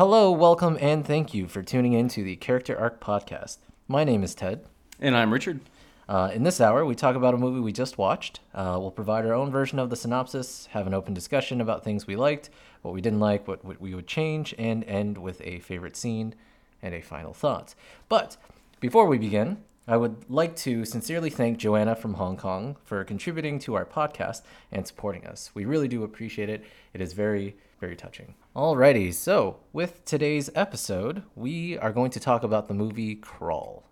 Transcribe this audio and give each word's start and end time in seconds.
Hello, 0.00 0.32
welcome, 0.32 0.78
and 0.80 1.06
thank 1.06 1.34
you 1.34 1.46
for 1.46 1.62
tuning 1.62 1.92
in 1.92 2.08
to 2.08 2.24
the 2.24 2.36
Character 2.36 2.74
Arc 2.74 3.04
Podcast. 3.04 3.58
My 3.86 4.02
name 4.02 4.22
is 4.22 4.34
Ted. 4.34 4.64
And 4.98 5.14
I'm 5.14 5.30
Richard. 5.30 5.60
Uh, 6.08 6.30
in 6.32 6.42
this 6.42 6.58
hour, 6.58 6.86
we 6.86 6.94
talk 6.94 7.16
about 7.16 7.34
a 7.34 7.36
movie 7.36 7.60
we 7.60 7.70
just 7.70 7.98
watched. 7.98 8.40
Uh, 8.54 8.78
we'll 8.80 8.92
provide 8.92 9.26
our 9.26 9.34
own 9.34 9.50
version 9.50 9.78
of 9.78 9.90
the 9.90 9.96
synopsis, 9.96 10.64
have 10.70 10.86
an 10.86 10.94
open 10.94 11.12
discussion 11.12 11.60
about 11.60 11.84
things 11.84 12.06
we 12.06 12.16
liked, 12.16 12.48
what 12.80 12.94
we 12.94 13.02
didn't 13.02 13.20
like, 13.20 13.46
what, 13.46 13.62
what 13.62 13.78
we 13.78 13.94
would 13.94 14.06
change, 14.06 14.54
and 14.56 14.84
end 14.84 15.18
with 15.18 15.42
a 15.42 15.58
favorite 15.58 15.98
scene 15.98 16.34
and 16.80 16.94
a 16.94 17.02
final 17.02 17.34
thought. 17.34 17.74
But 18.08 18.38
before 18.80 19.04
we 19.04 19.18
begin, 19.18 19.58
I 19.86 19.98
would 19.98 20.30
like 20.30 20.56
to 20.56 20.86
sincerely 20.86 21.28
thank 21.28 21.58
Joanna 21.58 21.94
from 21.94 22.14
Hong 22.14 22.38
Kong 22.38 22.78
for 22.84 23.04
contributing 23.04 23.58
to 23.58 23.74
our 23.74 23.84
podcast 23.84 24.40
and 24.72 24.86
supporting 24.86 25.26
us. 25.26 25.50
We 25.52 25.66
really 25.66 25.88
do 25.88 26.04
appreciate 26.04 26.48
it. 26.48 26.64
It 26.94 27.02
is 27.02 27.12
very, 27.12 27.58
very 27.80 27.96
touching. 27.96 28.34
Alrighty, 28.54 29.12
so 29.12 29.60
with 29.72 30.04
today's 30.04 30.50
episode, 30.54 31.22
we 31.34 31.78
are 31.78 31.92
going 31.92 32.10
to 32.10 32.20
talk 32.20 32.42
about 32.42 32.68
the 32.68 32.74
movie 32.74 33.14
Crawl. 33.14 33.84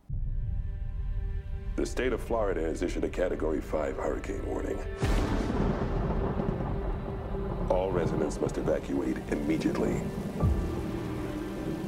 The 1.76 1.86
state 1.86 2.12
of 2.12 2.22
Florida 2.22 2.60
has 2.60 2.82
issued 2.82 3.04
a 3.04 3.08
Category 3.08 3.62
5 3.62 3.96
hurricane 3.96 4.46
warning. 4.46 4.78
All 7.70 7.90
residents 7.90 8.38
must 8.40 8.58
evacuate 8.58 9.16
immediately. 9.30 10.00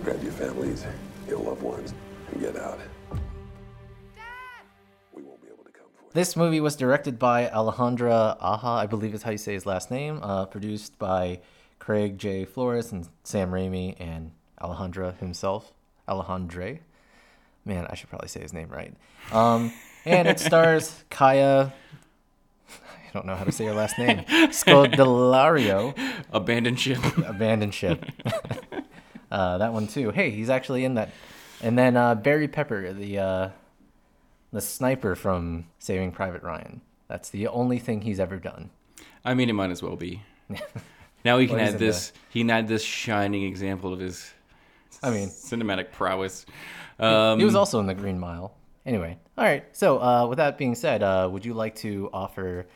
Grab 0.02 0.22
your 0.22 0.32
families, 0.32 0.86
your 1.28 1.38
loved 1.38 1.62
ones, 1.62 1.92
and 2.32 2.40
get 2.40 2.56
out. 2.56 2.78
We 5.12 5.22
won't 5.22 5.42
be 5.42 5.48
able 5.48 5.64
to 5.64 5.70
come. 5.70 5.86
This 6.14 6.34
movie 6.34 6.60
was 6.60 6.76
directed 6.76 7.18
by 7.18 7.46
Alejandra 7.48 8.38
Aja, 8.40 8.68
I 8.68 8.86
believe 8.86 9.12
is 9.12 9.22
how 9.22 9.32
you 9.32 9.38
say 9.38 9.52
his 9.52 9.66
last 9.66 9.90
name, 9.90 10.20
uh, 10.22 10.46
produced 10.46 10.98
by 10.98 11.40
Craig 11.80 12.18
J. 12.18 12.44
Flores 12.44 12.92
and 12.92 13.08
Sam 13.24 13.50
Raimi 13.50 13.96
and 13.98 14.30
Alejandra 14.60 15.18
himself, 15.18 15.72
Alejandre. 16.08 16.78
Man, 17.64 17.86
I 17.90 17.94
should 17.96 18.08
probably 18.08 18.28
say 18.28 18.40
his 18.40 18.52
name 18.52 18.68
right. 18.68 18.94
Um, 19.32 19.72
and 20.04 20.28
it 20.28 20.38
stars 20.38 21.04
Kaya. 21.10 21.72
I 22.70 23.12
don't 23.12 23.26
know 23.26 23.34
how 23.34 23.44
to 23.44 23.50
say 23.50 23.64
her 23.64 23.74
last 23.74 23.98
name. 23.98 24.18
Scodelario, 24.50 25.96
Abandoned 26.32 26.78
ship. 26.78 27.00
Abandoned 27.26 27.74
Ship. 27.74 28.04
uh, 29.32 29.58
that 29.58 29.72
one 29.72 29.88
too. 29.88 30.10
Hey, 30.10 30.30
he's 30.30 30.48
actually 30.48 30.84
in 30.84 30.94
that. 30.94 31.10
And 31.60 31.76
then 31.76 31.96
uh, 31.96 32.14
Barry 32.14 32.46
Pepper, 32.46 32.92
the 32.92 33.18
uh, 33.18 33.48
the 34.52 34.60
sniper 34.60 35.16
from 35.16 35.66
Saving 35.80 36.12
Private 36.12 36.42
Ryan. 36.42 36.82
That's 37.08 37.30
the 37.30 37.48
only 37.48 37.80
thing 37.80 38.02
he's 38.02 38.20
ever 38.20 38.36
done. 38.36 38.70
I 39.24 39.34
mean, 39.34 39.50
it 39.50 39.54
might 39.54 39.70
as 39.70 39.82
well 39.82 39.96
be. 39.96 40.22
Now 41.24 41.38
he 41.38 41.46
can 41.46 41.56
Well, 41.56 41.68
add 41.68 41.78
this. 41.78 42.12
He 42.30 42.40
can 42.40 42.50
add 42.50 42.68
this 42.68 42.82
shining 42.82 43.44
example 43.44 43.92
of 43.92 44.00
his 44.00 44.32
I 45.02 45.10
mean, 45.10 45.28
cinematic 45.28 45.92
prowess. 45.92 46.46
Um, 46.98 47.38
he 47.38 47.44
was 47.44 47.54
also 47.54 47.80
in 47.80 47.86
the 47.86 47.94
Green 47.94 48.18
Mile. 48.18 48.54
Anyway, 48.84 49.18
all 49.36 49.44
right. 49.44 49.64
So, 49.76 50.02
uh, 50.02 50.26
with 50.26 50.38
that 50.38 50.58
being 50.58 50.74
said, 50.74 51.02
uh, 51.02 51.28
would 51.30 51.44
you 51.44 51.54
like 51.54 51.74
to 51.76 52.10
offer 52.12 52.66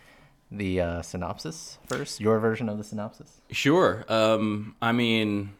the 0.51 0.81
uh, 0.81 1.03
synopsis 1.03 1.79
first? 1.87 2.21
Your 2.21 2.39
version 2.39 2.69
of 2.69 2.79
the 2.79 2.85
synopsis? 2.85 3.41
Sure. 3.51 4.05
Um, 4.09 4.77
I 4.81 4.93
mean, 4.93 5.53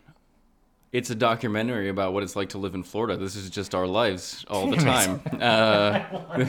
it's 0.95 1.11
a 1.11 1.15
documentary 1.17 1.89
about 1.89 2.13
what 2.13 2.23
it's 2.23 2.37
like 2.37 2.51
to 2.51 2.59
live 2.59 2.77
in 2.77 2.85
Florida. 2.85 3.17
This 3.17 3.35
is 3.35 3.51
just 3.51 3.75
our 3.75 3.85
lives 3.85 4.45
all 4.49 4.71
the 4.71 4.77
time. 4.77 5.21
Uh, 5.45 6.47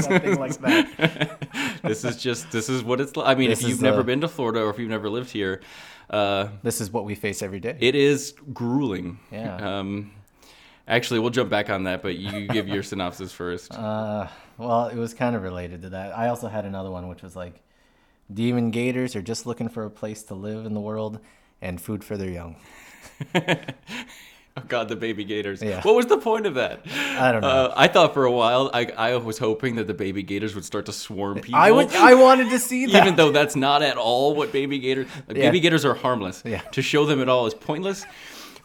something 0.00 0.38
like 0.38 0.56
that. 0.60 1.80
this 1.82 2.04
is 2.04 2.16
just 2.16 2.50
this 2.52 2.68
is 2.68 2.84
what 2.84 3.00
it's 3.00 3.16
like. 3.16 3.26
I 3.26 3.34
mean, 3.34 3.50
This 3.50 3.60
if 3.64 3.68
you've 3.68 3.82
never 3.82 4.04
been 4.04 4.20
to 4.20 4.28
Florida 4.28 4.60
or 4.62 4.70
if 4.70 4.78
you've 4.78 4.88
never 4.88 5.10
lived 5.10 5.30
here, 5.32 5.60
uh, 6.10 6.46
This 6.62 6.80
is 6.80 6.92
what 6.92 7.04
we 7.04 7.16
face 7.16 7.42
every 7.42 7.58
day. 7.58 7.76
it 7.80 7.96
is 7.96 8.34
grueling. 8.52 9.18
Yeah. 9.32 9.56
Um, 9.80 10.12
actually, 10.86 11.18
we'll 11.18 11.30
jump 11.30 11.50
back 11.50 11.68
on 11.68 11.82
that, 11.84 12.02
but 12.02 12.14
you 12.16 12.46
give 12.46 12.68
your 12.68 12.84
synopsis 12.84 13.32
first. 13.32 13.72
Uh, 13.78 14.28
well, 14.58 14.86
it 14.86 14.96
was 14.96 15.12
kind 15.12 15.34
of 15.34 15.42
related 15.42 15.82
to 15.82 15.88
that. 15.90 16.16
I 16.16 16.28
also 16.28 16.46
had 16.46 16.64
another 16.64 16.90
one, 16.90 17.08
which 17.08 17.22
was 17.22 17.34
like, 17.34 17.60
demon 18.32 18.70
gators 18.70 19.16
are 19.16 19.22
just 19.22 19.44
looking 19.44 19.68
for 19.68 19.84
a 19.84 19.90
place 19.90 20.22
to 20.24 20.34
live 20.34 20.66
in 20.66 20.72
the 20.74 20.80
world 20.80 21.18
and 21.60 21.80
food 21.80 22.04
for 22.04 22.16
their 22.16 22.30
young. 22.30 22.54
Oh 24.54 24.62
God, 24.68 24.90
the 24.90 24.96
baby 24.96 25.24
gators. 25.24 25.62
Yeah. 25.62 25.80
What 25.80 25.94
was 25.94 26.04
the 26.04 26.18
point 26.18 26.44
of 26.44 26.56
that? 26.56 26.84
I 27.16 27.32
don't 27.32 27.40
know. 27.40 27.48
Uh, 27.48 27.74
I 27.74 27.88
thought 27.88 28.12
for 28.12 28.26
a 28.26 28.30
while, 28.30 28.70
I, 28.74 28.84
I 28.84 29.16
was 29.16 29.38
hoping 29.38 29.76
that 29.76 29.86
the 29.86 29.94
baby 29.94 30.22
gators 30.22 30.54
would 30.54 30.66
start 30.66 30.84
to 30.86 30.92
swarm 30.92 31.40
people. 31.40 31.58
I 31.58 31.70
would, 31.70 31.90
I 31.94 32.12
wanted 32.12 32.50
to 32.50 32.58
see 32.58 32.84
that. 32.92 33.02
even 33.02 33.16
though 33.16 33.32
that's 33.32 33.56
not 33.56 33.80
at 33.80 33.96
all 33.96 34.34
what 34.34 34.52
baby 34.52 34.78
gators. 34.78 35.06
Like, 35.26 35.38
Yeah. 35.38 35.44
Baby 35.44 35.60
gators 35.60 35.86
are 35.86 35.94
harmless. 35.94 36.42
Yeah. 36.44 36.60
To 36.72 36.82
show 36.82 37.06
them 37.06 37.22
at 37.22 37.30
all 37.30 37.46
is 37.46 37.54
pointless. 37.54 38.04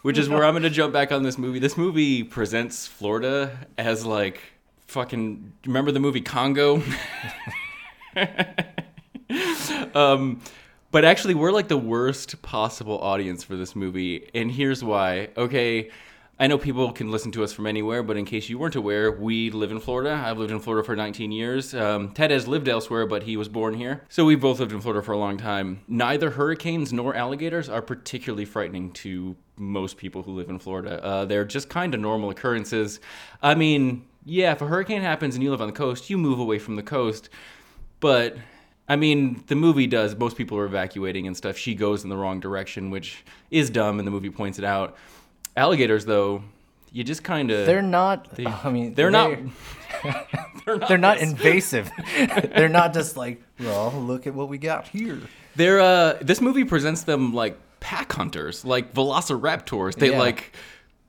Which 0.02 0.18
is 0.18 0.28
where 0.28 0.44
I'm 0.44 0.52
going 0.52 0.62
to 0.62 0.68
jump 0.70 0.92
back 0.92 1.10
on 1.10 1.22
this 1.22 1.38
movie. 1.38 1.58
This 1.58 1.78
movie 1.78 2.22
presents 2.22 2.86
Florida 2.86 3.58
as 3.78 4.04
like 4.04 4.42
fucking. 4.88 5.54
Remember 5.64 5.90
the 5.90 6.00
movie 6.00 6.20
Congo? 6.20 6.82
um, 9.94 10.40
but 10.90 11.04
actually, 11.04 11.34
we're 11.34 11.52
like 11.52 11.68
the 11.68 11.78
worst 11.78 12.40
possible 12.42 12.98
audience 12.98 13.44
for 13.44 13.56
this 13.56 13.76
movie, 13.76 14.28
and 14.34 14.50
here's 14.50 14.82
why. 14.82 15.28
Okay, 15.36 15.90
I 16.40 16.46
know 16.46 16.56
people 16.56 16.92
can 16.92 17.10
listen 17.10 17.32
to 17.32 17.42
us 17.42 17.52
from 17.52 17.66
anywhere, 17.66 18.04
but 18.04 18.16
in 18.16 18.24
case 18.24 18.48
you 18.48 18.58
weren't 18.58 18.76
aware, 18.76 19.10
we 19.10 19.50
live 19.50 19.72
in 19.72 19.80
Florida. 19.80 20.22
I've 20.24 20.38
lived 20.38 20.52
in 20.52 20.60
Florida 20.60 20.86
for 20.86 20.94
19 20.94 21.32
years. 21.32 21.74
Um, 21.74 22.12
Ted 22.12 22.30
has 22.30 22.46
lived 22.46 22.68
elsewhere, 22.68 23.06
but 23.06 23.24
he 23.24 23.36
was 23.36 23.48
born 23.48 23.74
here. 23.74 24.04
So 24.08 24.24
we've 24.24 24.40
both 24.40 24.60
lived 24.60 24.70
in 24.70 24.80
Florida 24.80 25.04
for 25.04 25.12
a 25.12 25.18
long 25.18 25.36
time. 25.36 25.80
Neither 25.88 26.30
hurricanes 26.30 26.92
nor 26.92 27.16
alligators 27.16 27.68
are 27.68 27.82
particularly 27.82 28.44
frightening 28.44 28.92
to 28.92 29.34
most 29.56 29.96
people 29.96 30.22
who 30.22 30.30
live 30.30 30.48
in 30.48 30.60
Florida. 30.60 31.04
Uh, 31.04 31.24
they're 31.24 31.44
just 31.44 31.68
kind 31.68 31.92
of 31.92 32.00
normal 32.00 32.30
occurrences. 32.30 33.00
I 33.42 33.56
mean, 33.56 34.06
yeah, 34.24 34.52
if 34.52 34.62
a 34.62 34.66
hurricane 34.66 35.02
happens 35.02 35.34
and 35.34 35.42
you 35.42 35.50
live 35.50 35.60
on 35.60 35.66
the 35.66 35.72
coast, 35.72 36.08
you 36.08 36.18
move 36.18 36.38
away 36.38 36.60
from 36.60 36.76
the 36.76 36.84
coast. 36.84 37.30
But 37.98 38.36
I 38.88 38.96
mean, 38.96 39.44
the 39.48 39.54
movie 39.54 39.86
does. 39.86 40.16
Most 40.16 40.36
people 40.36 40.56
are 40.58 40.64
evacuating 40.64 41.26
and 41.26 41.36
stuff. 41.36 41.56
She 41.58 41.74
goes 41.74 42.04
in 42.04 42.10
the 42.10 42.16
wrong 42.16 42.40
direction, 42.40 42.90
which 42.90 43.24
is 43.50 43.68
dumb, 43.70 43.98
and 43.98 44.06
the 44.06 44.10
movie 44.10 44.30
points 44.30 44.58
it 44.58 44.64
out. 44.64 44.96
Alligators, 45.56 46.06
though, 46.06 46.42
you 46.92 47.04
just 47.04 47.22
kind 47.22 47.50
of 47.50 47.66
They're 47.66 47.82
not. 47.82 48.28
I 48.46 48.70
mean, 48.70 48.94
they're 48.94 49.10
not. 49.10 49.38
They're, 50.64 50.78
they're 50.88 50.98
not 50.98 51.18
invasive. 51.18 51.90
they're 52.16 52.68
not 52.68 52.94
just 52.94 53.16
like, 53.16 53.42
well, 53.60 53.90
look 53.92 54.26
at 54.26 54.34
what 54.34 54.48
we 54.48 54.56
got 54.58 54.88
here. 54.88 55.18
They're 55.56 55.80
uh 55.80 56.18
this 56.20 56.40
movie 56.40 56.64
presents 56.64 57.02
them 57.02 57.34
like 57.34 57.58
pack 57.80 58.12
hunters, 58.12 58.64
like 58.64 58.94
velociraptors. 58.94 59.96
They 59.96 60.10
Yeah. 60.12 60.18
like 60.18 60.52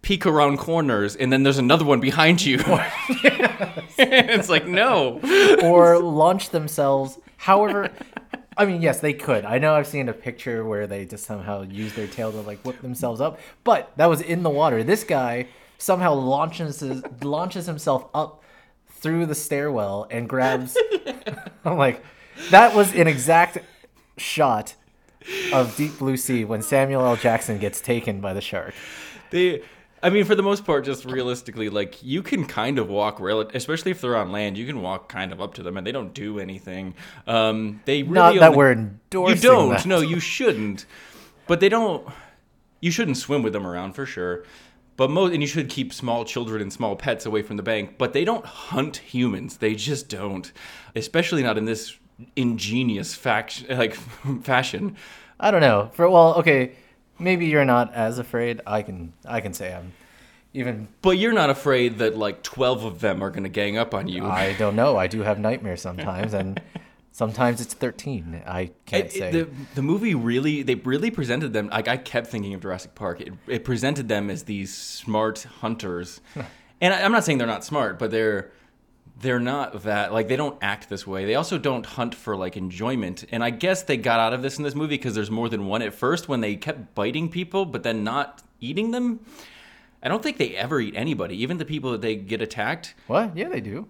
peek 0.01 0.25
around 0.25 0.57
corners 0.57 1.15
and 1.15 1.31
then 1.31 1.43
there's 1.43 1.57
another 1.57 1.85
one 1.85 1.99
behind 1.99 2.43
you. 2.43 2.57
it's 3.97 4.49
like 4.49 4.65
no. 4.65 5.19
or 5.63 5.99
launch 5.99 6.49
themselves. 6.49 7.19
However, 7.37 7.91
I 8.57 8.65
mean, 8.65 8.81
yes, 8.81 8.99
they 8.99 9.13
could. 9.13 9.45
I 9.45 9.57
know 9.57 9.73
I've 9.73 9.87
seen 9.87 10.09
a 10.09 10.13
picture 10.13 10.65
where 10.65 10.85
they 10.85 11.05
just 11.05 11.25
somehow 11.25 11.61
use 11.61 11.93
their 11.93 12.07
tail 12.07 12.31
to 12.31 12.41
like 12.41 12.59
whip 12.65 12.81
themselves 12.81 13.21
up, 13.21 13.39
but 13.63 13.91
that 13.97 14.07
was 14.07 14.21
in 14.21 14.43
the 14.43 14.49
water. 14.49 14.83
This 14.83 15.03
guy 15.03 15.47
somehow 15.77 16.13
launches 16.13 16.81
his, 16.81 17.01
launches 17.23 17.65
himself 17.65 18.09
up 18.13 18.43
through 18.89 19.25
the 19.25 19.35
stairwell 19.35 20.07
and 20.11 20.27
grabs. 20.27 20.77
I'm 21.65 21.77
like, 21.77 22.03
that 22.49 22.75
was 22.75 22.93
an 22.93 23.07
exact 23.07 23.59
shot 24.17 24.75
of 25.53 25.75
Deep 25.75 25.97
Blue 25.97 26.17
Sea 26.17 26.43
when 26.45 26.61
Samuel 26.61 27.05
L. 27.05 27.15
Jackson 27.15 27.57
gets 27.59 27.79
taken 27.79 28.19
by 28.19 28.33
the 28.33 28.41
shark. 28.41 28.73
They 29.31 29.61
I 30.01 30.09
mean, 30.09 30.23
for 30.25 30.33
the 30.35 30.43
most 30.43 30.65
part, 30.65 30.85
just 30.85 31.03
realistically, 31.05 31.69
like 31.69 32.01
you 32.03 32.21
can 32.23 32.45
kind 32.45 32.79
of 32.79 32.89
walk, 32.89 33.19
rel- 33.19 33.49
especially 33.53 33.91
if 33.91 33.99
they're 34.01 34.15
on 34.15 34.31
land. 34.31 34.57
You 34.57 34.65
can 34.65 34.81
walk 34.81 35.09
kind 35.09 35.31
of 35.31 35.41
up 35.41 35.55
to 35.55 35.63
them, 35.63 35.75
and 35.77 35.85
they 35.85 35.91
don't 35.91 36.13
do 36.13 36.39
anything. 36.39 36.93
Um, 37.27 37.81
they 37.85 38.03
really 38.03 38.13
Not 38.13 38.33
that 38.35 38.43
only- 38.47 38.57
we're 38.57 38.71
endorsing. 38.71 39.35
You 39.35 39.41
don't. 39.41 39.69
that. 39.71 39.85
No, 39.85 39.99
you 39.99 40.19
shouldn't. 40.19 40.85
But 41.47 41.59
they 41.59 41.69
don't. 41.69 42.07
You 42.81 42.91
shouldn't 42.91 43.17
swim 43.17 43.41
with 43.43 43.51
them 43.53 43.67
around 43.67 43.93
for 43.93 44.05
sure. 44.05 44.45
But 44.95 45.09
most, 45.09 45.33
and 45.33 45.41
you 45.41 45.47
should 45.47 45.69
keep 45.69 45.93
small 45.93 46.23
children 46.25 46.61
and 46.61 46.71
small 46.71 46.95
pets 46.95 47.25
away 47.25 47.41
from 47.41 47.57
the 47.57 47.63
bank. 47.63 47.95
But 47.97 48.13
they 48.13 48.23
don't 48.25 48.45
hunt 48.45 48.97
humans. 48.97 49.57
They 49.57 49.75
just 49.75 50.07
don't. 50.09 50.51
Especially 50.95 51.41
not 51.43 51.57
in 51.57 51.65
this 51.65 51.97
ingenious 52.35 53.15
fact 53.15 53.65
like 53.69 53.93
fashion. 54.43 54.95
I 55.39 55.51
don't 55.51 55.61
know. 55.61 55.89
For 55.93 56.09
well, 56.09 56.35
okay, 56.35 56.73
maybe 57.19 57.45
you're 57.47 57.65
not 57.65 57.93
as 57.93 58.19
afraid. 58.19 58.61
I 58.65 58.81
can 58.81 59.13
I 59.25 59.41
can 59.41 59.53
say 59.53 59.73
I'm 59.73 59.93
even 60.53 60.87
But 61.01 61.17
you're 61.17 61.33
not 61.33 61.49
afraid 61.49 61.99
that 61.99 62.17
like 62.17 62.41
twelve 62.43 62.83
of 62.85 62.99
them 63.01 63.21
are 63.23 63.29
going 63.29 63.43
to 63.43 63.49
gang 63.49 63.77
up 63.77 63.93
on 63.93 64.07
you. 64.07 64.25
I 64.25 64.53
don't 64.57 64.75
know. 64.75 64.97
I 64.97 65.07
do 65.07 65.21
have 65.21 65.39
nightmares 65.39 65.81
sometimes 65.81 66.33
and 66.33 66.59
sometimes 67.11 67.59
it's 67.61 67.73
13. 67.73 68.41
I 68.47 68.71
can't 68.85 69.05
It- 69.05 69.11
say. 69.11 69.29
it- 69.29 69.31
the 69.33 69.47
the 69.75 69.81
movie 69.81 70.15
really 70.15 70.63
they 70.63 70.75
really 70.75 71.11
presented 71.11 71.53
them 71.53 71.69
like 71.69 71.87
I 71.87 71.97
kept 71.97 72.27
thinking 72.27 72.53
of 72.53 72.61
Jurassic 72.61 72.95
Park. 72.95 73.21
It, 73.21 73.33
it 73.47 73.63
presented 73.63 74.07
them 74.07 74.29
as 74.29 74.43
these 74.43 74.73
smart 74.75 75.45
hunters, 75.61 76.21
and 76.81 76.93
I, 76.93 77.01
I'm 77.03 77.11
not 77.11 77.23
saying 77.25 77.37
they're 77.37 77.47
not 77.47 77.63
smart, 77.65 77.99
but 77.99 78.09
they're 78.11 78.51
they're 79.21 79.39
not 79.39 79.83
that 79.83 80.13
like 80.13 80.27
they 80.27 80.35
don't 80.35 80.57
act 80.61 80.89
this 80.89 81.05
way. 81.05 81.25
They 81.25 81.35
also 81.35 81.57
don't 81.57 81.85
hunt 81.85 82.15
for 82.15 82.35
like 82.35 82.55
enjoyment, 82.57 83.25
and 83.31 83.43
I 83.43 83.49
guess 83.49 83.83
they 83.83 83.97
got 83.97 84.19
out 84.19 84.33
of 84.33 84.41
this 84.41 84.57
in 84.57 84.63
this 84.63 84.75
movie 84.75 84.95
because 84.97 85.15
there's 85.15 85.31
more 85.31 85.49
than 85.49 85.67
one 85.67 85.81
at 85.81 85.93
first 85.93 86.27
when 86.29 86.41
they 86.41 86.55
kept 86.55 86.95
biting 86.95 87.29
people, 87.29 87.65
but 87.65 87.83
then 87.83 88.03
not 88.03 88.41
eating 88.59 88.91
them. 88.91 89.19
I 90.01 90.07
don't 90.07 90.23
think 90.23 90.37
they 90.37 90.55
ever 90.55 90.79
eat 90.79 90.93
anybody, 90.95 91.41
even 91.43 91.57
the 91.57 91.65
people 91.65 91.91
that 91.91 92.01
they 92.01 92.15
get 92.15 92.41
attacked. 92.41 92.95
What? 93.07 93.35
Yeah, 93.35 93.49
they 93.49 93.59
do. 93.59 93.87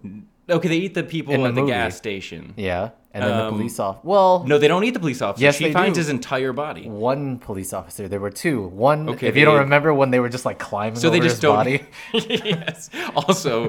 Okay, 0.48 0.66
they 0.68 0.76
eat 0.78 0.94
the 0.94 1.04
people 1.04 1.34
In 1.34 1.42
at 1.46 1.54
the 1.54 1.60
movie. 1.60 1.70
gas 1.72 1.96
station. 1.96 2.54
Yeah, 2.56 2.90
and 3.14 3.22
then 3.22 3.36
the 3.36 3.44
Um, 3.44 3.52
police 3.54 3.78
off. 3.78 4.04
Well, 4.04 4.42
No, 4.44 4.58
they 4.58 4.66
don't 4.66 4.82
eat 4.82 4.94
the 4.94 4.98
police 4.98 5.22
officer. 5.22 5.44
Yes, 5.44 5.54
she 5.58 5.72
finds 5.72 5.94
do. 5.96 6.00
his 6.00 6.08
entire 6.08 6.52
body. 6.52 6.88
one 6.88 7.38
police 7.38 7.72
officer. 7.72 8.08
There 8.08 8.18
were 8.18 8.30
two. 8.32 8.62
One, 8.66 9.08
Okay, 9.10 9.28
if 9.28 9.36
you 9.36 9.44
don't 9.44 9.60
remember, 9.60 9.94
when 9.94 10.10
they 10.10 10.18
were 10.18 10.28
just 10.28 10.44
like 10.44 10.58
climbing 10.58 10.96
So 10.98 11.06
over 11.06 11.16
they 11.16 11.20
just 11.22 11.34
his 11.36 11.40
don't. 11.42 11.54
body. 11.54 11.82
yes. 12.12 12.90
Also, 13.14 13.68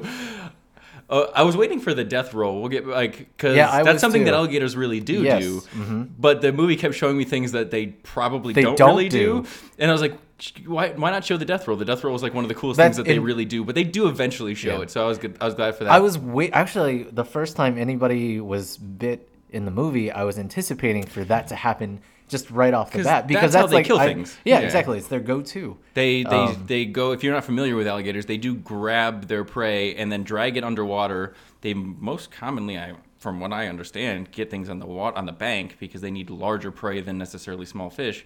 uh, 1.12 1.28
I 1.36 1.44
was 1.44 1.56
waiting 1.58 1.80
for 1.80 1.94
the 1.94 2.04
death 2.04 2.34
roll. 2.34 2.60
We'll 2.62 2.70
get 2.70 2.88
like 2.88 3.18
because 3.38 3.56
Yeah, 3.56 3.84
that's 3.84 4.02
something 4.02 4.24
that 4.26 4.34
alligators 4.34 4.76
really 4.76 5.00
do 5.00 5.22
Yes, 5.24 5.44
Mm-hmm. 5.44 6.02
do. 6.04 6.10
But 6.18 6.42
the 6.42 6.52
movie 6.54 6.76
kept 6.78 6.96
showing 6.96 7.18
me 7.18 7.26
things 7.26 7.52
that 7.52 7.70
they 7.70 7.88
probably 7.88 8.54
They 8.54 8.64
don't, 8.64 8.78
don't 8.78 8.90
really 8.96 9.10
do. 9.10 9.44
do. 9.44 9.50
and 9.78 9.90
I 9.92 9.94
was 9.94 10.02
like. 10.02 10.18
Why, 10.66 10.90
why 10.90 11.12
not 11.12 11.24
show 11.24 11.38
the 11.38 11.46
death 11.46 11.68
roll? 11.68 11.78
The 11.78 11.86
death 11.86 12.04
roll 12.04 12.14
was 12.14 12.24
like 12.24 12.34
one 12.34 12.44
of 12.44 12.48
the 12.50 12.56
coolest 12.56 12.78
That's 12.80 12.98
things 12.98 13.06
that 13.06 13.12
they 13.14 13.20
really 13.20 13.46
do, 13.46 13.64
but 13.64 13.76
they 13.76 13.84
do 13.84 14.08
eventually 14.08 14.56
show 14.56 14.78
Yeah. 14.78 14.82
it. 14.82 14.90
So 14.90 15.04
I 15.06 15.08
was 15.08 15.20
good. 15.20 15.38
I 15.40 15.46
was 15.46 15.54
glad 15.54 15.76
for 15.76 15.84
that. 15.84 15.94
I 15.94 16.00
was 16.00 16.18
wait. 16.18 16.50
Actually, 16.54 17.04
the 17.04 17.24
first 17.24 17.56
time 17.56 17.78
anybody 17.78 18.42
was 18.42 18.76
bit 18.78 19.30
in 19.52 19.66
the 19.66 19.72
movie, 19.72 20.12
I 20.12 20.24
was 20.24 20.40
anticipating 20.40 21.06
for 21.06 21.24
that 21.26 21.48
to 21.50 21.56
happen 21.56 22.02
just 22.32 22.50
right 22.50 22.74
off 22.74 22.92
the 22.92 23.04
bat 23.04 23.28
because 23.28 23.52
that's 23.52 23.56
how 23.56 23.62
that's, 23.64 23.72
they 23.72 23.76
like 23.78 23.86
kill 23.86 24.00
I- 24.00 24.08
things. 24.08 24.36
Yeah, 24.44 24.60
Yeah. 24.60 24.66
exactly. 24.66 24.98
It's 24.98 25.08
their 25.08 25.20
go-to. 25.20 25.78
They 25.94 26.24
they 26.24 26.30
Um, 26.30 26.64
they 26.66 26.86
go 26.86 27.12
if 27.12 27.24
you're 27.24 27.34
not 27.34 27.44
familiar 27.44 27.76
with 27.76 27.86
alligators, 27.88 28.26
they 28.26 28.38
do 28.38 28.56
grab 28.56 29.28
their 29.28 29.44
prey 29.44 29.94
and 29.96 30.12
then 30.12 30.24
drag 30.24 30.58
it 30.58 30.64
underwater. 30.64 31.36
They 31.62 31.74
most 31.76 32.32
commonly, 32.32 32.78
I 32.80 32.94
from 33.20 33.40
what 33.40 33.54
I 33.54 33.68
understand, 33.68 34.32
get 34.32 34.50
things 34.50 34.68
on 34.68 34.80
the 34.80 34.88
water 34.88 35.16
on 35.16 35.26
the 35.28 35.32
bank 35.32 35.76
because 35.80 36.02
they 36.02 36.10
need 36.10 36.32
larger 36.32 36.72
prey 36.72 37.02
than 37.02 37.20
necessarily 37.20 37.68
small 37.68 37.92
fish. 37.92 38.26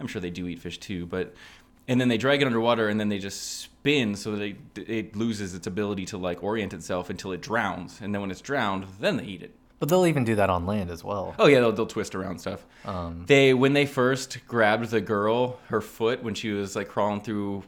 I'm 0.00 0.08
sure 0.08 0.20
they 0.20 0.30
do 0.30 0.48
eat 0.48 0.58
fish 0.58 0.78
too, 0.78 1.06
but 1.06 1.34
and 1.86 2.00
then 2.00 2.08
they 2.08 2.16
drag 2.18 2.42
it 2.42 2.46
underwater 2.46 2.88
and 2.88 2.98
then 2.98 3.08
they 3.08 3.18
just 3.18 3.60
spin 3.60 4.14
so 4.16 4.36
that 4.36 4.42
it, 4.42 4.56
it 4.88 5.16
loses 5.16 5.54
its 5.54 5.66
ability 5.66 6.06
to 6.06 6.16
like 6.18 6.42
orient 6.42 6.72
itself 6.72 7.10
until 7.10 7.32
it 7.32 7.40
drowns. 7.42 8.00
And 8.00 8.14
then 8.14 8.20
when 8.20 8.30
it's 8.30 8.40
drowned, 8.40 8.86
then 9.00 9.16
they 9.18 9.24
eat 9.24 9.42
it. 9.42 9.54
But 9.82 9.88
they'll 9.88 10.06
even 10.06 10.22
do 10.22 10.36
that 10.36 10.48
on 10.48 10.64
land 10.64 10.92
as 10.92 11.02
well. 11.02 11.34
Oh 11.40 11.48
yeah, 11.48 11.58
they'll, 11.58 11.72
they'll 11.72 11.86
twist 11.86 12.14
around 12.14 12.38
stuff. 12.38 12.64
Um, 12.84 13.24
they 13.26 13.52
when 13.52 13.72
they 13.72 13.84
first 13.84 14.38
grabbed 14.46 14.88
the 14.90 15.00
girl, 15.00 15.58
her 15.70 15.80
foot 15.80 16.22
when 16.22 16.34
she 16.34 16.52
was 16.52 16.76
like 16.76 16.86
crawling 16.88 17.20
through 17.20 17.64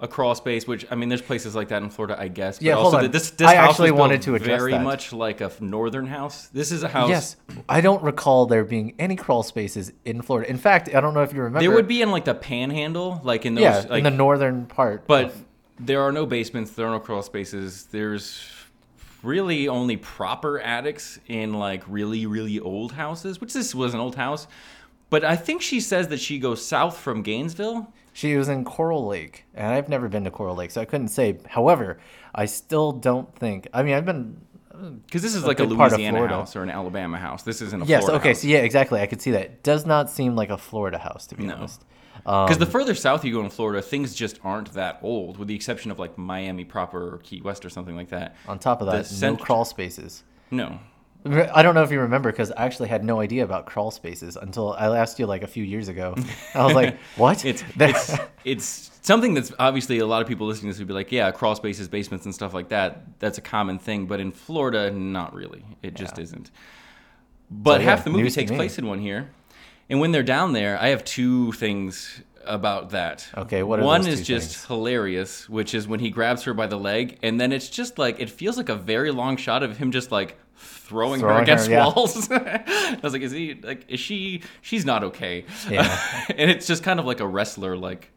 a 0.00 0.06
crawl 0.06 0.34
space, 0.34 0.66
which 0.66 0.84
I 0.90 0.96
mean, 0.96 1.08
there's 1.08 1.22
places 1.22 1.54
like 1.54 1.68
that 1.68 1.82
in 1.82 1.88
Florida, 1.88 2.14
I 2.20 2.28
guess. 2.28 2.58
But 2.58 2.64
Yeah, 2.66 2.74
also 2.74 2.90
hold 2.98 3.04
on. 3.06 3.10
this 3.10 3.30
this 3.30 3.48
I 3.48 3.54
house 3.54 3.70
actually 3.70 3.92
wanted 3.92 4.20
to 4.20 4.34
address 4.34 4.60
very 4.60 4.72
that. 4.72 4.82
much 4.82 5.14
like 5.14 5.40
a 5.40 5.50
northern 5.60 6.06
house. 6.08 6.48
This 6.48 6.70
is 6.70 6.82
a 6.82 6.88
house. 6.88 7.08
Yes, 7.08 7.36
I 7.70 7.80
don't 7.80 8.02
recall 8.02 8.44
there 8.44 8.62
being 8.62 8.92
any 8.98 9.16
crawl 9.16 9.42
spaces 9.42 9.94
in 10.04 10.20
Florida. 10.20 10.50
In 10.50 10.58
fact, 10.58 10.94
I 10.94 11.00
don't 11.00 11.14
know 11.14 11.22
if 11.22 11.32
you 11.32 11.38
remember. 11.40 11.60
there 11.60 11.70
would 11.74 11.88
be 11.88 12.02
in 12.02 12.10
like 12.10 12.26
the 12.26 12.34
Panhandle, 12.34 13.18
like 13.24 13.46
in 13.46 13.54
those, 13.54 13.62
yeah, 13.62 13.86
like, 13.88 13.92
in 14.00 14.04
the 14.04 14.10
northern 14.10 14.66
part. 14.66 15.06
but 15.06 15.24
of- 15.24 15.44
there 15.78 16.02
are 16.02 16.12
no 16.12 16.26
basements. 16.26 16.72
There 16.72 16.86
are 16.86 16.90
no 16.90 17.00
crawl 17.00 17.22
spaces. 17.22 17.84
There's 17.90 18.46
really 19.22 19.68
only 19.68 19.96
proper 19.96 20.58
attics 20.60 21.18
in 21.26 21.54
like 21.54 21.82
really 21.86 22.26
really 22.26 22.58
old 22.60 22.92
houses, 22.92 23.40
which 23.40 23.52
this 23.52 23.74
was 23.74 23.94
an 23.94 24.00
old 24.00 24.16
house. 24.16 24.46
But 25.10 25.24
I 25.24 25.34
think 25.36 25.60
she 25.60 25.80
says 25.80 26.08
that 26.08 26.20
she 26.20 26.38
goes 26.38 26.64
south 26.64 26.96
from 26.96 27.22
Gainesville. 27.22 27.92
She 28.12 28.36
was 28.36 28.48
in 28.48 28.64
Coral 28.64 29.06
Lake, 29.06 29.44
and 29.54 29.72
I've 29.72 29.88
never 29.88 30.08
been 30.08 30.24
to 30.24 30.30
Coral 30.30 30.54
Lake, 30.56 30.70
so 30.70 30.80
I 30.80 30.84
couldn't 30.84 31.08
say. 31.08 31.38
However, 31.48 31.98
I 32.34 32.46
still 32.46 32.92
don't 32.92 33.32
think. 33.36 33.68
I 33.72 33.82
mean, 33.82 33.94
I've 33.94 34.04
been. 34.04 34.40
Uh, 34.72 34.90
because 35.06 35.22
this 35.22 35.34
is 35.34 35.44
like 35.44 35.58
a 35.60 35.66
part 35.66 35.92
of 35.92 35.98
Louisiana 35.98 36.28
house 36.28 36.54
or 36.56 36.62
an 36.62 36.70
Alabama 36.70 37.18
house. 37.18 37.42
This 37.42 37.60
isn't 37.62 37.82
a 37.82 37.86
Yes. 37.86 38.02
Florida 38.04 38.20
okay. 38.20 38.28
house. 38.30 38.42
So 38.42 38.48
yeah, 38.48 38.58
exactly. 38.58 39.00
I 39.00 39.06
could 39.06 39.20
see 39.20 39.32
that. 39.32 39.62
Does 39.62 39.84
not 39.86 40.10
seem 40.10 40.36
like 40.36 40.50
a 40.50 40.58
Florida 40.58 40.98
house, 40.98 41.26
to 41.28 41.34
be 41.36 41.44
No. 41.44 41.54
honest. 41.56 41.84
Because 42.24 42.56
Um, 42.56 42.58
the 42.60 42.66
further 42.66 42.94
south 42.94 43.24
you 43.24 43.32
go 43.32 43.40
in 43.42 43.50
Florida, 43.50 43.80
things 43.82 44.14
just 44.14 44.38
aren't 44.44 44.72
that 44.74 44.98
old, 45.02 45.38
with 45.38 45.48
the 45.48 45.54
exception 45.54 45.90
of 45.90 45.98
like 45.98 46.16
Miami 46.18 46.64
proper 46.64 47.14
or 47.14 47.18
Key 47.18 47.40
West 47.42 47.64
or 47.64 47.70
something 47.70 47.96
like 47.96 48.08
that. 48.10 48.36
On 48.48 48.58
top 48.58 48.80
of 48.80 48.86
the 48.86 48.92
that, 48.92 49.20
no 49.22 49.36
crawl 49.36 49.64
spaces. 49.64 50.22
No. 50.50 50.78
I 51.24 51.62
don't 51.62 51.74
know 51.74 51.82
if 51.82 51.90
you 51.90 52.00
remember 52.00 52.32
because 52.32 52.50
I 52.52 52.64
actually 52.64 52.88
had 52.88 53.04
no 53.04 53.20
idea 53.20 53.44
about 53.44 53.66
crawl 53.66 53.90
spaces 53.90 54.36
until 54.36 54.72
I 54.72 54.96
asked 54.96 55.18
you 55.18 55.26
like 55.26 55.42
a 55.42 55.46
few 55.46 55.62
years 55.62 55.88
ago. 55.88 56.14
I 56.54 56.64
was 56.64 56.74
like, 56.74 56.96
"What?" 57.16 57.44
It's 57.44 57.62
it's 57.78 58.16
it's 58.42 58.90
something 59.02 59.34
that's 59.34 59.52
obviously 59.58 59.98
a 59.98 60.06
lot 60.06 60.22
of 60.22 60.28
people 60.28 60.46
listening 60.46 60.70
to 60.70 60.74
this 60.74 60.78
would 60.78 60.88
be 60.88 60.94
like, 60.94 61.12
yeah, 61.12 61.30
crawl 61.30 61.54
spaces, 61.54 61.88
basements, 61.88 62.24
and 62.24 62.34
stuff 62.34 62.54
like 62.54 62.70
that. 62.70 63.18
That's 63.18 63.36
a 63.36 63.42
common 63.42 63.78
thing, 63.78 64.06
but 64.06 64.18
in 64.18 64.30
Florida, 64.32 64.90
not 64.90 65.34
really. 65.34 65.62
It 65.82 65.94
just 65.94 66.16
Yeah. 66.16 66.22
isn't. 66.24 66.50
But 67.50 67.78
So, 67.78 67.84
half 67.84 68.04
the 68.04 68.10
movie 68.10 68.30
takes 68.30 68.50
place 68.50 68.78
in 68.78 68.86
one 68.86 68.98
here, 69.00 69.28
and 69.90 70.00
when 70.00 70.12
they're 70.12 70.22
down 70.22 70.52
there, 70.52 70.78
I 70.80 70.88
have 70.88 71.04
two 71.04 71.52
things 71.52 72.22
about 72.44 72.90
that. 72.90 73.28
Okay, 73.36 73.62
what 73.62 73.80
are 73.80 73.84
one 73.84 74.06
is 74.06 74.26
just 74.26 74.50
things? 74.52 74.64
hilarious, 74.64 75.48
which 75.48 75.74
is 75.74 75.86
when 75.86 76.00
he 76.00 76.10
grabs 76.10 76.44
her 76.44 76.54
by 76.54 76.66
the 76.66 76.78
leg, 76.78 77.18
and 77.22 77.40
then 77.40 77.52
it's 77.52 77.68
just 77.68 77.98
like 77.98 78.20
it 78.20 78.30
feels 78.30 78.56
like 78.56 78.68
a 78.68 78.76
very 78.76 79.10
long 79.10 79.36
shot 79.36 79.62
of 79.62 79.76
him 79.76 79.92
just 79.92 80.10
like 80.10 80.38
throwing, 80.56 81.20
her 81.20 81.26
Throwing 81.26 81.36
her, 81.36 81.42
against 81.42 81.68
yeah. 81.68 81.84
walls. 81.84 82.30
I 82.30 82.98
was 83.02 83.12
like, 83.12 83.22
is 83.22 83.32
he 83.32 83.60
like 83.62 83.84
is 83.88 84.00
she? 84.00 84.42
She's 84.62 84.84
not 84.84 85.04
okay. 85.04 85.44
Yeah. 85.68 86.00
and 86.30 86.50
it's 86.50 86.66
just 86.66 86.82
kind 86.82 86.98
of 86.98 87.06
like 87.06 87.20
a 87.20 87.26
wrestler, 87.26 87.76
like 87.76 88.10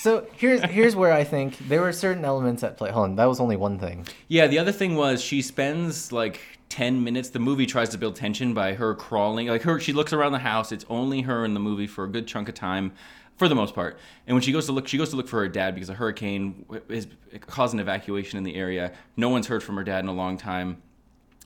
so 0.00 0.26
here's 0.36 0.62
here's 0.62 0.96
where 0.96 1.12
I 1.12 1.24
think 1.24 1.58
there 1.68 1.82
were 1.82 1.92
certain 1.92 2.24
elements 2.24 2.62
at 2.62 2.78
play. 2.78 2.90
Hold 2.90 3.10
on, 3.10 3.16
that 3.16 3.26
was 3.26 3.38
only 3.38 3.56
one 3.56 3.78
thing. 3.78 4.06
Yeah, 4.28 4.46
the 4.46 4.58
other 4.58 4.72
thing 4.72 4.96
was 4.96 5.22
she 5.22 5.42
spends 5.42 6.10
like 6.10 6.40
10 6.70 7.04
minutes. 7.04 7.28
The 7.30 7.38
movie 7.38 7.66
tries 7.66 7.90
to 7.90 7.98
build 7.98 8.16
tension 8.16 8.54
by 8.54 8.74
her 8.74 8.94
crawling. 8.94 9.48
Like 9.48 9.62
her 9.62 9.78
she 9.78 9.92
looks 9.92 10.12
around 10.12 10.32
the 10.32 10.38
house. 10.38 10.72
It's 10.72 10.86
only 10.88 11.22
her 11.22 11.44
in 11.44 11.52
the 11.52 11.60
movie 11.60 11.86
for 11.86 12.04
a 12.04 12.08
good 12.08 12.26
chunk 12.26 12.48
of 12.48 12.54
time 12.54 12.92
for 13.36 13.48
the 13.48 13.54
most 13.54 13.74
part. 13.74 13.98
And 14.26 14.34
when 14.34 14.42
she 14.42 14.52
goes 14.52 14.66
to 14.66 14.72
look 14.72 14.88
she 14.88 14.96
goes 14.96 15.10
to 15.10 15.16
look 15.16 15.28
for 15.28 15.40
her 15.40 15.48
dad 15.48 15.74
because 15.74 15.90
a 15.90 15.94
hurricane 15.94 16.64
is 16.88 17.06
caused 17.40 17.74
an 17.74 17.80
evacuation 17.80 18.38
in 18.38 18.44
the 18.44 18.54
area. 18.54 18.92
No 19.16 19.28
one's 19.28 19.48
heard 19.48 19.62
from 19.62 19.76
her 19.76 19.84
dad 19.84 20.00
in 20.00 20.08
a 20.08 20.14
long 20.14 20.38
time. 20.38 20.80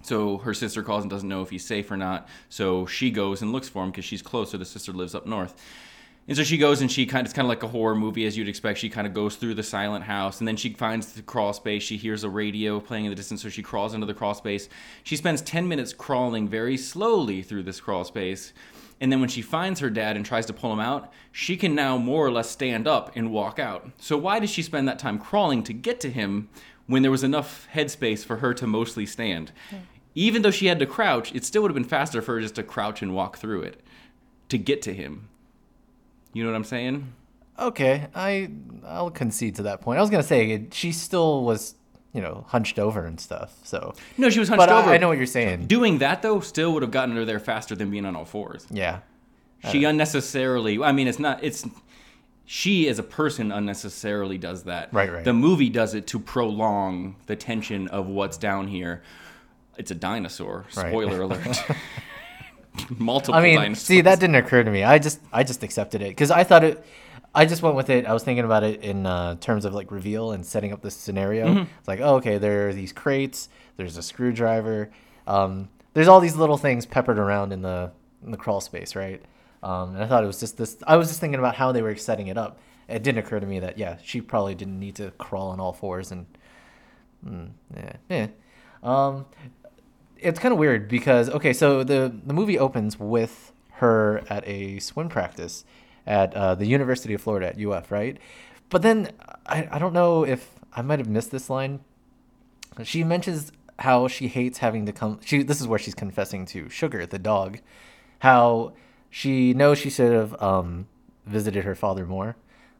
So 0.02 0.36
her 0.38 0.52
sister 0.52 0.82
calls 0.82 1.02
and 1.02 1.10
doesn't 1.10 1.28
know 1.28 1.40
if 1.40 1.48
he's 1.48 1.64
safe 1.64 1.90
or 1.90 1.96
not. 1.96 2.28
So 2.50 2.84
she 2.84 3.10
goes 3.10 3.40
and 3.40 3.52
looks 3.52 3.68
for 3.68 3.82
him 3.82 3.90
because 3.90 4.04
she's 4.04 4.20
closer. 4.20 4.58
The 4.58 4.66
sister 4.66 4.92
lives 4.92 5.14
up 5.14 5.26
north. 5.26 5.54
And 6.26 6.36
so 6.36 6.42
she 6.42 6.56
goes 6.56 6.80
and 6.80 6.90
she 6.90 7.04
kind 7.04 7.20
of, 7.20 7.26
it's 7.26 7.34
kind 7.34 7.44
of 7.44 7.50
like 7.50 7.62
a 7.62 7.68
horror 7.68 7.94
movie 7.94 8.24
as 8.24 8.36
you'd 8.36 8.48
expect. 8.48 8.78
She 8.78 8.88
kind 8.88 9.06
of 9.06 9.12
goes 9.12 9.36
through 9.36 9.54
the 9.54 9.62
silent 9.62 10.04
house 10.04 10.38
and 10.38 10.48
then 10.48 10.56
she 10.56 10.72
finds 10.72 11.12
the 11.12 11.22
crawl 11.22 11.52
space. 11.52 11.82
She 11.82 11.98
hears 11.98 12.24
a 12.24 12.30
radio 12.30 12.80
playing 12.80 13.04
in 13.04 13.10
the 13.10 13.16
distance, 13.16 13.42
so 13.42 13.50
she 13.50 13.62
crawls 13.62 13.92
into 13.92 14.06
the 14.06 14.14
crawl 14.14 14.32
space. 14.32 14.68
She 15.02 15.16
spends 15.16 15.42
10 15.42 15.68
minutes 15.68 15.92
crawling 15.92 16.48
very 16.48 16.78
slowly 16.78 17.42
through 17.42 17.64
this 17.64 17.80
crawl 17.80 18.04
space. 18.04 18.54
And 19.00 19.12
then 19.12 19.20
when 19.20 19.28
she 19.28 19.42
finds 19.42 19.80
her 19.80 19.90
dad 19.90 20.16
and 20.16 20.24
tries 20.24 20.46
to 20.46 20.54
pull 20.54 20.72
him 20.72 20.80
out, 20.80 21.12
she 21.30 21.58
can 21.58 21.74
now 21.74 21.98
more 21.98 22.24
or 22.24 22.30
less 22.30 22.48
stand 22.48 22.88
up 22.88 23.14
and 23.14 23.30
walk 23.30 23.58
out. 23.58 23.90
So 23.98 24.16
why 24.16 24.38
does 24.38 24.50
she 24.50 24.62
spend 24.62 24.88
that 24.88 24.98
time 24.98 25.18
crawling 25.18 25.62
to 25.64 25.74
get 25.74 26.00
to 26.00 26.10
him 26.10 26.48
when 26.86 27.02
there 27.02 27.10
was 27.10 27.24
enough 27.24 27.68
headspace 27.74 28.24
for 28.24 28.36
her 28.36 28.54
to 28.54 28.66
mostly 28.66 29.04
stand? 29.04 29.52
Even 30.14 30.40
though 30.40 30.50
she 30.50 30.66
had 30.66 30.78
to 30.78 30.86
crouch, 30.86 31.34
it 31.34 31.44
still 31.44 31.62
would 31.62 31.70
have 31.70 31.74
been 31.74 31.84
faster 31.84 32.22
for 32.22 32.34
her 32.36 32.40
just 32.40 32.54
to 32.54 32.62
crouch 32.62 33.02
and 33.02 33.14
walk 33.14 33.36
through 33.36 33.62
it 33.62 33.82
to 34.48 34.56
get 34.56 34.80
to 34.82 34.94
him. 34.94 35.28
You 36.34 36.44
know 36.44 36.50
what 36.50 36.56
I'm 36.56 36.64
saying? 36.64 37.12
Okay, 37.58 38.08
I 38.14 38.50
I'll 38.84 39.10
concede 39.10 39.54
to 39.56 39.62
that 39.62 39.80
point. 39.80 39.98
I 39.98 40.02
was 40.02 40.10
gonna 40.10 40.22
say 40.22 40.66
she 40.72 40.92
still 40.92 41.44
was, 41.44 41.76
you 42.12 42.20
know, 42.20 42.44
hunched 42.48 42.78
over 42.78 43.06
and 43.06 43.18
stuff. 43.18 43.56
So, 43.62 43.94
No, 44.18 44.28
she 44.28 44.40
was 44.40 44.48
hunched 44.48 44.58
but 44.58 44.68
over. 44.68 44.90
I, 44.90 44.98
know 44.98 45.08
what 45.08 45.16
you're 45.16 45.26
saying. 45.26 45.66
Doing 45.66 45.98
that 45.98 46.20
though 46.20 46.40
still 46.40 46.72
would 46.74 46.82
have 46.82 46.90
gotten 46.90 47.14
her 47.16 47.24
there 47.24 47.38
faster 47.38 47.76
than 47.76 47.90
being 47.90 48.04
on 48.04 48.16
all 48.16 48.24
fours. 48.24 48.66
Yeah, 48.70 49.00
She 49.70 49.84
unnecessarily. 49.84 50.82
I 50.82 50.92
mean, 50.92 51.06
it's 51.06 51.20
not. 51.20 51.42
It's 51.42 51.64
she 52.44 52.88
as 52.88 52.98
a 52.98 53.02
person 53.02 53.52
unnecessarily 53.52 54.36
does 54.36 54.64
that. 54.64 54.92
Right, 54.92 55.10
right. 55.10 55.24
The 55.24 55.32
movie 55.32 55.70
does 55.70 55.94
it 55.94 56.06
to 56.08 56.18
prolong 56.18 57.16
the 57.26 57.36
tension 57.36 57.88
of 57.88 58.06
what's 58.08 58.36
down 58.36 58.68
here. 58.68 59.02
It's 59.78 59.90
a 59.90 59.94
dinosaur. 59.94 60.66
Right. 60.76 60.88
Spoiler 60.88 61.22
alert. 61.22 61.62
Multiple 62.98 63.34
I 63.34 63.42
mean, 63.42 63.56
dinosaurs. 63.56 63.86
see, 63.86 64.00
that 64.00 64.20
didn't 64.20 64.36
occur 64.36 64.62
to 64.62 64.70
me. 64.70 64.82
I 64.82 64.98
just 64.98 65.20
I 65.32 65.44
just 65.44 65.62
accepted 65.62 66.02
it 66.02 66.08
because 66.08 66.30
I 66.30 66.44
thought 66.44 66.64
it. 66.64 66.84
I 67.34 67.46
just 67.46 67.62
went 67.62 67.74
with 67.74 67.90
it. 67.90 68.06
I 68.06 68.12
was 68.12 68.22
thinking 68.22 68.44
about 68.44 68.62
it 68.62 68.82
in 68.82 69.06
uh, 69.06 69.34
terms 69.36 69.64
of 69.64 69.74
like 69.74 69.90
reveal 69.90 70.32
and 70.32 70.46
setting 70.46 70.72
up 70.72 70.82
this 70.82 70.94
scenario. 70.94 71.46
Mm-hmm. 71.46 71.62
It's 71.78 71.88
like, 71.88 72.00
oh, 72.00 72.16
okay, 72.16 72.38
there 72.38 72.68
are 72.68 72.72
these 72.72 72.92
crates. 72.92 73.48
There's 73.76 73.96
a 73.96 74.02
screwdriver. 74.02 74.90
Um, 75.26 75.68
there's 75.94 76.08
all 76.08 76.20
these 76.20 76.36
little 76.36 76.56
things 76.56 76.86
peppered 76.86 77.18
around 77.18 77.52
in 77.52 77.62
the 77.62 77.92
in 78.24 78.30
the 78.30 78.36
crawl 78.36 78.60
space, 78.60 78.94
right? 78.94 79.22
Um, 79.62 79.94
and 79.94 80.04
I 80.04 80.06
thought 80.06 80.22
it 80.22 80.26
was 80.26 80.40
just 80.40 80.56
this. 80.56 80.76
I 80.86 80.96
was 80.96 81.08
just 81.08 81.20
thinking 81.20 81.38
about 81.38 81.54
how 81.54 81.72
they 81.72 81.82
were 81.82 81.96
setting 81.96 82.28
it 82.28 82.36
up. 82.36 82.58
It 82.88 83.02
didn't 83.02 83.18
occur 83.18 83.40
to 83.40 83.46
me 83.46 83.60
that 83.60 83.78
yeah, 83.78 83.96
she 84.02 84.20
probably 84.20 84.54
didn't 84.54 84.78
need 84.78 84.96
to 84.96 85.10
crawl 85.12 85.48
on 85.48 85.60
all 85.60 85.72
fours 85.72 86.12
and 86.12 86.26
mm, 87.26 87.50
yeah, 87.74 87.92
yeah. 88.08 88.26
Um, 88.82 89.26
it's 90.24 90.38
kind 90.38 90.52
of 90.52 90.58
weird 90.58 90.88
because 90.88 91.28
okay, 91.30 91.52
so 91.52 91.84
the 91.84 92.12
the 92.24 92.34
movie 92.34 92.58
opens 92.58 92.98
with 92.98 93.52
her 93.74 94.22
at 94.28 94.46
a 94.46 94.78
swim 94.78 95.08
practice 95.08 95.64
at 96.06 96.34
uh, 96.34 96.54
the 96.54 96.66
University 96.66 97.14
of 97.14 97.20
Florida 97.20 97.48
at 97.48 97.60
UF, 97.60 97.90
right? 97.90 98.18
But 98.70 98.82
then 98.82 99.10
I, 99.46 99.68
I 99.70 99.78
don't 99.78 99.92
know 99.92 100.24
if 100.24 100.54
I 100.74 100.82
might 100.82 100.98
have 100.98 101.08
missed 101.08 101.30
this 101.30 101.48
line. 101.50 101.80
She 102.82 103.04
mentions 103.04 103.52
how 103.78 104.08
she 104.08 104.28
hates 104.28 104.58
having 104.58 104.86
to 104.86 104.92
come. 104.92 105.20
She 105.24 105.42
this 105.42 105.60
is 105.60 105.66
where 105.66 105.78
she's 105.78 105.94
confessing 105.94 106.46
to 106.46 106.68
Sugar, 106.68 107.06
the 107.06 107.18
dog, 107.18 107.60
how 108.20 108.72
she 109.10 109.54
knows 109.54 109.78
she 109.78 109.90
should 109.90 110.12
have 110.12 110.40
um, 110.42 110.86
visited 111.26 111.64
her 111.64 111.74
father 111.74 112.04
more, 112.06 112.36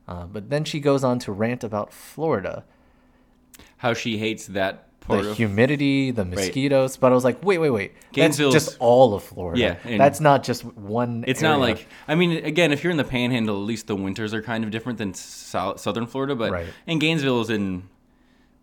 Uh, 0.07 0.27
but 0.27 0.51
then 0.51 0.65
she 0.65 0.81
goes 0.81 1.03
on 1.05 1.19
to 1.19 1.33
rant 1.33 1.65
about 1.65 1.93
Florida, 1.93 2.65
How 3.79 3.95
she 3.95 4.19
hates 4.19 4.47
that 4.49 4.89
the 5.09 5.31
of 5.31 5.37
humidity, 5.37 6.11
the 6.11 6.25
mosquitoes. 6.25 6.97
But 6.97 7.13
I 7.13 7.15
was 7.15 7.25
like, 7.25 7.45
wait, 7.45 7.59
wait, 7.59 7.71
wait. 7.71 7.95
That's 7.95 8.13
Gainesville's- 8.13 8.55
just 8.55 8.77
all 8.79 9.15
of 9.15 9.23
Florida. 9.23 9.61
Yeah, 9.61 9.97
that's 9.99 10.21
not 10.21 10.43
just 10.43 10.65
one. 10.65 11.25
It's 11.27 11.43
not 11.43 11.61
like 11.61 11.87
I 12.09 12.15
mean, 12.15 12.45
again, 12.45 12.73
if 12.73 12.83
you're 12.83 12.91
in 12.91 12.97
the 12.97 13.05
Panhandle, 13.05 13.57
at 13.57 13.67
least 13.67 13.87
the 13.87 13.97
winters 13.97 14.33
are 14.35 14.43
kind 14.43 14.65
of 14.65 14.71
different 14.71 14.99
than 14.99 15.15
sou- 15.15 15.75
southern 15.77 16.07
Florida. 16.07 16.35
But 16.35 16.53
Right. 16.53 16.67
and 16.87 17.01
Gainesville 17.01 17.41
is 17.43 17.51
in 17.51 17.85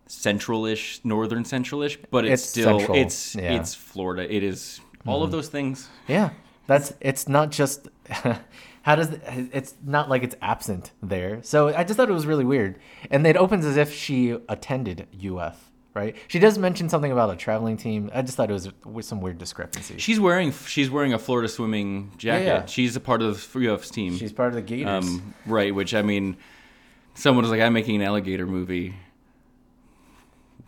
central-ish, 0.07 0.99
northern 1.03 1.45
central-ish, 1.45 1.97
but 2.09 2.25
it's, 2.25 2.41
It's 2.43 2.49
still 2.49 2.79
central, 2.79 2.97
it's 2.97 3.35
yeah. 3.35 3.53
it's 3.53 3.73
Florida. 3.73 4.33
It 4.33 4.43
is 4.43 4.81
all 5.07 5.23
of 5.23 5.27
mm-hmm. 5.29 5.37
those 5.37 5.47
things. 5.47 5.89
Yeah, 6.07 6.31
that's 6.67 6.93
it's 6.99 7.27
not 7.27 7.51
just 7.51 7.87
how 8.09 8.95
does 8.95 9.09
it's 9.53 9.75
not 9.85 10.09
like 10.09 10.23
it's 10.23 10.35
absent 10.41 10.91
there. 11.01 11.41
So 11.43 11.73
I 11.75 11.83
just 11.83 11.97
thought 11.97 12.09
it 12.09 12.13
was 12.13 12.25
really 12.25 12.45
weird, 12.45 12.79
and 13.09 13.25
it 13.25 13.37
opens 13.37 13.65
as 13.65 13.77
if 13.77 13.93
she 13.93 14.31
attended 14.49 15.07
UF. 15.23 15.70
Right? 15.93 16.15
She 16.29 16.39
does 16.39 16.57
mention 16.57 16.87
something 16.87 17.11
about 17.11 17.31
a 17.31 17.35
traveling 17.35 17.75
team. 17.75 18.09
I 18.13 18.21
just 18.21 18.37
thought 18.37 18.49
it 18.49 18.53
was 18.53 18.69
with 18.85 19.03
some 19.03 19.19
weird 19.19 19.37
discrepancy. 19.37 19.97
She's 19.97 20.19
wearing 20.21 20.53
she's 20.53 20.89
wearing 20.89 21.13
a 21.13 21.19
Florida 21.19 21.49
swimming 21.49 22.11
jacket. 22.17 22.45
yeah. 22.45 22.65
She's 22.65 22.95
a 22.95 23.01
part 23.01 23.21
of 23.21 23.33
the 23.33 23.39
Free 23.39 23.67
Ups 23.67 23.89
team. 23.89 24.15
She's 24.15 24.31
part 24.31 24.49
of 24.49 24.55
the 24.55 24.61
Gators. 24.61 25.05
um, 25.05 25.33
right, 25.45 25.75
which 25.75 25.93
I 25.93 26.01
mean, 26.01 26.37
someone 27.13 27.43
was 27.43 27.51
like, 27.51 27.59
"I'm 27.59 27.73
making 27.73 27.97
an 27.97 28.03
alligator 28.03 28.47
movie." 28.47 28.95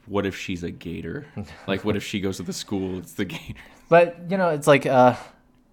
What 0.06 0.25
if 0.25 0.36
she's 0.38 0.63
a 0.63 0.72
gator? 0.72 1.25
like, 1.68 1.86
what 1.86 1.96
if 1.96 2.03
she 2.03 2.20
goes 2.20 2.38
to 2.38 2.44
the 2.44 2.51
school? 2.51 2.98
It's 2.98 3.13
the 3.13 3.24
gator. 3.25 3.62
but 3.88 4.18
you 4.30 4.36
know, 4.38 4.50
it's 4.50 4.68
like 4.68 4.86
uh, 4.86 5.15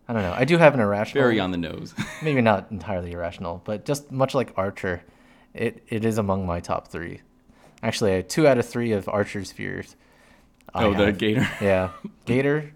I 0.09 0.13
don't 0.13 0.23
know. 0.23 0.35
I 0.37 0.45
do 0.45 0.59
have 0.59 0.75
an 0.75 0.81
irrational. 0.81 1.23
Very 1.25 1.41
on 1.41 1.51
the 1.51 1.57
nose. 1.57 1.95
maybe 2.23 2.41
not 2.41 2.71
entirely 2.71 3.13
irrational, 3.13 3.63
but 3.65 3.85
just 3.85 4.13
much 4.13 4.35
like 4.35 4.53
Archer, 4.57 5.03
it, 5.55 5.83
it 5.89 6.05
is 6.05 6.19
among 6.19 6.47
my 6.47 6.61
top 6.61 6.89
three. 6.89 7.21
Actually, 7.83 8.17
I- 8.17 8.23
two 8.23 8.47
out 8.47 8.59
of 8.59 8.67
three 8.69 8.93
of 8.93 9.09
Archer's 9.09 9.53
fears. 9.53 9.97
Oh, 10.75 10.95
the 10.95 11.13
gator. 11.13 11.49
Yeah, 11.61 11.91
gator 12.27 12.73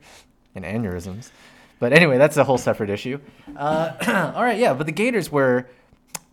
and 0.55 0.65
aneurysms. 0.65 1.31
But 1.79 1.93
anyway, 1.93 2.19
that's 2.19 2.37
a 2.37 2.45
whole 2.45 2.59
separate 2.59 2.91
issue. 2.91 3.19
Uh, 3.57 4.33
all 4.37 4.43
right, 4.43 4.59
yeah, 4.59 4.75
but 4.75 4.87
the 4.87 4.93
gators 4.93 5.31
were, 5.31 5.69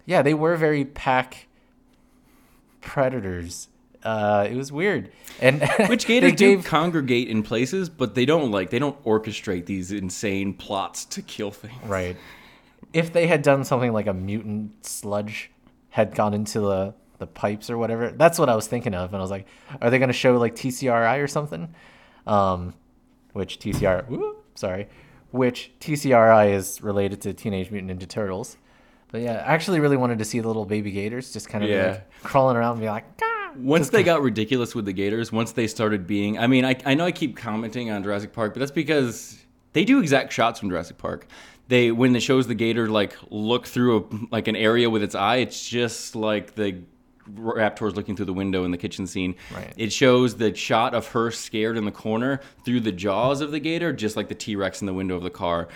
yeah, 0.05 0.21
they 0.21 0.33
were 0.33 0.55
very 0.55 0.85
pack 0.85 1.47
predators. 2.79 3.67
Uh, 4.03 4.47
it 4.49 4.55
was 4.55 4.71
weird, 4.71 5.11
and 5.39 5.61
Which 5.87 6.07
gators 6.07 6.33
do 6.33 6.63
congregate 6.63 7.27
in 7.27 7.43
places, 7.43 7.87
but 7.89 8.15
they 8.15 8.25
don't 8.25 8.49
like 8.49 8.71
they 8.71 8.79
don't 8.79 9.01
orchestrate 9.03 9.67
these 9.67 9.91
insane 9.91 10.53
plots 10.55 11.05
to 11.05 11.21
kill 11.21 11.51
things. 11.51 11.75
Right. 11.85 12.17
If 12.93 13.13
they 13.13 13.27
had 13.27 13.43
done 13.43 13.63
something 13.63 13.93
like 13.93 14.07
a 14.07 14.13
mutant 14.13 14.85
sludge 14.85 15.51
had 15.89 16.15
gone 16.15 16.33
into 16.33 16.61
the, 16.61 16.93
the 17.21 17.27
pipes 17.27 17.69
or 17.69 17.77
whatever, 17.77 18.09
that's 18.11 18.37
what 18.37 18.49
I 18.49 18.55
was 18.55 18.67
thinking 18.67 18.93
of. 18.93 19.13
And 19.13 19.17
I 19.17 19.21
was 19.21 19.31
like, 19.31 19.47
are 19.81 19.89
they 19.89 19.97
going 19.99 20.09
to 20.09 20.13
show 20.13 20.35
like 20.37 20.55
TCRI 20.55 21.23
or 21.23 21.27
something? 21.27 21.73
Um, 22.27 22.73
which 23.31 23.59
TCR, 23.59 24.07
whoop, 24.09 24.43
sorry, 24.55 24.89
which 25.31 25.71
TCRI 25.79 26.51
is 26.53 26.81
related 26.81 27.21
to 27.21 27.33
Teenage 27.33 27.71
Mutant 27.71 27.97
Ninja 28.01 28.07
Turtles. 28.07 28.57
But 29.11 29.21
yeah, 29.21 29.43
I 29.47 29.53
actually 29.53 29.79
really 29.79 29.97
wanted 29.97 30.19
to 30.19 30.25
see 30.25 30.39
the 30.41 30.47
little 30.47 30.65
baby 30.65 30.91
gators 30.91 31.31
just 31.33 31.47
kind 31.49 31.63
of 31.63 31.69
Yeah. 31.69 31.91
like 31.91 32.11
crawling 32.23 32.57
around 32.57 32.73
and 32.73 32.81
be 32.81 32.87
like, 32.89 33.05
"Ah." 33.21 33.51
Once 33.57 33.89
they 33.89 34.03
got 34.03 34.21
ridiculous 34.21 34.73
with 34.75 34.85
the 34.85 34.93
gators, 34.93 35.31
once 35.31 35.51
they 35.51 35.67
started 35.67 36.07
being, 36.07 36.37
I 36.39 36.47
mean, 36.47 36.63
I, 36.65 36.75
I 36.85 36.93
know 36.93 37.05
I 37.05 37.11
keep 37.11 37.35
commenting 37.35 37.91
on 37.91 38.01
Jurassic 38.03 38.31
Park, 38.33 38.53
but 38.53 38.59
that's 38.59 38.71
because 38.71 39.37
they 39.73 39.83
do 39.83 39.99
exact 39.99 40.31
shots 40.31 40.59
from 40.59 40.69
Jurassic 40.69 40.97
Park. 40.97 41.27
They 41.67 41.91
when 41.91 42.15
it 42.15 42.21
shows 42.21 42.47
the 42.47 42.55
gator 42.55 42.89
like 42.89 43.15
look 43.29 43.65
through 43.67 43.97
a, 43.97 44.03
like 44.35 44.47
an 44.49 44.55
area 44.57 44.89
with 44.89 45.03
its 45.03 45.15
eye, 45.15 45.37
it's 45.37 45.67
just 45.67 46.15
like 46.15 46.55
the 46.55 46.81
raptors 47.35 47.95
looking 47.95 48.15
through 48.15 48.25
the 48.25 48.33
window 48.33 48.63
in 48.63 48.71
the 48.71 48.77
kitchen 48.77 49.07
scene. 49.07 49.35
Right. 49.53 49.73
It 49.77 49.91
shows 49.93 50.35
the 50.37 50.53
shot 50.55 50.93
of 50.93 51.07
her 51.09 51.31
scared 51.31 51.77
in 51.77 51.85
the 51.85 51.91
corner 51.91 52.41
through 52.65 52.81
the 52.81 52.91
jaws 52.91 53.41
of 53.41 53.51
the 53.51 53.59
gator, 53.59 53.93
just 53.93 54.15
like 54.15 54.27
the 54.27 54.35
T 54.35 54.55
Rex 54.55 54.81
in 54.81 54.87
the 54.87 54.93
window 54.93 55.15
of 55.15 55.23
the 55.23 55.29
car. 55.29 55.67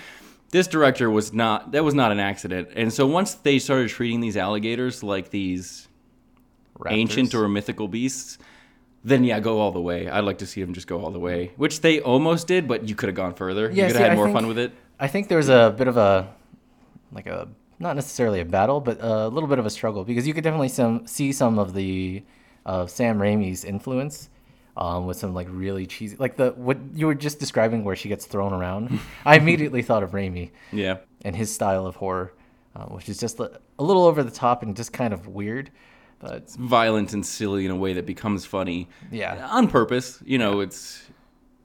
This 0.51 0.67
director 0.67 1.09
was 1.09 1.33
not 1.33 1.71
that 1.73 1.83
was 1.83 1.93
not 1.93 2.11
an 2.11 2.19
accident. 2.19 2.69
And 2.75 2.93
so 2.93 3.05
once 3.07 3.33
they 3.35 3.59
started 3.59 3.89
treating 3.89 4.19
these 4.21 4.37
alligators 4.37 5.03
like 5.03 5.29
these 5.29 5.87
ancient 6.87 7.33
or 7.33 7.47
mythical 7.47 7.87
beasts, 7.87 8.37
then 9.03 9.23
yeah, 9.23 9.39
go 9.39 9.59
all 9.59 9.71
the 9.71 9.81
way. 9.81 10.09
I'd 10.09 10.23
like 10.23 10.39
to 10.39 10.45
see 10.45 10.61
them 10.61 10.73
just 10.73 10.87
go 10.87 10.99
all 11.03 11.11
the 11.11 11.19
way, 11.19 11.51
which 11.57 11.81
they 11.81 11.99
almost 12.01 12.47
did, 12.47 12.67
but 12.67 12.87
you 12.87 12.95
could 12.95 13.07
have 13.07 13.15
gone 13.15 13.33
further. 13.33 13.69
Yeah, 13.71 13.87
you 13.87 13.93
could 13.93 14.01
have 14.01 14.09
had 14.09 14.11
I 14.11 14.15
more 14.15 14.25
think- 14.25 14.37
fun 14.37 14.47
with 14.47 14.57
it. 14.57 14.71
I 14.99 15.07
think 15.07 15.27
there's 15.27 15.49
a 15.49 15.73
bit 15.77 15.87
of 15.87 15.97
a 15.97 16.33
like 17.11 17.27
a 17.27 17.47
not 17.79 17.95
necessarily 17.95 18.39
a 18.39 18.45
battle, 18.45 18.79
but 18.81 18.97
a 19.01 19.27
little 19.27 19.49
bit 19.49 19.59
of 19.59 19.65
a 19.65 19.69
struggle 19.69 20.03
because 20.03 20.27
you 20.27 20.33
could 20.33 20.43
definitely 20.43 20.69
some 20.69 21.05
see 21.07 21.31
some 21.31 21.59
of 21.59 21.73
the 21.73 22.23
of 22.65 22.89
Sam 22.89 23.19
Raimi's 23.19 23.63
influence 23.63 24.29
um, 24.77 25.05
with 25.05 25.17
some 25.17 25.33
like 25.33 25.47
really 25.51 25.85
cheesy 25.85 26.15
like 26.17 26.35
the 26.37 26.51
what 26.51 26.77
you 26.93 27.05
were 27.07 27.15
just 27.15 27.39
describing 27.39 27.83
where 27.83 27.95
she 27.95 28.09
gets 28.09 28.25
thrown 28.25 28.53
around. 28.53 28.99
I 29.25 29.37
immediately 29.37 29.81
thought 29.81 30.03
of 30.03 30.11
Raimi 30.11 30.51
Yeah. 30.71 30.97
and 31.23 31.35
his 31.35 31.53
style 31.53 31.85
of 31.85 31.95
horror, 31.97 32.33
uh, 32.75 32.85
which 32.85 33.07
is 33.09 33.17
just 33.19 33.39
a, 33.39 33.59
a 33.79 33.83
little 33.83 34.05
over 34.05 34.23
the 34.23 34.31
top 34.31 34.63
and 34.63 34.75
just 34.75 34.91
kind 34.93 35.13
of 35.13 35.27
weird. 35.27 35.69
But 36.19 36.49
Violent 36.51 37.13
and 37.13 37.25
silly 37.25 37.65
in 37.65 37.71
a 37.71 37.75
way 37.75 37.93
that 37.93 38.05
becomes 38.05 38.45
funny. 38.45 38.87
yeah, 39.11 39.47
On 39.51 39.67
purpose. 39.67 40.19
You 40.25 40.37
know, 40.37 40.61
it's 40.61 41.03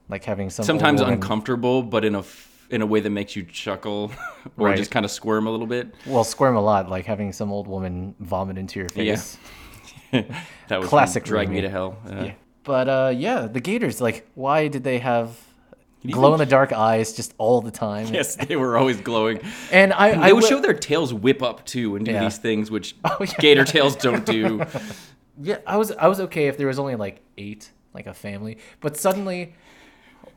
like 0.09 0.25
having 0.25 0.49
some 0.49 0.65
sometimes 0.65 0.99
uncomfortable, 1.01 1.81
but 1.83 2.03
in 2.05 2.15
a 2.15 2.19
f- 2.19 2.50
in 2.71 2.81
a 2.81 2.85
way 2.85 2.99
that 3.01 3.09
makes 3.09 3.35
you 3.35 3.43
chuckle 3.43 4.11
or 4.57 4.67
Right. 4.67 4.77
just 4.77 4.91
kind 4.91 5.05
of 5.05 5.11
squirm 5.11 5.45
a 5.47 5.51
little 5.51 5.67
bit. 5.67 5.93
Well, 6.05 6.23
squirm 6.23 6.55
a 6.55 6.61
lot, 6.61 6.89
like 6.89 7.05
having 7.05 7.33
some 7.33 7.51
old 7.51 7.67
woman 7.67 8.15
vomit 8.19 8.57
into 8.57 8.79
your 8.79 8.87
Yeah. 8.95 9.15
face. 9.15 9.37
that 10.11 10.79
was 10.79 10.89
Classic 10.89 11.23
Drag 11.23 11.49
Me 11.49 11.61
to 11.61 11.69
Hell. 11.69 11.97
Uh, 12.09 12.23
Yeah. 12.25 12.33
But 12.63 12.89
uh, 12.89 13.13
yeah, 13.15 13.47
the 13.47 13.59
Gators, 13.59 13.99
like, 14.01 14.27
why 14.35 14.67
did 14.67 14.83
they 14.83 14.99
have 14.99 15.35
glow 16.09 16.33
in 16.33 16.39
the 16.39 16.45
dark 16.45 16.71
eyes 16.71 17.13
just 17.13 17.33
all 17.39 17.59
the 17.61 17.71
time? 17.71 18.07
Yes, 18.13 18.35
they 18.35 18.55
were 18.55 18.77
always 18.77 19.01
glowing. 19.01 19.39
And 19.71 19.93
I, 19.93 20.11
They 20.11 20.17
I 20.17 20.31
would 20.33 20.41
wi- 20.43 20.49
show 20.49 20.59
their 20.61 20.73
tails 20.73 21.13
whip 21.13 21.41
up 21.41 21.65
too 21.65 21.95
and 21.95 22.05
do 22.05 22.11
Yeah. 22.11 22.23
these 22.23 22.37
things 22.37 22.69
which 22.69 22.95
Oh, 23.03 23.17
yeah. 23.19 23.33
gator 23.39 23.65
tails 23.65 23.95
don't 23.95 24.25
do. 24.25 24.63
yeah, 25.41 25.57
I 25.65 25.77
was 25.77 25.91
I 25.91 26.07
was 26.07 26.19
okay 26.21 26.47
if 26.47 26.57
there 26.57 26.67
was 26.67 26.77
only 26.79 26.95
like 26.95 27.21
eight, 27.37 27.71
like 27.93 28.05
a 28.07 28.13
family, 28.13 28.57
but 28.79 28.95
suddenly. 28.97 29.53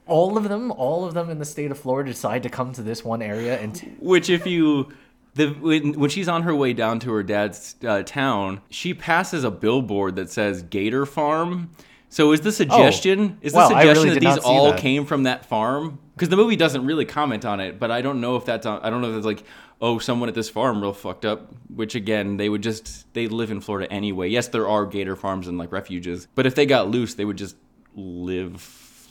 All 0.06 0.36
of 0.36 0.48
them, 0.48 0.70
all 0.72 1.04
of 1.04 1.14
them 1.14 1.30
in 1.30 1.38
the 1.38 1.44
state 1.44 1.70
of 1.70 1.78
Florida 1.78 2.10
decide 2.10 2.42
to 2.42 2.50
come 2.50 2.72
to 2.74 2.82
this 2.82 3.04
one 3.04 3.22
area 3.22 3.58
and 3.58 3.74
t- 3.74 3.88
Which, 4.00 4.28
if 4.28 4.46
you 4.46 4.88
the 5.34 5.48
when, 5.48 5.98
when 5.98 6.10
she's 6.10 6.28
on 6.28 6.42
her 6.42 6.54
way 6.54 6.72
down 6.74 7.00
to 7.00 7.12
her 7.12 7.22
dad's 7.22 7.74
uh, 7.86 8.02
town, 8.04 8.60
she 8.70 8.92
passes 8.94 9.44
a 9.44 9.50
billboard 9.50 10.16
that 10.16 10.30
says 10.30 10.62
Gator 10.62 11.06
Farm. 11.06 11.70
So 12.10 12.32
is 12.32 12.42
the 12.42 12.52
suggestion 12.52 13.38
is 13.40 13.52
the 13.52 13.58
Oh. 13.58 13.62
Wow, 13.62 13.68
suggestion 13.68 14.08
really 14.10 14.20
that 14.20 14.34
these 14.36 14.44
all 14.44 14.70
that. 14.72 14.78
came 14.80 15.04
from 15.06 15.24
that 15.24 15.46
farm? 15.46 15.98
Because 16.14 16.28
the 16.28 16.36
movie 16.36 16.54
doesn't 16.54 16.86
really 16.86 17.04
comment 17.06 17.44
on 17.44 17.58
it, 17.58 17.80
but 17.80 17.90
I 17.90 18.02
don't 18.02 18.20
know 18.20 18.36
if 18.36 18.44
that's 18.44 18.66
on, 18.66 18.80
I 18.82 18.90
don't 18.90 19.00
know 19.02 19.10
if 19.10 19.16
it's 19.16 19.26
like 19.26 19.42
oh 19.80 19.98
someone 19.98 20.28
at 20.28 20.34
this 20.36 20.48
farm 20.48 20.80
real 20.80 20.92
fucked 20.92 21.24
up. 21.24 21.52
Which 21.74 21.94
again 21.96 22.36
they 22.36 22.48
would 22.48 22.62
just 22.62 23.12
they 23.14 23.26
live 23.26 23.50
in 23.50 23.60
Florida 23.60 23.90
anyway. 23.92 24.28
Yes, 24.28 24.48
there 24.48 24.68
are 24.68 24.86
gator 24.86 25.16
farms 25.16 25.48
and 25.48 25.58
like 25.58 25.72
refuges, 25.72 26.28
but 26.36 26.46
if 26.46 26.54
they 26.54 26.66
got 26.66 26.88
loose, 26.88 27.14
they 27.14 27.24
would 27.24 27.38
just 27.38 27.56
live 27.96 28.60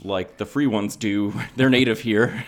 like 0.03 0.37
the 0.37 0.45
free 0.45 0.67
ones 0.67 0.95
do. 0.95 1.33
They're 1.55 1.69
native 1.69 1.99
here. 1.99 2.45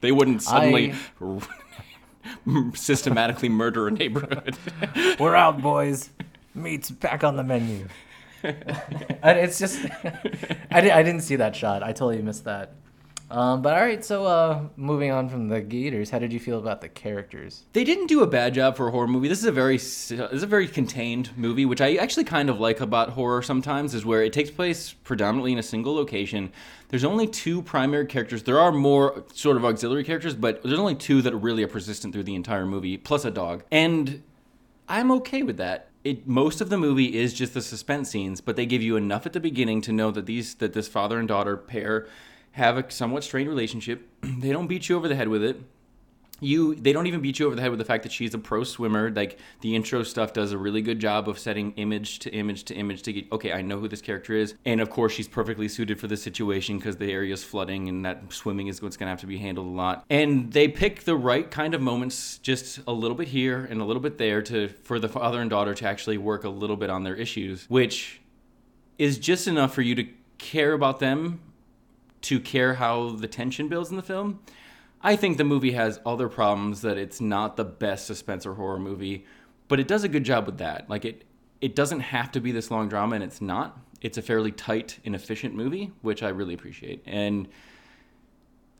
they 0.00 0.12
wouldn't 0.12 0.42
suddenly 0.42 0.94
systematically 2.74 3.48
murder 3.48 3.88
a 3.88 3.90
neighborhood. 3.90 4.56
we're 5.18 5.34
out, 5.34 5.60
boys. 5.60 6.10
Meat's 6.54 6.90
back 6.90 7.24
on 7.24 7.36
the 7.36 7.42
menu. 7.42 7.88
and 8.42 9.38
it's 9.38 9.58
just, 9.58 9.84
I, 10.70 10.90
I 10.90 11.02
didn't 11.02 11.22
see 11.22 11.36
that 11.36 11.56
shot. 11.56 11.82
I 11.82 11.88
totally 11.88 12.20
missed 12.22 12.44
that. 12.44 12.74
Um, 13.30 13.62
but 13.62 13.74
all 13.74 13.80
right, 13.80 14.04
so 14.04 14.26
uh, 14.26 14.64
moving 14.76 15.10
on 15.10 15.28
from 15.28 15.48
the 15.48 15.60
Gators, 15.60 16.10
how 16.10 16.18
did 16.18 16.32
you 16.32 16.38
feel 16.38 16.58
about 16.58 16.80
the 16.80 16.88
characters? 16.88 17.64
they 17.72 17.82
didn't 17.82 18.06
do 18.06 18.22
a 18.22 18.26
bad 18.26 18.54
job 18.54 18.76
for 18.76 18.88
a 18.88 18.90
horror 18.90 19.08
movie. 19.08 19.28
This 19.28 19.38
is 19.38 19.46
a 19.46 19.52
very 19.52 19.76
this 19.78 20.10
is 20.10 20.42
a 20.42 20.46
very 20.46 20.68
contained 20.68 21.30
movie, 21.36 21.64
which 21.64 21.80
I 21.80 21.96
actually 21.96 22.24
kind 22.24 22.50
of 22.50 22.60
like 22.60 22.80
about 22.80 23.10
horror 23.10 23.42
sometimes 23.42 23.94
is 23.94 24.04
where 24.04 24.22
it 24.22 24.32
takes 24.32 24.50
place 24.50 24.92
predominantly 24.92 25.52
in 25.52 25.58
a 25.58 25.62
single 25.62 25.94
location. 25.94 26.52
There's 26.88 27.04
only 27.04 27.26
two 27.26 27.62
primary 27.62 28.06
characters. 28.06 28.42
There 28.42 28.60
are 28.60 28.70
more 28.70 29.24
sort 29.32 29.56
of 29.56 29.64
auxiliary 29.64 30.04
characters, 30.04 30.34
but 30.34 30.62
there's 30.62 30.78
only 30.78 30.94
two 30.94 31.22
that 31.22 31.32
are 31.32 31.38
really 31.38 31.64
are 31.64 31.68
persistent 31.68 32.12
through 32.12 32.24
the 32.24 32.34
entire 32.34 32.66
movie, 32.66 32.98
plus 32.98 33.24
a 33.24 33.30
dog. 33.30 33.64
And 33.72 34.22
I'm 34.88 35.10
okay 35.12 35.42
with 35.42 35.56
that. 35.56 35.88
It 36.04 36.28
most 36.28 36.60
of 36.60 36.68
the 36.68 36.76
movie 36.76 37.16
is 37.16 37.32
just 37.32 37.54
the 37.54 37.62
suspense 37.62 38.10
scenes, 38.10 38.42
but 38.42 38.56
they 38.56 38.66
give 38.66 38.82
you 38.82 38.96
enough 38.96 39.24
at 39.24 39.32
the 39.32 39.40
beginning 39.40 39.80
to 39.82 39.92
know 39.92 40.10
that 40.10 40.26
these 40.26 40.54
that 40.56 40.74
this 40.74 40.88
father 40.88 41.18
and 41.18 41.26
daughter 41.26 41.56
pair 41.56 42.06
have 42.54 42.78
a 42.78 42.90
somewhat 42.90 43.24
strained 43.24 43.48
relationship. 43.48 44.08
they 44.22 44.52
don't 44.52 44.66
beat 44.68 44.88
you 44.88 44.96
over 44.96 45.08
the 45.08 45.16
head 45.16 45.28
with 45.28 45.42
it. 45.42 45.60
you 46.40 46.74
they 46.74 46.92
don't 46.92 47.06
even 47.06 47.20
beat 47.20 47.38
you 47.38 47.46
over 47.46 47.54
the 47.54 47.62
head 47.62 47.70
with 47.70 47.78
the 47.78 47.84
fact 47.84 48.02
that 48.02 48.12
she's 48.12 48.34
a 48.34 48.38
pro 48.38 48.64
swimmer 48.64 49.10
like 49.10 49.38
the 49.60 49.74
intro 49.74 50.02
stuff 50.02 50.32
does 50.32 50.50
a 50.52 50.58
really 50.58 50.82
good 50.82 50.98
job 50.98 51.28
of 51.28 51.38
setting 51.38 51.72
image 51.72 52.18
to 52.18 52.30
image 52.30 52.64
to 52.64 52.74
image 52.74 53.02
to 53.02 53.12
get 53.12 53.30
okay 53.32 53.52
i 53.52 53.62
know 53.62 53.78
who 53.78 53.86
this 53.86 54.02
character 54.02 54.34
is 54.34 54.54
and 54.64 54.80
of 54.80 54.90
course 54.90 55.12
she's 55.12 55.28
perfectly 55.28 55.68
suited 55.68 55.98
for 55.98 56.08
the 56.08 56.16
situation 56.16 56.76
because 56.76 56.96
the 56.96 57.10
area 57.10 57.32
is 57.32 57.44
flooding 57.44 57.88
and 57.88 58.04
that 58.04 58.20
swimming 58.32 58.66
is 58.66 58.82
what's 58.82 58.96
going 58.96 59.06
to 59.06 59.10
have 59.10 59.20
to 59.20 59.28
be 59.28 59.38
handled 59.38 59.66
a 59.66 59.70
lot 59.70 60.04
and 60.10 60.52
they 60.52 60.66
pick 60.66 61.04
the 61.04 61.16
right 61.16 61.52
kind 61.52 61.72
of 61.72 61.80
moments 61.80 62.38
just 62.38 62.80
a 62.88 62.92
little 62.92 63.16
bit 63.16 63.28
here 63.28 63.64
and 63.70 63.80
a 63.80 63.84
little 63.84 64.02
bit 64.02 64.18
there 64.18 64.42
to 64.42 64.68
for 64.82 64.98
the 64.98 65.08
father 65.08 65.40
and 65.40 65.50
daughter 65.50 65.72
to 65.72 65.86
actually 65.86 66.18
work 66.18 66.42
a 66.42 66.48
little 66.48 66.76
bit 66.76 66.90
on 66.90 67.04
their 67.04 67.14
issues 67.14 67.64
which 67.68 68.20
is 68.98 69.18
just 69.18 69.46
enough 69.46 69.72
for 69.72 69.82
you 69.82 69.94
to 69.94 70.06
care 70.38 70.72
about 70.72 70.98
them 70.98 71.40
to 72.24 72.40
care 72.40 72.74
how 72.74 73.10
the 73.10 73.28
tension 73.28 73.68
builds 73.68 73.90
in 73.90 73.96
the 73.96 74.02
film 74.02 74.40
I 75.04 75.16
think 75.16 75.36
the 75.36 75.44
movie 75.44 75.72
has 75.72 76.00
other 76.06 76.30
problems 76.30 76.80
that 76.80 76.96
it's 76.96 77.20
not 77.20 77.58
the 77.58 77.64
best 77.64 78.06
suspense 78.06 78.46
or 78.46 78.54
horror 78.54 78.78
movie, 78.78 79.26
but 79.68 79.78
it 79.78 79.86
does 79.86 80.02
a 80.02 80.08
good 80.08 80.24
job 80.24 80.46
with 80.46 80.58
that. 80.58 80.88
Like 80.88 81.04
it 81.04 81.24
it 81.60 81.76
doesn't 81.76 82.00
have 82.00 82.32
to 82.32 82.40
be 82.40 82.52
this 82.52 82.70
long 82.70 82.88
drama 82.88 83.16
and 83.16 83.24
it's 83.24 83.42
not. 83.42 83.78
It's 84.00 84.16
a 84.16 84.22
fairly 84.22 84.50
tight 84.50 84.98
and 85.04 85.14
efficient 85.14 85.54
movie, 85.54 85.92
which 86.00 86.22
I 86.22 86.30
really 86.30 86.54
appreciate. 86.54 87.02
And 87.04 87.48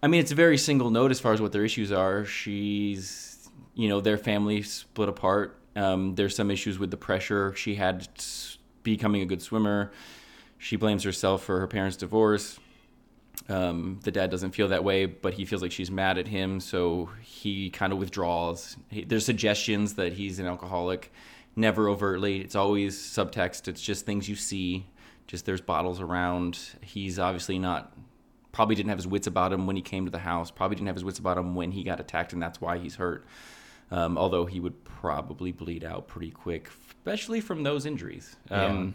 I 0.02 0.06
mean, 0.08 0.20
it's 0.20 0.32
a 0.32 0.34
very 0.34 0.56
single 0.56 0.90
note 0.90 1.10
as 1.10 1.20
far 1.20 1.34
as 1.34 1.42
what 1.42 1.52
their 1.52 1.64
issues 1.64 1.92
are. 1.92 2.24
She's, 2.24 3.50
you 3.74 3.88
know, 3.88 4.00
their 4.00 4.18
family 4.18 4.62
split 4.62 5.10
apart. 5.10 5.58
Um, 5.76 6.14
there's 6.14 6.34
some 6.34 6.50
issues 6.50 6.78
with 6.78 6.90
the 6.90 6.96
pressure 6.96 7.54
she 7.54 7.74
had 7.74 8.08
becoming 8.82 9.20
a 9.20 9.26
good 9.26 9.42
swimmer. 9.42 9.92
She 10.56 10.76
blames 10.76 11.02
herself 11.02 11.42
for 11.44 11.60
her 11.60 11.66
parents' 11.66 11.98
divorce 11.98 12.58
um, 13.48 14.00
the 14.02 14.10
dad 14.10 14.30
doesn't 14.30 14.52
feel 14.52 14.68
that 14.68 14.84
way, 14.84 15.06
but 15.06 15.34
he 15.34 15.44
feels 15.44 15.60
like 15.60 15.72
she's 15.72 15.90
mad 15.90 16.16
at 16.18 16.26
him, 16.26 16.60
so 16.60 17.10
he 17.20 17.70
kind 17.70 17.92
of 17.92 17.98
withdraws. 17.98 18.76
He, 18.88 19.04
there's 19.04 19.24
suggestions 19.24 19.94
that 19.94 20.14
he's 20.14 20.38
an 20.38 20.46
alcoholic, 20.46 21.12
never 21.54 21.88
overtly. 21.88 22.40
It's 22.40 22.54
always 22.54 22.98
subtext. 22.98 23.68
It's 23.68 23.82
just 23.82 24.06
things 24.06 24.28
you 24.28 24.34
see. 24.36 24.86
Just 25.26 25.46
there's 25.46 25.60
bottles 25.60 26.00
around. 26.00 26.58
He's 26.80 27.18
obviously 27.18 27.58
not. 27.58 27.92
Probably 28.52 28.76
didn't 28.76 28.90
have 28.90 28.98
his 28.98 29.06
wits 29.06 29.26
about 29.26 29.52
him 29.52 29.66
when 29.66 29.76
he 29.76 29.82
came 29.82 30.04
to 30.04 30.10
the 30.10 30.18
house. 30.18 30.50
Probably 30.50 30.76
didn't 30.76 30.86
have 30.86 30.96
his 30.96 31.04
wits 31.04 31.18
about 31.18 31.36
him 31.36 31.54
when 31.54 31.72
he 31.72 31.82
got 31.82 32.00
attacked, 32.00 32.32
and 32.32 32.40
that's 32.40 32.60
why 32.60 32.78
he's 32.78 32.94
hurt. 32.94 33.26
Um, 33.90 34.16
although 34.16 34.46
he 34.46 34.60
would 34.60 34.84
probably 34.84 35.52
bleed 35.52 35.84
out 35.84 36.08
pretty 36.08 36.30
quick, 36.30 36.70
especially 36.88 37.40
from 37.40 37.62
those 37.62 37.84
injuries. 37.84 38.36
Um, 38.50 38.94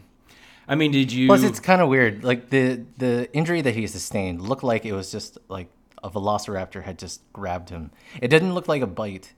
I 0.69 0.75
mean, 0.75 0.91
did 0.91 1.11
you? 1.11 1.27
Plus, 1.27 1.43
it's 1.43 1.59
kind 1.59 1.81
of 1.81 1.89
weird. 1.89 2.23
Like 2.23 2.49
the 2.49 2.81
the 2.97 3.27
injury 3.33 3.61
that 3.61 3.73
he 3.75 3.87
sustained 3.87 4.41
looked 4.41 4.63
like 4.63 4.85
it 4.85 4.93
was 4.93 5.11
just 5.11 5.37
like 5.49 5.67
a 6.03 6.09
velociraptor 6.09 6.83
had 6.83 6.97
just 6.99 7.21
grabbed 7.33 7.69
him. 7.69 7.91
It 8.21 8.29
didn't 8.29 8.53
look 8.53 8.67
like 8.67 8.81
a 8.83 8.87
bite. 8.87 9.33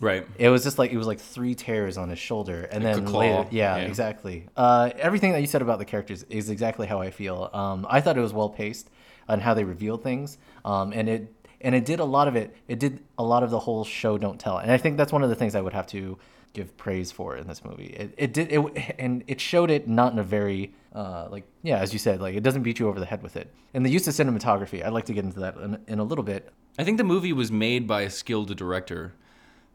Right. 0.00 0.26
It 0.36 0.48
was 0.48 0.64
just 0.64 0.78
like 0.78 0.90
it 0.90 0.96
was 0.96 1.06
like 1.06 1.20
three 1.20 1.54
tears 1.54 1.96
on 1.96 2.08
his 2.10 2.18
shoulder, 2.18 2.64
and 2.72 2.82
Like 2.82 2.96
then 2.96 3.06
later, 3.06 3.46
yeah, 3.52 3.76
Yeah. 3.76 3.82
exactly. 3.84 4.46
Uh, 4.56 4.90
everything 4.98 5.30
that 5.32 5.40
you 5.40 5.46
said 5.46 5.62
about 5.62 5.78
the 5.78 5.84
characters 5.84 6.24
is 6.24 6.50
exactly 6.50 6.88
how 6.88 7.00
I 7.00 7.12
feel. 7.12 7.48
Um, 7.52 7.86
I 7.88 8.00
thought 8.00 8.18
it 8.18 8.20
was 8.20 8.32
well 8.32 8.48
paced 8.48 8.90
on 9.28 9.38
how 9.38 9.54
they 9.54 9.62
revealed 9.62 10.02
things, 10.02 10.38
um, 10.64 10.92
and 10.92 11.08
it 11.08 11.32
and 11.60 11.76
it 11.76 11.84
did 11.84 12.00
a 12.00 12.04
lot 12.04 12.26
of 12.26 12.34
it. 12.34 12.56
It 12.66 12.80
did 12.80 12.98
a 13.16 13.22
lot 13.22 13.44
of 13.44 13.50
the 13.50 13.60
whole 13.60 13.84
show 13.84 14.18
don't 14.18 14.40
tell, 14.40 14.58
and 14.58 14.72
I 14.72 14.78
think 14.78 14.96
that's 14.96 15.12
one 15.12 15.22
of 15.22 15.30
the 15.30 15.36
things 15.36 15.54
I 15.54 15.60
would 15.60 15.72
have 15.74 15.86
to 15.88 16.18
give 16.52 16.76
praise 16.76 17.10
for 17.10 17.36
in 17.36 17.46
this 17.46 17.64
movie. 17.64 17.86
It, 17.86 18.14
it 18.16 18.32
did 18.32 18.52
it, 18.52 18.94
and 18.98 19.24
it 19.26 19.40
showed 19.40 19.70
it 19.70 19.88
not 19.88 20.12
in 20.12 20.18
a 20.18 20.22
very 20.22 20.74
uh, 20.94 21.28
like 21.30 21.44
yeah, 21.62 21.78
as 21.78 21.92
you 21.92 21.98
said, 21.98 22.20
like 22.20 22.34
it 22.34 22.42
doesn't 22.42 22.62
beat 22.62 22.78
you 22.78 22.88
over 22.88 23.00
the 23.00 23.06
head 23.06 23.22
with 23.22 23.36
it. 23.36 23.52
And 23.74 23.84
the 23.84 23.90
use 23.90 24.06
of 24.06 24.14
cinematography, 24.14 24.84
I'd 24.84 24.92
like 24.92 25.06
to 25.06 25.14
get 25.14 25.24
into 25.24 25.40
that 25.40 25.56
in, 25.56 25.78
in 25.86 25.98
a 25.98 26.04
little 26.04 26.24
bit. 26.24 26.52
I 26.78 26.84
think 26.84 26.98
the 26.98 27.04
movie 27.04 27.32
was 27.32 27.50
made 27.50 27.86
by 27.86 28.02
a 28.02 28.10
skilled 28.10 28.54
director. 28.56 29.14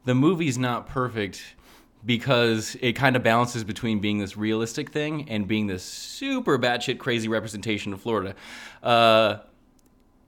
The 0.04 0.14
movie's 0.14 0.58
not 0.58 0.86
perfect 0.86 1.42
because 2.04 2.76
it 2.80 2.92
kind 2.92 3.16
of 3.16 3.22
balances 3.22 3.64
between 3.64 3.98
being 3.98 4.18
this 4.18 4.36
realistic 4.36 4.90
thing 4.90 5.28
and 5.28 5.48
being 5.48 5.66
this 5.66 5.82
super 5.82 6.58
batshit 6.58 6.98
crazy 6.98 7.28
representation 7.28 7.92
of 7.92 8.00
Florida. 8.00 8.34
Uh, 8.82 9.38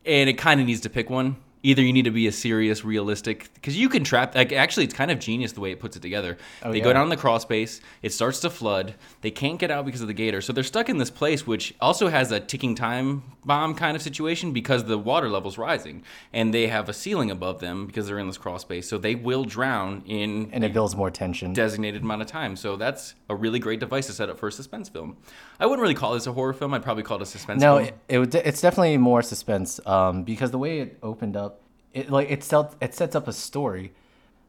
and 0.04 0.28
it 0.28 0.34
kind 0.34 0.60
of 0.60 0.66
needs 0.66 0.80
to 0.80 0.90
pick 0.90 1.08
one. 1.08 1.36
Either 1.62 1.82
you 1.82 1.92
need 1.92 2.04
to 2.06 2.10
be 2.10 2.26
a 2.26 2.32
serious, 2.32 2.84
realistic, 2.84 3.50
because 3.54 3.76
you 3.76 3.88
can 3.88 4.02
trap. 4.02 4.34
Like, 4.34 4.52
actually, 4.52 4.84
it's 4.84 4.94
kind 4.94 5.10
of 5.10 5.18
genius 5.18 5.52
the 5.52 5.60
way 5.60 5.72
it 5.72 5.80
puts 5.80 5.96
it 5.96 6.00
together. 6.00 6.38
Oh, 6.62 6.72
they 6.72 6.80
go 6.80 6.88
yeah. 6.88 6.94
down 6.94 7.08
the 7.10 7.16
crawl 7.16 7.38
space. 7.38 7.80
It 8.02 8.12
starts 8.12 8.40
to 8.40 8.50
flood. 8.50 8.94
They 9.20 9.30
can't 9.30 9.58
get 9.58 9.70
out 9.70 9.84
because 9.84 10.00
of 10.00 10.06
the 10.08 10.14
gator, 10.14 10.40
so 10.40 10.52
they're 10.52 10.64
stuck 10.64 10.88
in 10.88 10.96
this 10.98 11.10
place, 11.10 11.46
which 11.46 11.74
also 11.80 12.08
has 12.08 12.32
a 12.32 12.40
ticking 12.40 12.74
time 12.74 13.22
bomb 13.44 13.74
kind 13.74 13.96
of 13.96 14.02
situation 14.02 14.52
because 14.52 14.84
the 14.84 14.98
water 14.98 15.28
level's 15.28 15.58
rising, 15.58 16.02
and 16.32 16.52
they 16.54 16.66
have 16.68 16.88
a 16.88 16.92
ceiling 16.92 17.30
above 17.30 17.60
them 17.60 17.86
because 17.86 18.06
they're 18.06 18.18
in 18.18 18.26
this 18.26 18.38
crawl 18.38 18.58
space, 18.58 18.88
so 18.88 18.96
they 18.98 19.14
will 19.14 19.44
drown 19.44 20.02
in 20.06 20.50
And 20.52 20.64
it 20.64 20.72
builds 20.72 20.96
more 20.96 21.10
tension. 21.10 21.52
designated 21.52 22.02
amount 22.02 22.22
of 22.22 22.28
time. 22.28 22.56
So 22.56 22.76
that's 22.76 23.14
a 23.28 23.34
really 23.34 23.58
great 23.58 23.80
device 23.80 24.06
to 24.06 24.12
set 24.12 24.28
up 24.30 24.38
for 24.38 24.48
a 24.48 24.52
suspense 24.52 24.88
film. 24.88 25.16
I 25.58 25.66
wouldn't 25.66 25.82
really 25.82 25.94
call 25.94 26.14
this 26.14 26.26
a 26.26 26.32
horror 26.32 26.52
film. 26.52 26.72
I'd 26.74 26.82
probably 26.82 27.02
call 27.02 27.16
it 27.18 27.22
a 27.22 27.26
suspense 27.26 27.60
No, 27.60 27.76
film. 27.84 27.88
it, 28.08 28.34
it 28.34 28.34
it's 28.46 28.60
definitely 28.60 28.96
more 28.98 29.20
suspense 29.22 29.78
um, 29.86 30.22
because 30.22 30.50
the 30.50 30.58
way 30.58 30.80
it 30.80 30.98
opened 31.02 31.36
up, 31.36 31.49
it 31.94 32.10
like 32.10 32.30
it 32.30 32.42
set, 32.44 32.74
it 32.80 32.94
sets 32.94 33.14
up 33.16 33.26
a 33.28 33.32
story. 33.32 33.92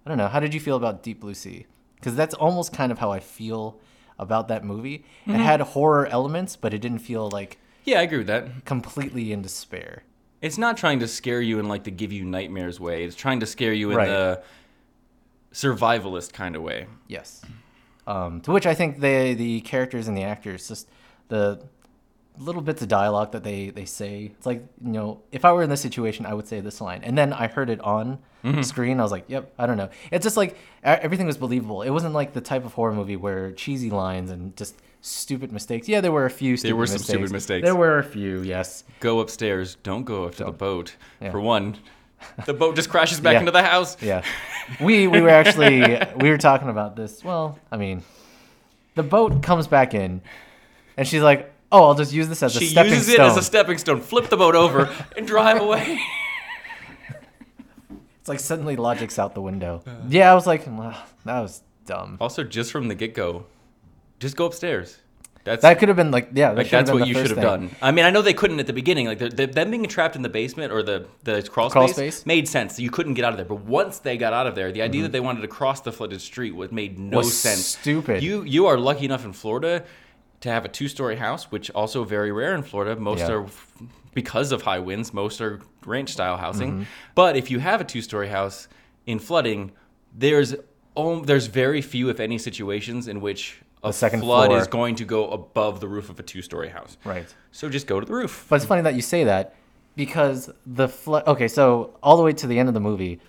I 0.05 0.09
don't 0.09 0.17
know. 0.17 0.27
How 0.27 0.39
did 0.39 0.53
you 0.53 0.59
feel 0.59 0.75
about 0.77 1.03
Deep 1.03 1.19
Blue 1.21 1.33
Sea? 1.33 1.65
Because 1.95 2.15
that's 2.15 2.33
almost 2.33 2.73
kind 2.73 2.91
of 2.91 2.99
how 2.99 3.11
I 3.11 3.19
feel 3.19 3.79
about 4.17 4.47
that 4.47 4.63
movie. 4.63 5.05
It 5.27 5.33
had 5.37 5.61
horror 5.61 6.07
elements, 6.07 6.55
but 6.55 6.73
it 6.73 6.79
didn't 6.79 6.99
feel 6.99 7.29
like 7.29 7.57
yeah, 7.85 7.99
I 7.99 8.03
agree 8.03 8.19
with 8.19 8.27
that. 8.27 8.65
completely 8.65 9.31
in 9.31 9.41
despair. 9.41 10.03
It's 10.41 10.57
not 10.57 10.77
trying 10.77 10.99
to 10.99 11.07
scare 11.07 11.41
you 11.41 11.59
in 11.59 11.67
like 11.67 11.83
the 11.83 11.91
give 11.91 12.11
you 12.11 12.23
nightmares 12.25 12.79
way. 12.79 13.03
It's 13.03 13.15
trying 13.15 13.39
to 13.41 13.45
scare 13.45 13.73
you 13.73 13.91
in 13.91 13.97
Right. 13.97 14.07
the 14.07 14.41
survivalist 15.53 16.33
kind 16.33 16.55
of 16.55 16.61
way. 16.61 16.87
Yes. 17.07 17.41
Um, 18.07 18.41
to 18.41 18.51
which 18.51 18.65
I 18.65 18.73
think 18.73 18.99
the 18.99 19.33
the 19.35 19.61
characters 19.61 20.07
and 20.07 20.17
the 20.17 20.23
actors 20.23 20.67
just 20.67 20.89
the 21.27 21.61
little 22.37 22.61
bits 22.61 22.81
of 22.81 22.87
dialogue 22.87 23.31
that 23.31 23.43
they 23.43 23.69
they 23.69 23.85
say. 23.85 24.31
It's 24.37 24.45
like 24.45 24.65
you 24.83 24.91
know, 24.91 25.21
if 25.31 25.45
I 25.45 25.51
were 25.51 25.63
in 25.63 25.69
this 25.69 25.81
situation, 25.81 26.25
I 26.25 26.33
would 26.33 26.47
say 26.47 26.59
this 26.61 26.81
line, 26.81 27.01
and 27.03 27.17
then 27.17 27.33
I 27.33 27.47
heard 27.47 27.69
it 27.69 27.81
on 27.81 28.19
mm-hmm. 28.43 28.61
screen. 28.61 28.99
I 28.99 29.03
was 29.03 29.11
like, 29.11 29.25
yep, 29.27 29.53
I 29.57 29.65
don't 29.65 29.77
know. 29.77 29.89
It's 30.11 30.23
just 30.23 30.37
like 30.37 30.57
everything 30.83 31.27
was 31.27 31.37
believable. 31.37 31.81
It 31.81 31.89
wasn't 31.89 32.13
like 32.13 32.33
the 32.33 32.41
type 32.41 32.65
of 32.65 32.73
horror 32.73 32.93
movie 32.93 33.15
where 33.15 33.51
cheesy 33.51 33.89
lines 33.89 34.31
and 34.31 34.55
just 34.55 34.75
stupid 35.01 35.51
mistakes. 35.51 35.87
Yeah, 35.87 36.01
there 36.01 36.11
were 36.11 36.25
a 36.25 36.29
few. 36.29 36.57
Stupid 36.57 36.69
there 36.69 36.75
were 36.75 36.87
some 36.87 36.95
mistakes. 36.95 37.09
stupid 37.09 37.31
mistakes. 37.31 37.65
There 37.65 37.75
were 37.75 37.99
a 37.99 38.03
few. 38.03 38.41
Yes. 38.41 38.83
Go 38.99 39.19
upstairs. 39.19 39.75
Don't 39.83 40.03
go 40.03 40.27
after 40.27 40.45
the 40.45 40.51
boat. 40.51 40.95
Yeah. 41.19 41.31
For 41.31 41.39
one, 41.39 41.77
the 42.45 42.53
boat 42.53 42.75
just 42.75 42.89
crashes 42.89 43.19
back 43.19 43.33
Yeah. 43.33 43.39
into 43.39 43.51
the 43.51 43.63
house. 43.63 44.01
Yeah. 44.01 44.23
We 44.79 45.07
we 45.07 45.21
were 45.21 45.29
actually 45.29 45.81
we 46.15 46.29
were 46.29 46.37
talking 46.37 46.69
about 46.69 46.95
this. 46.95 47.23
Well, 47.23 47.59
I 47.71 47.77
mean, 47.77 48.03
the 48.95 49.03
boat 49.03 49.41
comes 49.43 49.67
back 49.67 49.93
in, 49.93 50.21
and 50.97 51.07
she's 51.07 51.21
like, 51.21 51.50
"Oh, 51.71 51.83
I'll 51.85 51.95
just 51.95 52.13
use 52.13 52.27
this 52.29 52.43
as 52.43 52.55
a 52.55 52.59
She 52.59 52.67
stepping 52.67 52.91
uses 52.93 53.13
stone." 53.13 53.25
it 53.25 53.29
as 53.29 53.37
a 53.37 53.41
stepping 53.43 53.77
stone. 53.77 54.01
Flip 54.01 54.29
the 54.29 54.37
boat 54.37 54.55
over 54.55 54.89
and 55.17 55.25
drive 55.27 55.61
away. 55.65 55.99
it's 58.19 58.29
like 58.29 58.39
suddenly 58.39 58.75
logic's 58.75 59.17
out 59.19 59.33
the 59.33 59.41
window. 59.41 59.83
yeah, 60.09 60.31
I 60.31 60.35
was 60.35 60.47
like, 60.47 60.67
"Wow, 60.67 61.01
that 61.25 61.39
was 61.41 61.61
dumb. 61.85 62.17
also, 62.21 62.43
just 62.43 62.71
from 62.71 62.87
the 62.87 62.95
get 62.95 63.13
go, 63.13 63.45
just 64.19 64.35
go 64.35 64.45
upstairs. 64.45 64.97
That's 65.43 65.63
That 65.63 65.79
could 65.79 65.87
have 65.87 65.95
been 65.97 66.11
like, 66.11 66.29
yeah, 66.35 66.49
that 66.49 66.57
Like 66.57 66.69
that's 66.69 66.91
been 66.91 66.99
what 66.99 67.07
you 67.07 67.15
should 67.15 67.31
have 67.31 67.37
thing. 67.37 67.43
done. 67.43 67.71
I 67.81 67.89
mean, 67.91 68.05
I 68.05 68.11
know 68.11 68.21
they 68.21 68.31
couldn't 68.35 68.59
at 68.59 68.67
the 68.67 68.73
beginning. 68.73 69.07
Like 69.07 69.17
the, 69.17 69.29
the, 69.29 69.47
them 69.47 69.71
being 69.71 69.83
trapped 69.87 70.15
in 70.15 70.21
the 70.21 70.29
basement 70.29 70.71
or 70.71 70.83
the 70.83 71.07
the 71.23 71.41
crawl, 71.41 71.71
Crawl 71.71 71.87
space, 71.87 71.95
space? 71.95 72.19
Mm-hmm. 72.19 72.27
made 72.27 72.47
sense. 72.47 72.79
You 72.79 72.91
couldn't 72.91 73.15
get 73.15 73.25
out 73.25 73.31
of 73.33 73.37
there. 73.37 73.45
But 73.47 73.61
once 73.61 73.97
they 73.97 74.17
got 74.17 74.33
out 74.33 74.45
of 74.45 74.53
there, 74.53 74.71
the 74.71 74.83
idea 74.83 75.01
that 75.01 75.11
they 75.11 75.19
wanted 75.19 75.41
to 75.41 75.47
cross 75.47 75.81
the 75.81 75.91
flooded 75.91 76.21
street 76.21 76.55
was 76.55 76.71
made 76.71 76.99
no 76.99 77.17
Was 77.17 77.35
sense. 77.35 77.65
stupid. 77.65 78.21
You 78.21 78.43
you 78.43 78.67
are 78.67 78.77
lucky 78.77 79.05
enough 79.05 79.25
in 79.25 79.33
Florida 79.33 79.83
to 80.41 80.49
have 80.49 80.65
a 80.65 80.67
two 80.69 80.87
story 80.87 81.15
house, 81.15 81.51
which 81.51 81.69
also 81.71 82.03
very 82.03 82.31
rare 82.31 82.53
in 82.55 82.63
Florida. 82.63 82.99
Most 82.99 83.19
Yeah. 83.19 83.31
are 83.31 83.45
because 84.13 84.51
of 84.51 84.63
high 84.63 84.79
winds. 84.79 85.13
Most 85.13 85.39
are 85.41 85.61
ranch 85.85 86.09
style 86.11 86.37
housing. 86.37 86.71
Mm-hmm. 86.71 86.83
But 87.15 87.37
if 87.37 87.49
you 87.49 87.59
have 87.59 87.79
a 87.81 87.83
two 87.83 88.01
story 88.01 88.27
house 88.27 88.67
in 89.05 89.19
flooding, 89.19 89.71
there's 90.17 90.55
om- 90.97 91.23
there's 91.23 91.47
very 91.47 91.81
few, 91.81 92.09
if 92.09 92.19
any, 92.19 92.37
situations 92.37 93.07
in 93.07 93.21
which 93.21 93.61
a 93.83 93.87
The 93.87 93.93
second 93.93 94.19
flood 94.21 94.47
floor. 94.47 94.59
is 94.59 94.67
going 94.67 94.95
to 94.95 95.05
go 95.05 95.29
above 95.29 95.79
the 95.79 95.87
roof 95.87 96.09
of 96.09 96.19
a 96.19 96.23
two 96.23 96.41
story 96.41 96.69
house. 96.69 96.97
Right. 97.05 97.33
So 97.51 97.69
just 97.69 97.87
go 97.87 97.99
to 97.99 98.05
the 98.05 98.13
roof. 98.13 98.45
But 98.49 98.57
it's 98.57 98.65
funny 98.65 98.81
that 98.81 98.95
you 98.95 99.01
say 99.01 99.23
that 99.23 99.55
because 99.95 100.49
the 100.65 100.87
flood. 100.87 101.25
Okay, 101.27 101.47
so 101.47 101.97
all 102.03 102.17
the 102.17 102.23
way 102.23 102.33
to 102.33 102.47
the 102.47 102.59
end 102.59 102.67
of 102.67 102.73
the 102.73 102.79
movie, 102.81 103.19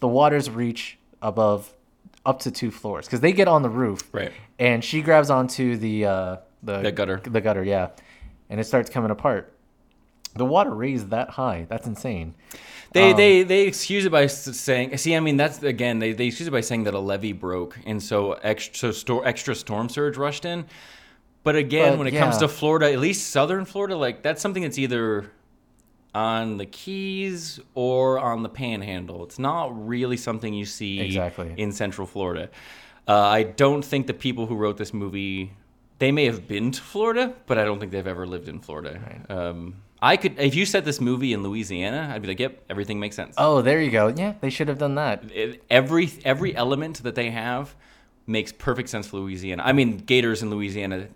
the 0.00 0.08
waters 0.08 0.48
reach 0.50 0.98
above 1.20 1.72
up 2.24 2.40
to 2.40 2.50
two 2.50 2.70
floors 2.70 3.06
because 3.06 3.20
they 3.20 3.32
get 3.32 3.48
on 3.48 3.62
the 3.62 3.70
roof. 3.70 4.08
Right. 4.12 4.32
And 4.58 4.84
she 4.84 5.02
grabs 5.02 5.30
onto 5.30 5.76
the 5.76 6.06
uh, 6.06 6.36
the 6.62 6.78
The 6.80 6.92
gutter. 6.92 7.20
The 7.22 7.40
gutter, 7.40 7.64
yeah, 7.64 7.90
and 8.48 8.60
it 8.60 8.64
starts 8.64 8.90
coming 8.90 9.10
apart. 9.10 9.52
The 10.34 10.44
water 10.46 10.74
raised 10.74 11.10
that 11.10 11.30
high. 11.30 11.66
That's 11.68 11.86
insane. 11.86 12.34
They 12.92 13.10
Um, 13.10 13.16
they 13.16 13.42
they 13.42 13.66
excuse 13.66 14.04
it 14.04 14.12
by 14.12 14.26
saying, 14.26 14.96
see, 14.98 15.14
I 15.16 15.20
mean, 15.20 15.36
that's 15.36 15.62
again, 15.62 15.98
they, 15.98 16.12
they 16.12 16.26
excuse 16.26 16.48
it 16.48 16.52
by 16.52 16.60
saying 16.60 16.84
that 16.84 16.94
a 16.94 16.98
levee 16.98 17.32
broke, 17.32 17.78
and 17.84 18.02
so 18.02 18.32
extra 18.32 18.92
so 18.92 19.20
extra 19.20 19.54
storm 19.54 19.88
surge 19.88 20.16
rushed 20.16 20.44
in. 20.44 20.66
But 21.42 21.56
again, 21.56 21.92
But, 21.92 21.98
when 21.98 22.06
it 22.06 22.12
comes 22.12 22.38
to 22.38 22.48
Florida, 22.48 22.92
at 22.92 23.00
least 23.00 23.30
southern 23.30 23.64
Florida, 23.64 23.96
like 23.96 24.22
that's 24.22 24.40
something 24.40 24.62
that's 24.62 24.78
either 24.78 25.30
on 26.14 26.58
the 26.58 26.66
Keys 26.66 27.58
or 27.74 28.18
on 28.18 28.42
the 28.42 28.48
Panhandle. 28.48 29.24
It's 29.24 29.38
not 29.38 29.86
really 29.86 30.16
something 30.16 30.52
you 30.52 30.64
see 30.66 31.00
Exactly. 31.00 31.54
in 31.56 31.72
Central 31.72 32.06
Florida. 32.06 32.50
Uh, 33.08 33.18
I 33.18 33.42
don't 33.44 33.84
think 33.84 34.06
the 34.06 34.14
people 34.14 34.46
who 34.46 34.54
wrote 34.56 34.76
this 34.76 34.92
movie 34.94 35.52
they 35.98 36.10
may 36.10 36.24
have 36.24 36.48
been 36.48 36.72
to 36.72 36.80
Florida, 36.82 37.32
but 37.46 37.58
I 37.58 37.64
don't 37.64 37.78
think 37.78 37.92
they've 37.92 38.06
ever 38.08 38.26
lived 38.26 38.48
in 38.48 38.58
Florida. 38.58 38.98
Um, 39.28 39.76
I 40.00 40.16
could, 40.16 40.36
if 40.40 40.56
you 40.56 40.66
set 40.66 40.84
this 40.84 41.00
movie 41.00 41.32
in 41.32 41.44
Louisiana, 41.44 42.10
I'd 42.12 42.22
be 42.22 42.26
like, 42.26 42.40
"Yep, 42.40 42.64
everything 42.68 42.98
makes 42.98 43.14
sense." 43.14 43.36
Oh, 43.38 43.62
there 43.62 43.80
you 43.80 43.92
go. 43.92 44.08
Yeah, 44.08 44.34
they 44.40 44.50
should 44.50 44.66
have 44.66 44.78
done 44.78 44.96
that. 44.96 45.22
It- 45.32 45.62
every 45.70 46.10
every 46.24 46.56
element 46.56 47.04
that 47.04 47.14
they 47.14 47.30
have 47.30 47.76
makes 48.26 48.50
perfect 48.50 48.88
sense 48.88 49.06
for 49.06 49.18
Louisiana. 49.18 49.62
I 49.64 49.72
mean, 49.72 49.98
gators 49.98 50.42
in 50.42 50.50
Louisiana 50.50 51.06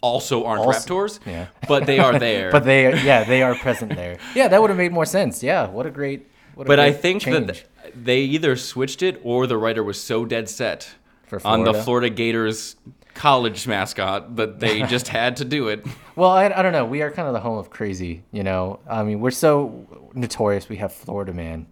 also 0.00 0.44
aren't 0.44 0.62
Also- 0.62 0.94
raptors, 0.94 1.20
yeah. 1.26 1.46
but 1.68 1.86
they 1.86 1.98
are 1.98 2.18
there. 2.28 2.50
But 2.50 2.64
they, 2.64 3.00
yeah, 3.02 3.24
they 3.24 3.42
are 3.42 3.54
present 3.54 3.94
there. 3.96 4.18
Yeah, 4.34 4.48
that 4.48 4.60
would 4.60 4.70
have 4.70 4.76
made 4.78 4.92
more 4.92 5.06
sense. 5.06 5.42
Yeah, 5.42 5.66
what 5.68 5.86
a 5.86 5.90
great. 5.90 6.26
What 6.54 6.66
a 6.66 6.68
But 6.68 6.80
I 6.80 6.92
think 6.92 7.22
change. 7.22 7.46
that 7.46 7.64
they 7.94 8.20
either 8.20 8.56
switched 8.56 9.02
it 9.02 9.20
or 9.22 9.46
the 9.46 9.56
writer 9.56 9.82
was 9.82 10.00
so 10.02 10.24
dead 10.24 10.48
set 10.48 10.90
For 11.26 11.40
on 11.44 11.60
the 11.60 11.72
Florida? 11.72 11.84
Florida 11.84 12.10
Gators 12.10 12.76
college 13.14 13.66
mascot 13.66 14.36
that 14.36 14.60
they 14.60 14.82
just 14.94 15.08
had 15.08 15.36
to 15.38 15.44
do 15.44 15.68
it. 15.68 15.84
Well, 16.16 16.30
I, 16.30 16.46
I 16.46 16.62
don't 16.62 16.72
know. 16.72 16.84
We 16.84 17.02
are 17.02 17.10
kind 17.10 17.26
of 17.28 17.34
the 17.34 17.40
home 17.40 17.58
of 17.58 17.70
crazy, 17.70 18.22
you 18.32 18.42
know. 18.44 18.78
I 18.88 19.02
mean, 19.02 19.20
we're 19.20 19.30
so 19.32 20.10
notorious. 20.14 20.68
We 20.68 20.76
have 20.76 20.92
Florida 20.92 21.32
Man. 21.32 21.66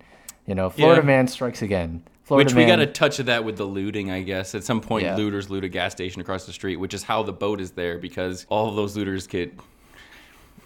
You 0.46 0.54
know, 0.54 0.70
Florida 0.70 1.00
Yeah. 1.02 1.06
Man 1.06 1.26
strikes 1.28 1.62
again. 1.62 2.02
Florida 2.26 2.48
Which 2.48 2.54
we 2.56 2.66
got 2.66 2.80
a 2.80 2.86
touch 2.86 3.20
of 3.20 3.26
that 3.26 3.44
with 3.44 3.56
the 3.56 3.64
looting, 3.64 4.10
I 4.10 4.22
guess. 4.22 4.56
At 4.56 4.64
some 4.64 4.80
point, 4.80 5.04
Yeah. 5.04 5.14
looters 5.16 5.48
loot 5.48 5.62
a 5.62 5.68
gas 5.68 5.92
station 5.92 6.20
across 6.20 6.44
the 6.44 6.52
street, 6.52 6.74
which 6.74 6.92
is 6.92 7.04
how 7.04 7.22
the 7.22 7.32
boat 7.32 7.60
is 7.60 7.70
there 7.70 7.98
because 7.98 8.46
all 8.48 8.68
of 8.68 8.74
those 8.74 8.96
looters 8.96 9.28
get 9.28 9.54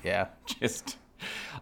Yeah. 0.03 0.29
just 0.61 0.97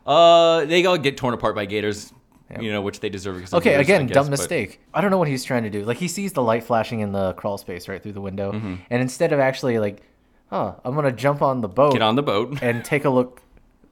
uh 0.07 0.65
they 0.67 0.85
all 0.87 0.97
get 0.99 1.17
torn 1.17 1.35
apart 1.35 1.57
by 1.57 1.67
gators, 1.67 2.13
you 2.61 2.71
know, 2.71 2.81
which 2.81 3.01
they 3.01 3.09
deserve. 3.09 3.37
Because 3.39 3.55
Okay, 3.55 3.71
gators, 3.71 3.87
again, 3.87 4.07
guess, 4.07 4.15
dumb 4.15 4.27
but- 4.27 4.31
mistake. 4.39 4.81
I 4.95 5.01
don't 5.01 5.11
know 5.11 5.19
what 5.19 5.27
he's 5.27 5.43
trying 5.43 5.65
to 5.65 5.71
do. 5.71 5.85
Like 5.85 5.97
he 5.97 6.07
sees 6.07 6.33
the 6.33 6.43
light 6.43 6.63
flashing 6.63 7.01
in 7.01 7.11
the 7.11 7.33
crawl 7.33 7.59
space 7.59 7.89
right 7.89 8.01
through 8.01 8.13
the 8.13 8.21
window, 8.21 8.53
Mm-hmm. 8.53 8.75
and 8.91 9.03
instead 9.03 9.33
of 9.33 9.41
actually 9.41 9.81
like, 9.81 10.03
huh, 10.49 10.75
I'm 10.85 10.95
gonna 10.95 11.11
jump 11.11 11.43
on 11.43 11.61
the 11.61 11.69
boat 11.69 11.95
Get 11.95 12.03
on 12.03 12.15
the 12.15 12.23
boat. 12.23 12.63
and 12.63 12.85
take 12.85 13.05
a 13.05 13.11
look 13.11 13.43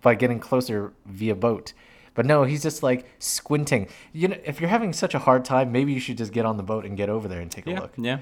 by 0.03 0.15
getting 0.15 0.39
closer 0.39 0.93
via 1.05 1.35
boat. 1.35 1.73
But 2.17 2.27
no, 2.27 2.43
he's 2.43 2.63
just 2.63 2.83
like 2.83 3.07
squinting. 3.21 3.87
You 4.13 4.29
know, 4.29 4.37
if 4.45 4.61
you're 4.61 4.71
having 4.71 4.93
such 4.93 5.15
a 5.15 5.21
hard 5.21 5.45
time, 5.45 5.71
maybe 5.71 5.93
you 5.93 6.01
should 6.01 6.19
just 6.19 6.33
get 6.33 6.45
on 6.45 6.57
the 6.57 6.63
boat 6.65 6.85
and 6.85 6.97
get 6.97 7.09
over 7.09 7.29
there 7.29 7.41
and 7.41 7.51
take 7.51 7.67
a 7.69 7.71
Yeah, 7.71 7.81
look. 7.81 7.93
yeah. 7.97 8.19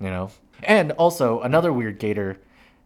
You 0.00 0.10
know. 0.10 0.30
And 0.62 0.92
also 0.92 1.40
another 1.40 1.72
weird 1.72 1.98
gator 1.98 2.36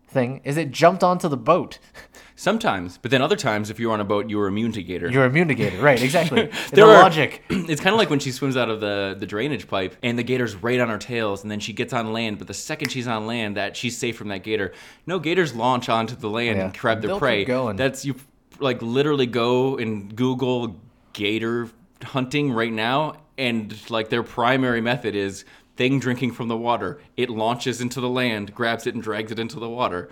thing 0.07 0.41
is 0.45 0.57
it 0.57 0.71
jumped 0.71 1.03
onto 1.03 1.29
the 1.29 1.37
boat. 1.37 1.79
Sometimes, 2.37 2.99
but 2.99 3.13
then 3.13 3.23
other 3.23 3.37
times, 3.37 3.71
if 3.71 3.79
you're 3.79 3.93
on 3.93 4.01
a 4.01 4.05
boat, 4.05 4.29
you 4.29 4.39
were 4.39 4.49
immune 4.49 4.73
to 4.73 4.83
gator. 4.83 5.09
You're 5.09 5.25
immune 5.25 5.47
to 5.49 5.55
gator, 5.55 5.81
right? 5.81 6.03
Exactly. 6.03 6.47
the 6.71 6.77
There 6.77 6.85
are- 6.85 7.03
logic. 7.03 7.45
it's 7.49 7.81
kind 7.81 7.95
of 7.95 7.99
like 7.99 8.11
when 8.11 8.19
she 8.19 8.33
swims 8.33 8.57
out 8.57 8.69
of 8.69 8.81
the, 8.81 9.15
the 9.19 9.25
drainage 9.27 9.69
pipe 9.69 9.95
and 10.03 10.19
the 10.19 10.25
gator's 10.25 10.57
right 10.57 10.81
on 10.81 10.89
her 10.89 10.99
tails 10.99 11.43
and 11.43 11.51
then 11.51 11.61
she 11.61 11.73
gets 11.73 11.93
on 11.93 12.13
land 12.13 12.39
but 12.39 12.49
the 12.49 12.55
second 12.55 12.91
she's 12.91 13.07
on 13.07 13.27
land 13.29 13.57
that 13.57 13.77
she's 13.77 13.97
safe 13.97 14.17
from 14.17 14.29
that 14.29 14.43
gator 14.43 14.73
no 15.07 15.21
gators 15.21 15.55
launch 15.55 15.89
onto 15.89 16.17
the 16.17 16.29
land 16.29 16.59
Yeah. 16.59 16.65
and 16.65 16.77
grab 16.79 17.01
their 17.01 17.09
They'll 17.09 17.17
keep 17.17 17.21
prey 17.21 17.45
going. 17.45 17.77
that's 17.77 18.05
you 18.05 18.17
like 18.65 18.83
literally 18.83 19.27
go 19.27 19.77
and 19.77 20.17
google 20.17 20.77
gator 21.13 21.69
hunting 22.03 22.53
right 22.53 22.73
now 22.73 23.15
and 23.39 23.91
like 23.91 24.09
their 24.09 24.23
primary 24.23 24.81
method 24.81 25.15
is 25.15 25.45
thing 25.77 25.99
drinking 25.99 26.33
from 26.33 26.49
the 26.49 26.57
water. 26.57 27.01
It 27.17 27.31
launches 27.31 27.81
into 27.81 28.01
the 28.01 28.09
land 28.09 28.55
grabs 28.55 28.87
it 28.87 28.95
and 28.95 29.03
drags 29.03 29.33
it 29.33 29.39
into 29.39 29.59
the 29.59 29.69
water. 29.69 30.09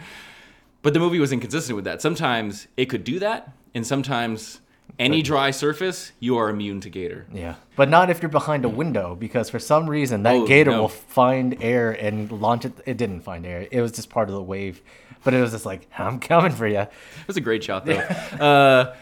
But 0.83 0.95
the 0.95 1.01
movie 1.01 1.21
was 1.21 1.33
inconsistent 1.33 1.77
with 1.77 1.85
that. 1.85 2.03
Sometimes 2.03 2.67
it 2.77 2.87
could 2.87 3.05
do 3.05 3.19
that 3.21 3.53
and 3.75 3.87
sometimes 3.87 4.61
any 4.99 5.23
dry 5.23 5.51
surface 5.51 6.13
you 6.21 6.37
are 6.37 6.49
immune 6.51 6.81
to 6.81 6.91
gator 6.91 7.27
Yeah, 7.33 7.55
but 7.77 7.89
not 7.89 8.11
if 8.11 8.23
you're 8.23 8.29
behind 8.31 8.65
a 8.65 8.69
window 8.69 9.15
because 9.15 9.51
for 9.51 9.59
some 9.59 9.89
reason 9.91 10.23
that 10.25 10.35
Oh, 10.35 10.47
gator 10.47 10.71
no. 10.73 10.83
will 10.83 10.89
find 10.89 11.57
air 11.63 11.91
and 11.93 12.31
launch 12.31 12.65
it. 12.65 12.73
It 12.87 12.97
didn't 12.97 13.21
find 13.23 13.45
air. 13.47 13.67
It 13.71 13.81
was 13.81 13.93
just 13.93 14.11
part 14.11 14.29
of 14.29 14.35
the 14.35 14.43
wave, 14.43 14.83
but 15.25 15.35
it 15.35 15.41
was 15.41 15.53
just 15.53 15.67
like 15.67 15.89
I'm 15.99 16.19
coming 16.21 16.53
for 16.53 16.67
you. 16.67 16.81
It 16.81 16.91
was 17.27 17.37
a 17.37 17.41
great 17.41 17.65
shot, 17.65 17.87
though. 17.87 17.95
uh, 18.41 18.95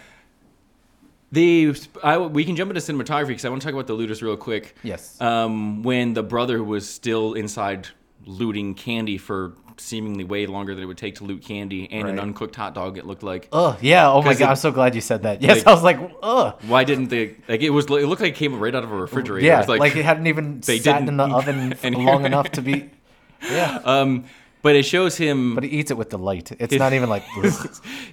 the 1.33 1.74
I, 2.03 2.18
we 2.18 2.44
can 2.44 2.57
jump 2.57 2.70
into 2.70 2.81
cinematography 2.81 3.29
because 3.29 3.44
I 3.44 3.50
want 3.50 3.62
to 3.62 3.66
talk 3.66 3.74
about 3.74 3.87
the 3.87 3.94
looters 3.94 4.22
real 4.22 4.37
quick. 4.37 4.74
Yes. 4.83 5.20
Um, 5.20 5.83
when 5.83 6.14
the 6.14 6.22
brother 6.22 6.62
was 6.62 6.88
still 6.88 7.35
inside 7.35 7.88
looting 8.26 8.74
candy 8.74 9.16
for 9.16 9.55
seemingly 9.81 10.25
way 10.25 10.47
longer 10.47 10.75
than 10.75 10.85
it 10.85 10.87
would 10.87 10.99
take 10.99 11.16
to 11.16 11.25
loot 11.25 11.43
candy 11.43 11.90
and 11.90 12.09
an 12.09 12.19
uncooked 12.21 12.55
hot 12.57 12.75
dog, 12.75 12.99
it 12.99 13.07
looked 13.07 13.23
like. 13.23 13.49
Oh 13.53 13.77
yeah. 13.81 14.11
Oh 14.11 14.23
my 14.23 14.35
god, 14.35 14.40
it- 14.43 14.49
I'm 14.51 14.57
so 14.57 14.71
glad 14.71 14.95
you 14.95 15.01
said 15.01 15.23
that. 15.23 15.40
Yes, 15.51 15.59
like- 15.59 15.66
I 15.66 15.73
was 15.73 15.83
like, 15.83 15.99
ugh. 16.23 16.61
Why 16.66 16.85
didn't 16.85 17.09
they? 17.09 17.37
Like 17.49 17.62
it 17.62 17.71
was. 17.71 17.87
It 17.87 17.90
looked 18.07 18.23
like 18.23 18.33
it 18.35 18.37
came 18.37 18.59
right 18.59 18.75
out 18.75 18.85
of 18.85 18.93
a 18.93 18.97
refrigerator. 18.97 19.47
Yeah, 19.47 19.57
it 19.62 19.69
was 19.69 19.79
like, 19.79 19.97
it 19.97 20.05
hadn't 20.05 20.27
even 20.27 20.61
they 20.66 20.79
sat 20.79 21.07
in 21.09 21.16
the 21.16 21.25
oven 21.25 21.75
long 22.05 22.25
enough 22.27 22.51
to 22.53 22.62
be. 22.62 22.90
Yeah, 23.43 23.81
Um, 23.85 24.27
but 24.62 24.77
it 24.77 24.83
shows 24.85 25.16
him. 25.16 25.55
but 25.55 25.64
he 25.64 25.71
eats 25.71 25.90
it 25.90 25.97
with 25.97 26.11
delight. 26.11 26.53
It's 26.61 26.75
not 26.75 26.93
even 26.93 27.09
like. 27.09 27.25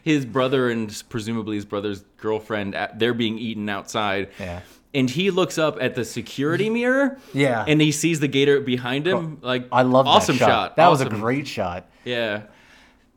his 0.03 0.25
brother 0.25 0.69
and 0.69 1.03
presumably 1.09 1.55
his 1.57 1.65
brother's 1.65 2.01
girlfriend 2.17 2.75
they're 2.95 3.13
being 3.13 3.37
eaten 3.37 3.67
outside 3.69 4.29
Yeah. 4.39 4.61
And 4.93 5.09
he 5.09 5.31
looks 5.31 5.57
up 5.57 5.77
at 5.81 5.95
the 5.95 6.05
security 6.05 6.69
mirror 6.79 7.19
Yeah. 7.33 7.65
and 7.67 7.81
he 7.81 7.91
sees 7.91 8.19
the 8.19 8.27
gator 8.27 8.61
behind 8.61 9.05
him 9.07 9.39
like 9.41 9.67
I 9.71 9.81
love 9.83 10.07
awesome 10.07 10.37
that 10.37 10.45
shot. 10.45 10.75
That 10.77 10.87
was 10.89 11.01
a 11.01 11.09
great 11.09 11.47
shot. 11.47 11.89
yeah 12.05 12.43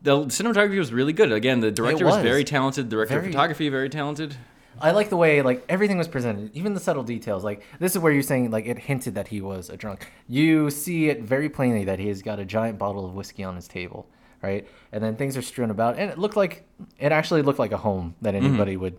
the 0.02 0.16
cinematography 0.26 0.78
was 0.78 0.92
really 0.92 1.12
good 1.12 1.30
again 1.30 1.61
the 1.61 1.70
director 1.70 2.04
was. 2.06 2.14
was. 2.16 2.22
very 2.22 2.42
talented 2.44 2.88
director 2.88 3.14
Very- 3.14 3.26
of 3.26 3.33
photography 3.33 3.68
very 3.68 3.88
talented 3.88 4.37
I 4.80 4.92
like 4.92 5.11
the 5.11 5.16
way 5.16 5.42
like 5.42 5.62
everything 5.68 5.98
was 5.98 6.09
presented, 6.09 6.52
even 6.56 6.72
the 6.72 6.80
subtle 6.80 7.02
details. 7.02 7.44
Like 7.44 7.62
this 7.80 7.92
is 7.94 7.98
where 8.00 8.12
you're 8.12 8.22
saying 8.22 8.50
like 8.50 8.64
it 8.64 8.78
hinted 8.78 9.14
that 9.16 9.28
he 9.28 9.42
was 9.42 9.68
a 9.68 9.76
drunk. 9.76 10.11
You 10.26 10.70
see 10.70 11.11
it 11.11 11.20
very 11.22 11.50
plainly 11.50 11.85
that 11.85 11.98
he's 11.98 12.22
got 12.22 12.38
a 12.38 12.46
giant 12.46 12.78
bottle 12.78 13.04
of 13.04 13.12
whiskey 13.12 13.44
on 13.44 13.56
his 13.56 13.68
table, 13.68 14.09
right? 14.42 14.66
And 14.90 15.04
then 15.04 15.16
things 15.16 15.37
are 15.37 15.42
strewn 15.42 15.70
about, 15.70 15.98
and 15.98 16.11
it 16.11 16.16
looked 16.16 16.37
like 16.37 16.64
it 16.98 17.12
actually 17.12 17.42
looked 17.42 17.59
like 17.59 17.72
a 17.72 17.76
home 17.76 18.14
that 18.22 18.33
Mm-hmm. 18.33 18.46
anybody 18.46 18.76
would 18.78 18.96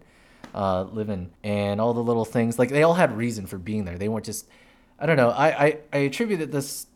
uh, 0.53 0.83
live 0.83 1.09
in, 1.09 1.31
and 1.43 1.79
all 1.81 1.93
the 1.93 2.03
little 2.03 2.25
things 2.25 2.57
like 2.59 2.69
they 2.69 2.83
all 2.83 2.93
had 2.95 3.15
reason 3.17 3.45
for 3.45 3.57
being 3.57 3.85
there. 3.85 3.97
They 3.97 4.09
weren't 4.09 4.25
just, 4.25 4.47
I 4.99 5.05
don't 5.05 5.17
know. 5.17 5.29
I 5.29 5.47
I, 5.65 5.77
I 5.93 5.97
attributed 5.99 6.51
this 6.51 6.87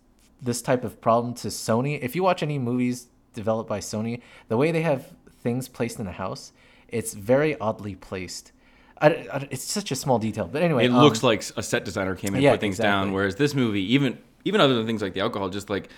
this 0.41 0.61
type 0.61 0.83
of 0.83 0.99
problem 1.01 1.33
to 1.35 1.47
Sony. 1.47 1.99
If 2.01 2.15
you 2.15 2.23
watch 2.23 2.43
any 2.43 2.59
movies 2.59 3.07
developed 3.33 3.69
by 3.69 3.79
Sony, 3.79 4.21
the 4.47 4.57
way 4.57 4.71
they 4.71 4.81
have 4.81 5.07
things 5.41 5.67
placed 5.67 5.99
in 5.99 6.05
the 6.05 6.11
house, 6.11 6.51
it's 6.89 7.13
very 7.13 7.57
oddly 7.59 7.95
placed. 7.95 8.51
I, 9.01 9.07
I- 9.31 9.47
it's 9.51 9.63
such 9.63 9.91
a 9.91 9.95
small 9.95 10.19
detail, 10.19 10.47
but 10.47 10.61
anyway, 10.61 10.85
it 10.85 10.91
um, 10.91 10.97
looks 11.01 11.23
like 11.23 11.43
a 11.57 11.63
set 11.63 11.83
designer 11.85 12.15
came 12.15 12.29
in 12.29 12.35
and 12.35 12.43
yeah, 12.43 12.51
put 12.51 12.61
things 12.61 12.77
down 12.77 13.11
whereas 13.11 13.35
this 13.35 13.53
movie 13.53 13.93
even 13.93 14.17
even 14.45 14.61
other 14.61 14.75
than 14.75 14.85
things 14.85 15.01
like 15.01 15.13
the 15.13 15.19
alcohol 15.21 15.49
just 15.49 15.69
like 15.69 15.89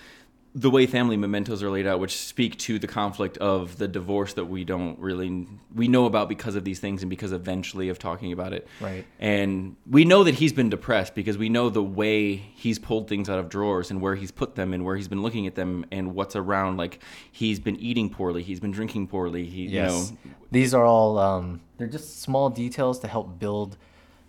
the 0.60 0.70
way 0.70 0.86
family 0.86 1.16
mementos 1.16 1.62
are 1.62 1.70
laid 1.70 1.86
out 1.86 2.00
which 2.00 2.16
speak 2.16 2.56
to 2.58 2.78
the 2.78 2.86
conflict 2.86 3.36
of 3.38 3.78
the 3.78 3.86
divorce 3.86 4.32
that 4.32 4.46
we 4.46 4.64
don't 4.64 4.98
really 4.98 5.46
we 5.74 5.86
know 5.88 6.04
about 6.06 6.28
because 6.28 6.54
of 6.56 6.64
these 6.64 6.80
things 6.80 7.02
and 7.02 7.10
because 7.10 7.32
eventually 7.32 7.88
of 7.90 7.98
talking 7.98 8.32
about 8.32 8.52
it 8.52 8.66
Right. 8.80 9.04
and 9.20 9.76
we 9.88 10.04
know 10.04 10.24
that 10.24 10.34
he's 10.34 10.52
been 10.52 10.70
depressed 10.70 11.14
because 11.14 11.38
we 11.38 11.48
know 11.48 11.68
the 11.68 11.82
way 11.82 12.34
he's 12.36 12.78
pulled 12.78 13.08
things 13.08 13.28
out 13.28 13.38
of 13.38 13.48
drawers 13.48 13.90
and 13.90 14.00
where 14.00 14.14
he's 14.16 14.30
put 14.30 14.54
them 14.56 14.72
and 14.74 14.84
where 14.84 14.96
he's 14.96 15.06
been 15.08 15.22
looking 15.22 15.46
at 15.46 15.54
them 15.54 15.84
and 15.92 16.14
what's 16.14 16.34
around 16.34 16.76
like 16.76 16.98
he's 17.30 17.60
been 17.60 17.76
eating 17.76 18.10
poorly 18.10 18.42
he's 18.42 18.58
been 18.60 18.72
drinking 18.72 19.06
poorly 19.06 19.44
he 19.46 19.66
yes, 19.66 20.10
you 20.24 20.30
know 20.30 20.34
these 20.50 20.72
are 20.74 20.84
all 20.84 21.18
um, 21.18 21.60
they're 21.76 21.86
just 21.86 22.20
small 22.22 22.48
details 22.50 22.98
to 23.00 23.06
help 23.06 23.38
build 23.38 23.76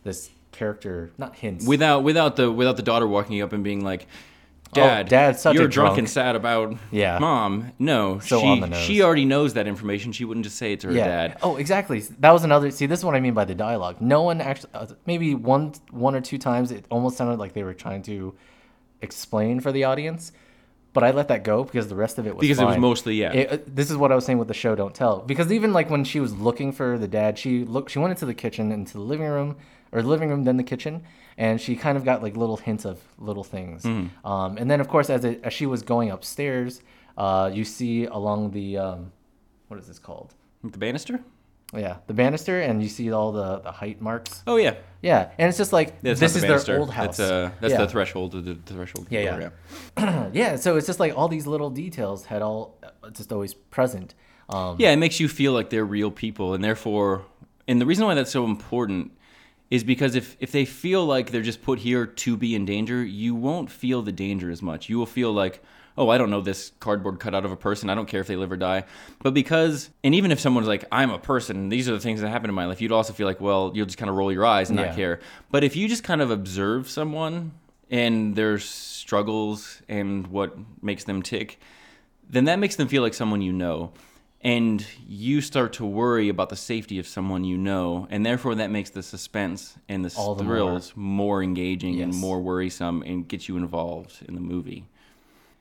this 0.04 0.30
character, 0.52 1.12
not 1.18 1.36
hints. 1.36 1.66
without 1.66 2.04
without 2.04 2.36
the 2.36 2.52
without 2.52 2.76
the 2.76 2.84
daughter 2.84 3.08
walking 3.08 3.42
up 3.42 3.54
and 3.54 3.64
being 3.64 3.84
like 3.84 4.06
dad 4.74 5.06
Oh, 5.06 5.10
Dad's 5.10 5.42
such 5.42 5.56
you're 5.56 5.68
drunk 5.68 5.90
drunk." 5.90 5.98
and 6.00 6.10
sad 6.10 6.36
about 6.36 6.76
Yeah. 6.92 7.18
mom 7.20 7.72
no 7.80 8.20
So 8.20 8.40
she 8.40 8.48
on 8.48 8.60
the 8.62 8.68
nose. 8.68 8.80
she 8.80 9.02
already 9.02 9.26
knows 9.26 9.54
that 9.56 9.68
information 9.68 10.12
she 10.12 10.26
wouldn't 10.26 10.46
just 10.46 10.58
say 10.58 10.74
it 10.74 10.80
to 10.82 10.88
her 10.88 10.94
yeah. 10.94 11.06
dad 11.06 11.38
Oh, 11.42 11.58
exactly. 11.58 12.00
That 12.20 12.32
was 12.32 12.44
another. 12.44 12.70
See, 12.72 12.86
this 12.86 13.00
is 13.00 13.06
what 13.06 13.16
I 13.16 13.20
mean 13.20 13.34
by 13.34 13.46
the 13.46 13.56
dialogue. 13.56 13.98
No 14.00 14.22
one 14.24 14.42
actually, 14.42 14.70
uh, 14.74 14.86
maybe 15.06 15.34
one, 15.36 15.74
one 15.92 16.16
or 16.16 16.22
two 16.22 16.38
times, 16.38 16.72
it 16.72 16.86
almost 16.90 17.18
sounded 17.18 17.40
like 17.40 17.54
they 17.54 17.64
were 17.64 17.74
trying 17.74 18.02
to 18.04 18.36
explain 19.02 19.60
for 19.60 19.72
the 19.72 19.84
audience. 19.84 20.32
But 20.92 21.04
I 21.04 21.12
let 21.12 21.28
that 21.28 21.44
go 21.44 21.64
because 21.64 21.88
the 21.88 21.96
rest 21.96 22.18
of 22.18 22.26
it 22.26 22.36
was 22.36 22.42
Because 22.42 22.60
it 22.60 22.66
was 22.66 22.78
mostly- 22.78 23.16
yeah. 23.16 23.32
It- 23.32 23.52
uh, 23.52 23.58
this 23.68 23.92
is 23.92 23.98
what 23.98 24.12
I 24.12 24.16
was 24.16 24.26
saying 24.26 24.40
with 24.40 24.48
the 24.48 24.56
show 24.56 24.76
don't 24.76 24.94
tell. 24.94 25.20
Because 25.20 25.52
even 25.52 25.72
like 25.72 25.90
when 25.90 26.04
she 26.04 26.20
was 26.20 26.34
looking 26.36 26.72
for 26.72 26.98
the 26.98 27.08
dad, 27.08 27.38
she 27.38 27.64
looked. 27.64 27.92
She 27.92 28.00
went 28.00 28.12
into 28.12 28.26
the 28.26 28.34
kitchen, 28.34 28.72
into 28.72 28.94
the 28.94 29.00
living 29.04 29.28
room, 29.28 29.56
or 29.92 30.02
the 30.02 30.08
living 30.08 30.30
room, 30.30 30.46
then 30.46 30.58
the 30.58 30.64
kitchen, 30.64 31.04
and 31.40 31.60
she 31.60 31.76
kind 31.76 31.98
of 31.98 32.04
got 32.04 32.22
like 32.22 32.36
little 32.38 32.58
hints 32.58 32.86
of 32.86 32.98
little 33.18 33.44
things. 33.56 33.84
Mm-hmm. 33.84 34.28
Um, 34.32 34.58
and 34.60 34.70
then 34.70 34.80
of 34.82 34.88
course, 34.88 35.10
as 35.10 35.24
it, 35.26 35.40
as 35.44 35.54
she 35.54 35.66
was 35.66 35.82
going 35.82 36.12
upstairs, 36.12 36.82
uh, 37.18 37.50
you 37.52 37.64
see 37.64 38.06
along 38.06 38.52
the 38.52 38.78
um, 38.78 39.12
what 39.70 39.80
is 39.80 39.88
this 39.88 40.00
called? 40.00 40.34
the 40.64 40.78
banister 40.78 41.20
Yeah, 41.74 41.96
the 42.08 42.14
banister, 42.14 42.60
and 42.68 42.84
you 42.84 42.90
see 42.90 43.12
all 43.18 43.32
the, 43.32 43.60
the 43.60 43.72
height 43.72 44.02
marks. 44.02 44.44
oh 44.46 44.58
yeah 44.58 44.76
Yeah, 45.02 45.32
and 45.40 45.48
it's 45.50 45.58
just 45.58 45.72
like 45.72 45.90
that's 46.02 46.20
this 46.20 46.36
not 46.36 46.44
is 46.58 46.64
the 46.66 46.72
their 46.72 46.80
old 46.82 46.92
house. 46.92 47.18
that's 47.18 47.32
uh 47.32 47.52
that's 47.62 47.72
yeah. 47.74 47.86
the 47.86 47.88
threshold 47.88 48.36
of 48.36 48.44
the, 48.46 48.54
the 48.56 48.74
threshold 48.74 49.08
Yeah, 49.10 49.38
door, 49.38 49.54
yeah. 49.98 50.30
yeah, 50.42 50.58
so 50.58 50.76
it's 50.78 50.88
just 50.88 51.00
like 51.00 51.14
all 51.18 51.30
these 51.30 51.48
little 51.48 51.70
details 51.70 52.26
had 52.26 52.42
all 52.42 52.78
uh, 52.84 53.10
just 53.12 53.32
always 53.32 53.54
present. 53.54 54.14
Um, 54.50 54.76
yeah 54.80 54.92
it 54.92 54.98
makes 55.06 55.20
you 55.22 55.28
feel 55.30 55.54
like 55.54 55.70
they're 55.70 55.86
real 56.00 56.12
people 56.12 56.48
and 56.56 56.62
therefore 56.64 57.22
And 57.68 57.80
the 57.80 57.86
reason 57.86 58.06
why 58.08 58.16
that's 58.16 58.32
so 58.32 58.44
important 58.46 59.12
is 59.70 59.84
because 59.84 60.16
if, 60.16 60.36
if 60.40 60.52
they 60.52 60.66
feel 60.66 61.06
like 61.06 61.32
they're 61.32 61.42
just 61.42 61.62
put 61.62 61.80
here 61.80 62.06
to 62.06 62.36
be 62.36 62.56
in 62.56 62.66
danger, 62.66 63.04
you 63.04 63.36
won't 63.36 63.70
feel 63.70 64.02
the 64.02 64.12
danger 64.12 64.50
as 64.50 64.62
much. 64.62 64.90
You 64.90 64.98
will 64.98 65.06
feel 65.06 65.32
like, 65.32 65.62
oh, 65.98 66.10
I 66.10 66.18
don't 66.18 66.30
know 66.32 66.42
this 66.42 66.72
cardboard 66.80 67.20
cutout 67.20 67.46
of 67.46 67.52
a 67.52 67.56
person. 67.56 67.90
I 67.90 67.96
don't 67.96 68.08
care 68.08 68.22
if 68.22 68.28
they 68.28 68.36
live 68.36 68.52
or 68.52 68.58
die. 68.58 68.86
But 69.22 69.34
because, 69.34 69.90
and 70.04 70.16
even 70.16 70.32
if 70.32 70.40
someone's 70.40 70.68
like, 70.68 70.86
I'm 70.92 71.12
a 71.12 71.20
person, 71.20 71.70
these 71.70 71.88
are 71.88 71.92
the 71.92 72.00
things 72.00 72.22
that 72.22 72.30
happen 72.30 72.50
in 72.50 72.56
my 72.56 72.66
life, 72.66 72.82
you'd 72.82 72.92
also 72.92 73.14
feel 73.14 73.28
like, 73.28 73.42
well, 73.42 73.72
you'll 73.76 73.86
just 73.86 73.98
kind 73.98 74.10
of 74.10 74.16
roll 74.16 74.32
your 74.32 74.46
eyes 74.46 74.70
and 74.70 74.80
Yeah. 74.80 74.88
not 74.88 74.96
care. 74.96 75.20
But 75.52 75.64
if 75.64 75.76
you 75.76 75.88
just 75.88 76.04
kind 76.04 76.22
of 76.22 76.32
observe 76.32 76.90
someone 76.90 77.52
and 77.92 78.36
their 78.36 78.58
struggles 79.10 79.82
and 79.88 80.28
what 80.28 80.56
makes 80.82 81.04
them 81.04 81.22
tick, 81.22 81.60
then 82.30 82.46
that 82.46 82.60
makes 82.60 82.76
them 82.76 82.88
feel 82.88 83.02
like 83.02 83.14
someone 83.14 83.42
you 83.42 83.52
know. 83.54 83.92
And 84.42 84.86
you 85.06 85.42
start 85.42 85.74
to 85.74 85.86
worry 85.86 86.30
about 86.30 86.48
the 86.50 86.56
safety 86.56 86.98
of 86.98 87.08
someone 87.08 87.44
you 87.44 87.58
know, 87.58 88.08
and 88.10 88.26
therefore 88.26 88.56
that 88.56 88.72
makes 88.72 88.90
the 88.90 89.04
suspense 89.04 89.78
and 89.90 90.06
the 90.06 90.10
the 90.36 90.46
more. 90.46 90.56
thrills 90.56 90.94
more, 90.96 91.44
engaging 91.44 92.02
and 92.02 92.16
more 92.16 92.40
worrisome 92.40 93.02
and 93.02 93.28
gets 93.28 93.50
you 93.50 93.58
involved 93.58 94.24
in 94.28 94.36
the 94.36 94.42
movie. 94.42 94.88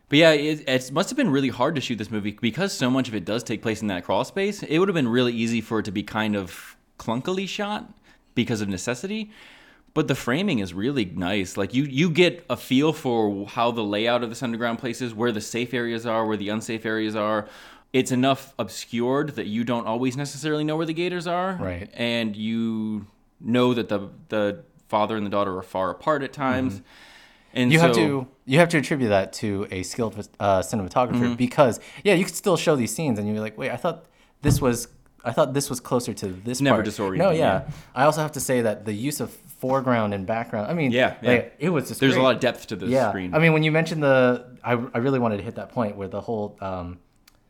But 0.08 0.18
yeah, 0.18 0.30
it, 0.30 0.68
it 0.68 0.92
must 0.92 1.10
have 1.10 1.16
been 1.16 1.30
really 1.30 1.48
hard 1.48 1.74
to 1.74 1.80
shoot 1.80 1.96
this 1.96 2.10
movie 2.10 2.38
because 2.40 2.72
so 2.72 2.88
much 2.88 3.08
of 3.08 3.14
it 3.14 3.24
does 3.24 3.42
take 3.42 3.62
place 3.62 3.82
in 3.82 3.88
that 3.88 4.04
crawl 4.04 4.24
space. 4.24 4.62
It 4.62 4.78
would 4.78 4.88
have 4.88 4.94
been 4.94 5.08
really 5.08 5.34
easy 5.34 5.60
for 5.60 5.80
it 5.80 5.84
to 5.84 5.92
be 5.92 6.02
kind 6.02 6.36
of 6.36 6.76
clunkily 6.98 7.48
shot 7.48 7.92
because 8.34 8.60
of 8.60 8.68
necessity. 8.68 9.30
But 9.92 10.06
the 10.06 10.14
framing 10.14 10.60
is 10.60 10.72
really 10.72 11.04
nice. 11.06 11.56
Like 11.56 11.74
you, 11.74 11.82
you 11.82 12.10
get 12.10 12.44
a 12.48 12.56
feel 12.56 12.92
for 12.92 13.46
how 13.48 13.70
the 13.70 13.82
layout 13.82 14.22
of 14.22 14.28
this 14.28 14.42
underground 14.42 14.78
place 14.78 15.02
is, 15.02 15.12
where 15.12 15.32
the 15.32 15.40
safe 15.40 15.74
areas 15.74 16.06
are, 16.06 16.24
where 16.24 16.36
the 16.36 16.50
unsafe 16.50 16.86
areas 16.86 17.16
are. 17.16 17.48
It's 17.92 18.12
enough 18.12 18.54
obscured 18.58 19.30
that 19.36 19.46
you 19.46 19.64
don't 19.64 19.86
always 19.86 20.16
necessarily 20.16 20.62
know 20.64 20.76
where 20.76 20.86
the 20.86 20.92
gators 20.94 21.26
are, 21.26 21.56
Right. 21.60 21.90
And 21.94 22.36
you 22.36 23.06
know 23.40 23.72
that 23.74 23.88
the 23.88 24.10
the 24.28 24.64
father 24.88 25.16
and 25.16 25.24
the 25.24 25.30
daughter 25.30 25.56
are 25.56 25.62
far 25.62 25.90
apart 25.90 26.22
at 26.22 26.32
times. 26.32 26.82
And 27.54 27.70
Mm-hmm. 27.70 27.72
you 27.72 27.78
have 27.80 27.92
to 27.94 28.26
you 28.44 28.58
have 28.58 28.68
to 28.70 28.78
attribute 28.78 29.08
that 29.08 29.32
to 29.34 29.66
a 29.70 29.82
skilled 29.82 30.28
uh, 30.38 30.60
cinematographer 30.60 31.12
Mm-hmm. 31.22 31.34
because 31.34 31.80
yeah, 32.04 32.14
you 32.14 32.24
could 32.24 32.34
still 32.34 32.56
show 32.58 32.76
these 32.76 32.94
scenes 32.94 33.18
and 33.18 33.26
you're 33.26 33.40
like, 33.40 33.56
wait, 33.56 33.70
I 33.70 33.76
thought 33.76 34.04
this 34.42 34.60
was 34.60 34.88
I 35.24 35.32
thought 35.32 35.52
this 35.54 35.68
was 35.70 35.80
closer 35.80 36.12
to 36.14 36.26
this 36.28 36.60
Never 36.60 36.76
part. 36.82 36.86
disorienting, 36.86 37.18
No, 37.18 37.30
yeah. 37.30 37.64
yeah. 37.66 37.70
I 37.94 38.04
also 38.04 38.20
have 38.20 38.32
to 38.32 38.40
say 38.40 38.60
that 38.62 38.84
the 38.84 38.92
use 38.92 39.20
of 39.20 39.30
foreground 39.30 40.14
and 40.14 40.26
background. 40.26 40.70
I 40.70 40.74
mean, 40.74 40.92
Yeah, 40.92 41.16
yeah. 41.22 41.30
like, 41.30 41.54
it 41.58 41.70
was 41.70 41.88
just 41.88 42.00
There's 42.00 42.16
a 42.16 42.22
lot 42.22 42.34
of 42.34 42.40
depth 42.40 42.68
to 42.68 42.76
this 42.76 42.90
yeah. 42.90 43.08
screen. 43.10 43.34
I 43.34 43.38
mean, 43.40 43.52
when 43.52 43.62
you 43.64 43.72
mentioned 43.72 44.02
the, 44.02 44.46
I, 44.62 44.72
I 44.72 44.98
really 44.98 45.18
wanted 45.18 45.38
to 45.38 45.42
hit 45.42 45.56
that 45.56 45.70
point 45.70 45.96
where 45.96 46.06
the 46.08 46.20
whole 46.20 46.56
um, 46.60 46.98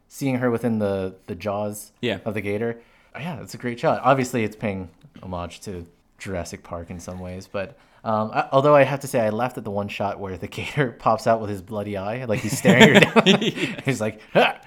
seeing 0.08 0.36
her 0.36 0.50
within 0.50 0.78
the 0.78 1.14
the 1.26 1.34
jaws 1.34 1.92
Yeah. 2.00 2.18
of 2.24 2.34
the 2.34 2.40
gator. 2.40 2.80
Yeah, 3.18 3.40
it's 3.40 3.54
a 3.54 3.58
great 3.58 3.78
shot. 3.80 4.00
Obviously, 4.04 4.44
it's 4.44 4.56
paying 4.56 4.88
homage 5.22 5.60
to 5.60 5.86
Jurassic 6.18 6.62
Park 6.62 6.90
in 6.90 7.00
some 7.00 7.18
ways, 7.20 7.48
but 7.50 7.76
um, 8.04 8.30
I, 8.32 8.48
although 8.52 8.76
I 8.76 8.84
have 8.84 9.00
to 9.00 9.08
say 9.08 9.20
I 9.20 9.30
laughed 9.30 9.58
at 9.58 9.64
the 9.64 9.70
one 9.72 9.88
shot 9.88 10.20
where 10.20 10.36
the 10.38 10.46
gator 10.58 10.92
pops 10.92 11.26
out 11.26 11.40
with 11.40 11.50
his 11.50 11.60
bloody 11.62 11.96
eye, 11.96 12.24
like 12.26 12.40
he's 12.40 12.56
staring 12.56 12.94
her 12.94 13.00
down. 13.00 13.40
He's 13.84 14.00
like, 14.00 14.20
"Ha! 14.34 14.60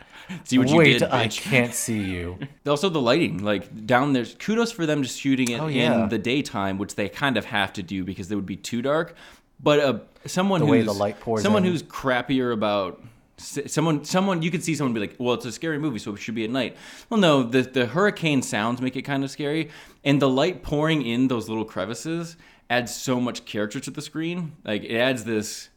See 0.43 0.57
what 0.57 0.67
you 0.69 0.75
"Wait, 0.77 0.99
did, 0.99 1.03
I 1.03 1.27
bitch." 1.27 1.41
can't 1.41 1.73
see 1.73 1.99
you." 2.01 2.37
Also, 2.67 2.89
the 2.89 3.01
lighting, 3.01 3.43
like 3.43 3.85
down 3.85 4.11
there, 4.13 4.25
kudos 4.25 4.71
for 4.73 4.85
them 4.85 5.01
just 5.03 5.19
shooting 5.19 5.49
it 5.49 5.59
Oh, 5.61 5.67
yeah. 5.67 6.03
in 6.03 6.09
the 6.09 6.17
daytime, 6.17 6.77
which 6.77 6.95
they 6.95 7.07
kind 7.09 7.37
of 7.37 7.45
have 7.45 7.71
to 7.73 7.83
do 7.83 8.03
because 8.03 8.29
it 8.31 8.35
would 8.35 8.45
be 8.45 8.57
too 8.57 8.81
dark. 8.81 9.15
But 9.63 9.79
uh, 9.79 9.99
someone 10.25 10.59
The 10.61 10.65
who's 10.67 10.71
way 10.71 10.81
the 10.83 10.93
light 10.93 11.19
pours 11.19 11.41
someone 11.43 11.63
in. 11.65 11.71
who's 11.71 11.83
crappier 11.83 12.51
about 12.53 13.01
someone, 13.41 14.03
someone 14.05 14.41
you 14.41 14.51
could 14.51 14.63
see 14.63 14.75
someone 14.75 14.93
be 14.93 14.99
like, 14.99 15.15
"Well, 15.19 15.33
it's 15.33 15.45
a 15.45 15.51
scary 15.51 15.77
movie, 15.79 15.99
so 15.99 16.13
it 16.13 16.17
should 16.17 16.35
be 16.35 16.43
at 16.43 16.49
night." 16.49 16.77
Well, 17.09 17.19
no, 17.19 17.43
the 17.43 17.61
the 17.63 17.85
hurricane 17.87 18.41
sounds 18.41 18.81
make 18.81 18.95
it 18.95 19.01
kind 19.03 19.23
of 19.23 19.31
scary, 19.31 19.69
and 20.03 20.21
the 20.21 20.29
light 20.29 20.63
pouring 20.63 21.01
in 21.01 21.27
those 21.27 21.49
little 21.49 21.65
crevices 21.65 22.37
adds 22.69 22.95
so 22.95 23.19
much 23.19 23.43
character 23.45 23.79
to 23.81 23.91
the 23.91 24.01
screen. 24.01 24.53
Like 24.63 24.83
it 24.83 24.97
adds 24.97 25.23
this 25.23 25.69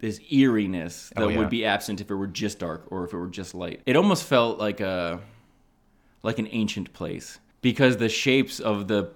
this 0.00 0.20
eeriness 0.30 1.12
oh, 1.16 1.20
that 1.20 1.26
Oh, 1.26 1.28
yeah. 1.30 1.38
would 1.38 1.48
be 1.48 1.64
absent 1.64 2.00
if 2.00 2.10
it 2.10 2.14
were 2.14 2.26
just 2.26 2.58
dark 2.58 2.84
or 2.90 3.04
if 3.04 3.12
it 3.14 3.16
were 3.16 3.28
just 3.28 3.54
light. 3.54 3.80
It 3.86 3.96
almost 3.96 4.24
felt 4.24 4.58
like 4.58 4.80
a 4.80 5.20
like 6.22 6.38
an 6.38 6.48
ancient 6.50 6.92
place 6.92 7.38
because 7.62 7.96
the 7.96 8.08
shapes 8.08 8.60
of 8.60 8.88
the 8.88 9.10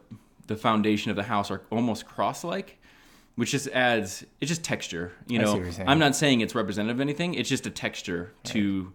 the 0.46 0.56
foundation 0.56 1.10
of 1.10 1.16
the 1.16 1.24
house 1.24 1.50
are 1.50 1.60
almost 1.70 2.06
cross-like 2.06 2.78
which 3.38 3.52
just 3.52 3.68
adds 3.68 4.24
it's 4.40 4.48
just 4.48 4.64
texture 4.64 5.12
you 5.26 5.38
know 5.38 5.52
what 5.52 5.62
you're 5.62 5.72
saying. 5.72 5.88
i'm 5.88 5.98
not 5.98 6.14
saying 6.14 6.40
it's 6.40 6.54
representative 6.54 6.96
of 6.96 7.00
anything 7.00 7.34
it's 7.34 7.48
just 7.48 7.66
a 7.66 7.70
texture 7.70 8.32
to 8.42 8.92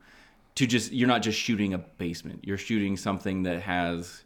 to 0.56 0.67
just 0.67 0.91
you're 0.91 1.08
not 1.08 1.21
just 1.21 1.39
shooting 1.39 1.73
a 1.73 1.77
basement 1.77 2.39
you're 2.43 2.58
shooting 2.58 2.97
something 2.97 3.43
that 3.43 3.62
has 3.62 4.23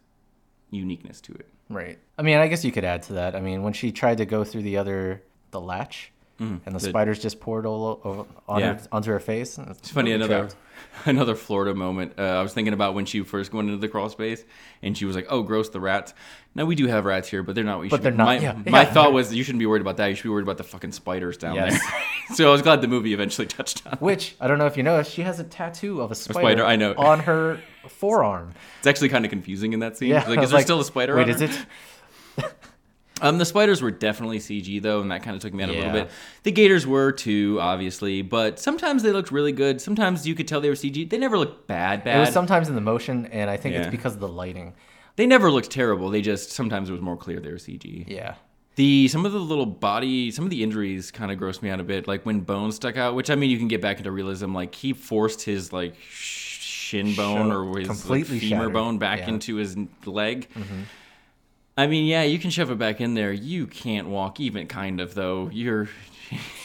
uniqueness 0.72 1.22
to 1.22 1.34
it 1.34 1.48
Right. 1.70 2.00
I 2.18 2.22
mean, 2.22 2.38
I 2.38 2.48
guess 2.48 2.64
you 2.64 2.72
could 2.72 2.86
add 2.86 3.04
to 3.04 3.14
that. 3.14 3.36
I 3.36 3.42
mean, 3.42 3.64
when 3.64 3.74
she 3.74 3.92
tried 3.92 4.18
to 4.20 4.26
go 4.26 4.44
through 4.44 4.64
the 4.64 4.78
other 4.78 5.24
the 5.52 5.60
latch, 5.60 6.12
and 6.40 6.62
the, 6.66 6.72
the- 6.72 6.80
spiders 6.80 7.20
just 7.20 7.40
poured 7.40 7.66
all 7.66 8.00
over, 8.04 8.26
on 8.48 8.60
Yeah. 8.60 8.74
her, 8.74 8.82
onto 8.92 9.10
her 9.12 9.20
face. 9.20 9.58
It's 9.58 9.90
funny 9.90 10.12
another 10.12 10.50
another 11.06 11.34
Florida 11.36 11.74
moment. 11.74 12.14
Uh, 12.20 12.22
I 12.24 12.42
was 12.44 12.54
thinking 12.54 12.74
about 12.74 12.94
when 12.94 13.06
she 13.06 13.22
first 13.24 13.52
went 13.54 13.68
into 13.70 13.80
the 13.80 13.88
crawl 13.88 14.10
space, 14.10 14.44
and 14.84 14.96
she 14.98 15.06
was 15.06 15.16
like, 15.16 15.26
"Oh, 15.30 15.42
gross, 15.44 15.70
the 15.70 15.80
rats." 15.80 16.14
Now 16.54 16.66
we 16.66 16.76
do 16.76 16.88
have 16.88 17.06
rats 17.06 17.28
here, 17.30 17.42
but 17.44 17.56
they're 17.56 17.64
not. 17.64 17.78
What 17.78 17.84
you 17.86 17.90
But 17.90 17.98
should 17.98 18.04
they're 18.04 18.12
be- 18.12 18.18
not- 18.18 18.26
My, 18.26 18.38
yeah, 18.40 18.54
my 18.68 18.82
yeah. 18.84 18.94
thought 18.94 19.14
was 19.14 19.34
you 19.34 19.44
shouldn't 19.44 19.60
be 19.60 19.66
worried 19.66 19.82
about 19.82 19.98
that. 19.98 20.08
You 20.08 20.16
should 20.16 20.24
be 20.24 20.30
worried 20.30 20.44
about 20.44 20.58
the 20.58 20.64
fucking 20.64 20.92
spiders 20.92 21.38
down 21.38 21.56
Yes. 21.56 21.80
there. 21.80 22.04
so 22.36 22.48
I 22.50 22.52
was 22.52 22.62
glad 22.62 22.82
the 22.82 22.88
movie 22.88 23.14
eventually 23.14 23.48
touched 23.58 23.86
on. 23.88 23.94
Which 24.00 24.36
I 24.40 24.48
don't 24.48 24.58
know 24.60 24.66
if 24.68 24.78
you 24.78 24.84
noticed, 24.84 25.12
she 25.14 25.24
has 25.24 25.40
a 25.40 25.44
tattoo 25.44 26.02
of 26.02 26.12
a 26.12 26.16
spider, 26.16 26.40
spider, 26.40 26.66
I 26.66 26.76
know. 26.76 26.94
on 26.96 27.20
her 27.22 27.60
forearm. 27.88 28.54
It's 28.80 28.88
actually 28.88 29.10
kind 29.10 29.26
of 29.26 29.30
confusing 29.32 29.74
in 29.74 29.80
that 29.80 29.98
scene. 29.98 30.10
Yeah, 30.10 30.28
like, 30.28 30.40
is 30.42 30.52
there 30.52 30.62
still 30.62 30.80
a 30.80 30.86
spider? 30.86 31.16
Wait, 31.16 31.30
is 31.30 31.42
it? 31.42 31.66
Um, 33.22 33.38
the 33.38 33.46
spiders 33.46 33.82
were 33.82 33.92
definitely 33.92 34.40
CG 34.40 34.82
though, 34.82 35.02
and 35.02 35.12
that 35.12 35.24
kind 35.24 35.36
of 35.36 35.42
took 35.42 35.54
me 35.54 35.64
out 35.64 35.70
a 35.70 35.74
little 35.74 35.92
bit. 35.92 36.10
The 36.44 36.52
gators 36.52 36.86
were 36.86 37.12
too, 37.12 37.58
obviously, 37.60 38.22
but 38.22 38.60
sometimes 38.60 39.04
they 39.04 39.12
looked 39.12 39.32
really 39.32 39.52
good. 39.52 39.82
Sometimes 39.82 40.28
you 40.28 40.36
could 40.36 40.48
tell 40.48 40.62
they 40.62 40.70
were 40.70 40.76
CG. 40.76 41.10
They 41.10 41.18
never 41.18 41.38
looked 41.38 41.68
bad. 41.68 42.04
Bad. 42.04 42.18
It 42.18 42.20
was 42.20 42.30
sometimes 42.34 42.70
in 42.70 42.76
the 42.76 42.82
motion, 42.82 43.26
and 43.28 43.50
I 43.50 43.58
think 43.58 43.76
it's 43.76 43.88
because 43.90 44.14
of 44.14 44.20
the 44.20 44.28
lighting. 44.28 44.74
they 45.16 45.26
never 45.26 45.50
looked 45.52 45.72
terrible. 45.72 46.10
They 46.10 46.22
just 46.22 46.52
sometimes 46.52 46.90
it 46.90 46.92
was 46.94 47.02
more 47.02 47.18
clear 47.18 47.40
they 47.40 47.50
were 47.52 47.56
CG. 47.58 48.06
Yeah. 48.08 48.36
The 48.76 49.08
some 49.08 49.26
of 49.26 49.32
the 49.32 49.40
little 49.40 49.66
body, 49.66 50.30
some 50.30 50.46
of 50.46 50.52
the 50.52 50.62
injuries 50.62 51.10
kind 51.10 51.32
of 51.32 51.40
grossed 51.40 51.64
me 51.64 51.72
out 51.72 51.80
a 51.80 51.84
bit. 51.84 52.08
Like 52.08 52.24
when 52.28 52.42
bones 52.42 52.76
stuck 52.76 52.96
out, 52.96 53.16
which 53.16 53.32
I 53.32 53.36
mean 53.36 53.50
you 53.50 53.58
can 53.58 53.68
get 53.68 53.82
back 53.82 53.98
into 53.98 54.12
realism. 54.12 54.54
Like 54.54 54.76
he 54.76 54.94
forced 54.94 55.42
his 55.42 55.74
like 55.74 55.96
shin 56.10 57.16
bone 57.16 57.52
or 57.52 57.80
his 57.80 58.08
like, 58.08 58.26
femur 58.26 58.40
shattered. 58.40 58.74
bone 58.74 59.00
back 59.00 59.18
Yeah. 59.20 59.26
Mm-hmm. 59.26 59.34
into 59.34 59.56
his 59.56 59.76
leg. 60.06 60.48
I 61.78 61.86
mean, 61.88 62.06
yeah, 62.06 62.24
you 62.24 62.40
can 62.40 62.50
shove 62.50 62.72
it 62.72 62.78
back 62.80 63.00
in 63.02 63.14
there. 63.14 63.32
You 63.32 63.68
can't 63.68 64.08
walk, 64.08 64.40
even 64.40 64.68
kind 64.68 65.00
of 65.00 65.14
though. 65.14 65.50
You're 65.54 65.88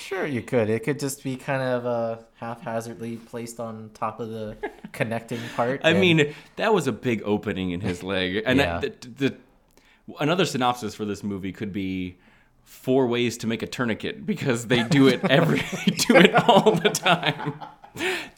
Sure, 0.01 0.27
you 0.27 0.43
could. 0.43 0.69
It 0.69 0.81
could 0.85 0.99
just 0.99 1.23
be 1.25 1.37
kind 1.37 1.63
of 1.63 1.87
uh, 1.87 2.17
haphazardly 2.35 3.17
placed 3.17 3.61
on 3.61 3.91
top 3.95 4.21
of 4.21 4.29
the 4.29 4.57
connecting 4.93 5.41
part. 5.57 5.81
I 5.85 5.91
and- 5.91 6.01
mean, 6.01 6.35
that 6.57 6.75
was 6.75 6.87
a 6.87 6.93
big 6.93 7.23
opening 7.25 7.71
in 7.71 7.81
his 7.81 8.03
leg. 8.03 8.43
And 8.45 8.59
Yeah. 8.59 8.79
that, 8.81 9.01
the, 9.03 9.09
the 9.29 9.37
another 10.21 10.45
synopsis 10.45 10.95
for 10.95 11.05
this 11.05 11.23
movie 11.23 11.53
could 11.53 11.73
be 11.73 12.19
four 12.65 13.07
ways 13.07 13.39
to 13.39 13.47
make 13.47 13.63
a 13.63 13.67
tourniquet 13.67 14.27
because 14.27 14.67
they 14.67 14.83
do 14.83 15.09
it 15.09 15.25
every 15.31 15.59
they 15.87 15.93
do 15.93 16.17
it 16.17 16.35
all 16.35 16.73
the 16.75 16.91
time. 16.91 17.55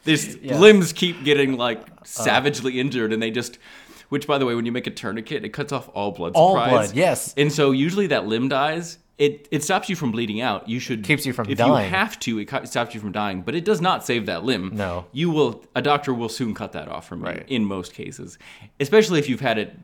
These 0.05 0.37
Yeah. 0.37 0.57
Uh. 0.57 0.61
limbs 0.61 0.93
keep 0.93 1.25
getting 1.25 1.57
like 1.57 1.81
savagely 2.05 2.79
injured, 2.81 3.13
and 3.13 3.23
they 3.23 3.31
just. 3.31 3.59
Which, 4.09 4.27
by 4.27 4.39
the 4.39 4.47
way, 4.47 4.55
when 4.55 4.67
you 4.67 4.73
make 4.73 4.87
a 4.87 4.91
tourniquet, 4.91 5.45
it 5.45 5.51
cuts 5.51 5.73
off 5.73 5.89
all 5.95 6.13
blood 6.13 6.33
All 6.35 6.55
supplies. 6.57 6.71
blood, 6.89 6.97
yes. 6.97 7.35
And 7.37 7.53
so 7.53 7.71
usually 7.73 8.07
that 8.09 8.27
limb 8.27 8.49
dies. 8.49 8.99
It, 9.17 9.47
it 9.53 9.63
stops 9.63 9.89
you 9.89 9.95
from 9.95 10.11
bleeding 10.11 10.41
out. 10.41 10.69
You 10.69 10.81
should 10.81 11.05
Keeps 11.05 11.25
you 11.25 11.33
from 11.33 11.49
if 11.49 11.57
dying. 11.59 11.85
you 11.85 11.91
have 11.91 12.19
to, 12.21 12.39
it 12.41 12.49
stops 12.69 12.95
you 12.95 13.01
from 13.01 13.13
dying, 13.13 13.43
but 13.43 13.55
it 13.55 13.65
does 13.65 13.81
not 13.81 14.05
save 14.05 14.27
that 14.27 14.43
limb. 14.45 14.71
No. 14.75 15.07
you 15.13 15.31
will. 15.31 15.65
A 15.77 15.83
doctor 15.83 16.13
will 16.13 16.29
soon 16.29 16.53
cut 16.53 16.73
that 16.73 16.89
off 16.89 17.07
from 17.07 17.21
you 17.21 17.27
Right. 17.27 17.45
in 17.49 17.65
most 17.65 17.95
cases, 17.95 18.39
especially 18.81 19.21
if 19.21 19.29
you've 19.29 19.41
had 19.41 19.57
it 19.59 19.79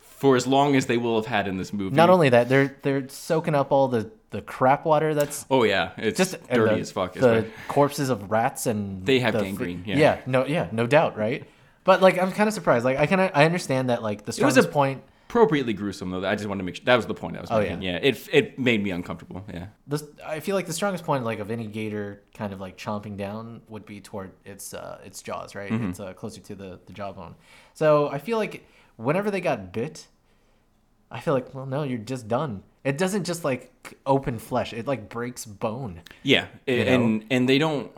for 0.00 0.36
as 0.36 0.46
long 0.46 0.76
as 0.76 0.86
they 0.86 0.96
will 0.96 1.16
have 1.16 1.26
had 1.26 1.48
in 1.48 1.58
this 1.58 1.72
movie. 1.72 1.94
not 1.96 2.10
only 2.10 2.28
that, 2.28 2.48
they're 2.48 2.76
they're 2.82 3.08
soaking 3.08 3.54
up 3.56 3.72
all 3.72 3.88
the 3.88 4.08
the 4.30 4.40
crap 4.40 4.84
water 4.84 5.14
that's 5.14 5.44
Oh 5.50 5.64
yeah, 5.64 5.90
it's 5.98 6.16
just 6.16 6.36
dirty 6.48 6.76
the, 6.76 6.80
as 6.80 6.92
fuck. 6.92 7.14
The 7.14 7.46
corpses 7.68 8.08
of 8.08 8.30
rats 8.30 8.66
and 8.66 9.04
They 9.04 9.18
have 9.20 9.34
the 9.34 9.42
gangrene, 9.42 9.82
yeah. 9.84 9.96
yeah, 9.96 10.20
no, 10.26 10.46
yeah, 10.46 10.68
no 10.72 10.86
doubt, 10.86 11.16
right? 11.18 11.44
But 11.86 12.02
like, 12.02 12.18
I'm 12.18 12.32
kind 12.32 12.48
of 12.48 12.52
surprised. 12.54 12.84
Like, 12.84 12.98
I 12.98 13.06
kind 13.06 13.20
of 13.22 13.30
I 13.34 13.44
understand 13.46 13.88
that 13.88 14.02
like 14.02 14.20
the 14.24 14.28
was 14.30 14.36
a- 14.36 14.40
strongest 14.40 14.70
point. 14.70 15.02
appropriately 15.28 15.72
gruesome 15.72 16.10
though. 16.10 16.24
I 16.26 16.34
just 16.34 16.46
wanted 16.48 16.60
to 16.60 16.64
make 16.64 16.76
sure 16.76 16.84
that 16.84 16.96
was 16.96 17.06
the 17.06 17.14
point 17.14 17.36
I 17.36 17.40
was 17.40 17.50
Oh, 17.50 17.58
making. 17.60 17.82
yeah. 17.82 17.96
it 18.02 18.28
it 18.32 18.58
made 18.58 18.82
me 18.82 18.90
uncomfortable. 18.90 19.44
Yeah. 19.52 19.66
This, 19.86 20.02
I 20.24 20.40
feel 20.40 20.54
like 20.56 20.66
the 20.66 20.72
strongest 20.72 21.04
point 21.04 21.24
like 21.24 21.38
of 21.38 21.50
any 21.50 21.66
gator 21.66 22.22
kind 22.34 22.52
of 22.52 22.60
like 22.60 22.76
chomping 22.76 23.16
down 23.16 23.62
would 23.68 23.86
be 23.86 24.00
toward 24.00 24.32
its 24.44 24.74
uh, 24.74 24.98
its 25.04 25.22
jaws, 25.22 25.54
right? 25.54 25.70
Mm-hmm. 25.70 25.90
It's 25.90 26.00
uh, 26.00 26.12
closer 26.12 26.40
to 26.42 26.54
the 26.54 26.80
the 26.86 26.92
jawbone. 26.92 27.34
So 27.74 28.08
I 28.08 28.18
feel 28.18 28.36
like 28.38 28.66
whenever 28.96 29.30
they 29.30 29.40
got 29.40 29.72
bit, 29.72 30.06
I 31.10 31.20
feel 31.20 31.34
like 31.34 31.54
well, 31.54 31.66
no, 31.66 31.82
you're 31.84 31.98
just 31.98 32.26
done. 32.28 32.62
It 32.84 32.98
doesn't 32.98 33.24
just 33.24 33.44
like 33.44 33.72
open 34.06 34.38
flesh; 34.38 34.72
it 34.72 34.86
like 34.86 35.08
breaks 35.08 35.44
bone. 35.44 36.02
Yeah, 36.22 36.46
You 36.66 36.74
and 36.82 37.24
and 37.30 37.48
they 37.48 37.58
don't. 37.58 37.90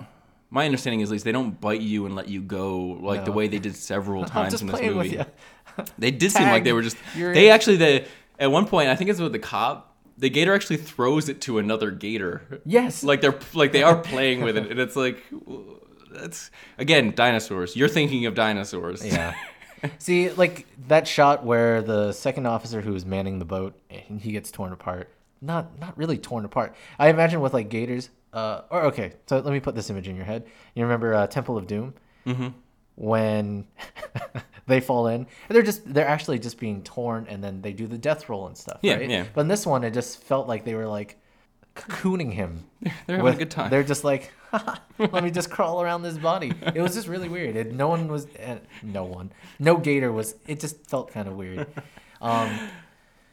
My 0.51 0.65
understanding 0.65 1.01
is 1.01 1.11
at 1.11 1.13
least 1.13 1.25
they 1.25 1.33
don't 1.33 1.61
bite 1.61 1.81
you 1.83 2.07
and 2.07 2.15
let 2.17 2.29
you 2.29 2.41
go 2.41 2.79
like 3.01 3.25
the 3.25 3.33
way 3.33 3.49
they 3.49 3.59
did 3.59 3.77
several 3.77 4.23
I'm 4.25 4.29
times 4.31 4.61
in 4.61 4.69
this 4.69 4.81
movie. 4.81 5.21
They 5.99 6.11
did 6.11 6.33
seem 6.33 6.49
like 6.49 6.65
they 6.65 6.73
were 6.73 6.83
just. 6.83 6.97
you're 7.15 7.33
They 7.33 7.49
it. 7.51 7.53
actually 7.53 7.77
the 7.77 8.05
at 8.41 8.51
one 8.51 8.67
point 8.67 8.89
I 8.89 8.97
think 8.97 9.11
it's 9.11 9.21
with 9.21 9.31
the 9.33 9.39
cop. 9.39 9.95
The 10.17 10.29
gator 10.29 10.53
actually 10.53 10.79
throws 10.79 11.29
it 11.29 11.41
to 11.43 11.59
another 11.59 11.93
gator. 11.93 12.61
Yes. 12.65 13.05
Like 13.05 13.21
they're 13.21 13.39
like 13.55 13.71
they 13.71 13.85
are 13.85 13.97
playing 13.97 14.41
with 14.43 14.57
it, 14.57 14.71
and 14.73 14.81
it's 14.81 14.97
like 14.97 15.23
that's 16.11 16.51
again 16.79 17.13
dinosaurs. 17.15 17.77
You're 17.77 17.89
thinking 17.89 18.27
of 18.27 18.35
dinosaurs. 18.35 19.07
Yeah. 19.07 19.35
See, 19.99 20.31
like 20.31 20.67
that 20.89 21.07
shot 21.07 21.45
where 21.45 21.81
the 21.83 22.11
second 22.13 22.47
officer 22.47 22.81
who 22.81 22.95
is 22.97 23.07
manning 23.07 23.39
the 23.39 23.45
boat 23.45 23.79
and 23.91 24.21
he 24.21 24.33
gets 24.33 24.51
torn 24.51 24.73
apart. 24.73 25.09
Not 25.41 25.79
not 25.79 25.97
really 25.97 26.19
torn 26.19 26.45
apart. 26.45 26.75
I 26.99 27.09
imagine 27.11 27.41
with 27.41 27.55
like 27.55 27.69
gators. 27.69 28.11
Uh, 28.33 28.63
or 28.71 28.83
okay, 28.85 29.13
so 29.27 29.39
let 29.39 29.53
me 29.53 29.61
put 29.61 29.75
this 29.75 29.89
image 29.91 30.09
in 30.09 30.17
your 30.17 30.25
head. 30.25 30.45
You 30.75 30.83
remember 30.85 31.15
uh, 31.15 31.27
Temple 31.27 31.57
of 31.57 31.67
Doom? 31.67 31.95
Mm-hmm. 32.27 32.49
When 32.97 33.67
they 34.67 34.81
fall 34.81 35.07
in, 35.07 35.27
they're 35.49 35.63
just 35.63 35.93
they're 35.93 36.09
actually 36.09 36.39
just 36.41 36.59
being 36.59 36.83
torn, 36.83 37.27
and 37.29 37.43
then 37.43 37.63
they 37.63 37.73
do 37.73 37.87
the 37.87 37.97
death 37.99 38.29
roll 38.29 38.47
and 38.49 38.57
stuff. 38.57 38.79
Yeah, 38.83 38.95
right? 38.97 39.09
yeah. 39.09 39.25
But 39.33 39.43
in 39.43 39.49
this 39.49 39.65
one, 39.65 39.85
it 39.85 39.95
just 39.95 40.23
felt 40.23 40.49
like 40.49 40.65
they 40.65 40.75
were 40.75 40.87
like 40.87 41.17
cocooning 41.77 42.33
him. 42.33 42.65
They're 42.83 42.93
having 43.07 43.23
with- 43.25 43.35
a 43.35 43.39
good 43.39 43.51
time. 43.53 43.71
They're 43.71 43.85
just 43.85 44.03
like, 44.03 44.33
let 44.99 45.23
me 45.23 45.31
just 45.31 45.49
crawl 45.49 45.81
around 45.81 46.03
this 46.03 46.19
body. 46.19 46.53
It 46.75 46.81
was 46.83 46.95
just 46.95 47.07
really 47.07 47.29
weird. 47.29 47.55
It, 47.55 47.73
no 47.73 47.87
one 47.89 48.09
was, 48.09 48.27
uh, 48.37 48.59
no 48.83 49.05
one, 49.05 49.31
no 49.61 49.77
gator 49.77 50.11
was. 50.11 50.35
It 50.49 50.59
just 50.59 50.85
felt 50.91 51.13
kind 51.13 51.29
of 51.29 51.35
weird. 51.35 51.69
Um, 52.21 52.51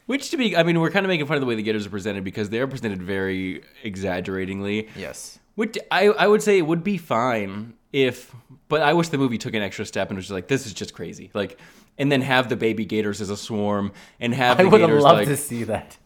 Which 0.06 0.30
to 0.32 0.38
be, 0.38 0.56
I 0.56 0.64
mean, 0.64 0.80
we're 0.80 0.92
kind 0.92 1.06
of 1.06 1.08
making 1.10 1.26
fun 1.26 1.36
of 1.38 1.42
the 1.42 1.48
way 1.48 1.56
the 1.56 1.64
gators 1.64 1.86
are 1.86 1.90
presented 1.90 2.24
because 2.24 2.50
they 2.50 2.60
are 2.60 2.68
presented 2.68 3.02
very 3.02 3.64
exaggeratingly. 3.84 4.90
yes. 4.96 5.40
Which 5.56 5.78
I, 5.90 6.08
I 6.10 6.28
would 6.28 6.44
say 6.44 6.58
it 6.58 6.68
would 6.68 6.84
be 6.84 6.98
fine 6.98 7.76
if, 7.94 8.36
but 8.68 8.82
I 8.82 8.92
wish 8.94 9.08
the 9.08 9.18
movie 9.18 9.38
took 9.38 9.54
an 9.54 9.62
extra 9.62 9.86
step 9.86 10.10
and 10.10 10.18
was 10.18 10.26
just 10.26 10.34
like, 10.34 10.50
this 10.50 10.66
is 10.66 10.74
just 10.74 10.94
crazy. 10.94 11.32
Like, 11.34 11.58
and 11.98 12.12
then 12.12 12.22
have 12.22 12.50
the 12.50 12.58
baby 12.58 12.84
gators 12.84 13.22
as 13.22 13.30
a 13.30 13.38
swarm 13.38 13.94
and 14.20 14.34
have 14.34 14.60
I 14.60 14.64
the 14.64 14.70
would 14.70 14.82
have 14.82 14.90
gators 14.90 15.04
loved 15.04 15.20
like 15.20 15.28
to 15.30 15.38
see 15.38 15.64
that. 15.64 15.98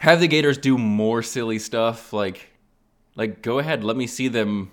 have 0.00 0.18
the 0.18 0.28
gators 0.28 0.56
do 0.56 0.78
more 0.78 1.22
silly 1.22 1.58
stuff. 1.58 2.14
Like, 2.14 2.48
like 3.16 3.42
go 3.42 3.58
ahead, 3.58 3.84
let 3.84 3.96
me 3.98 4.06
see 4.06 4.28
them 4.28 4.72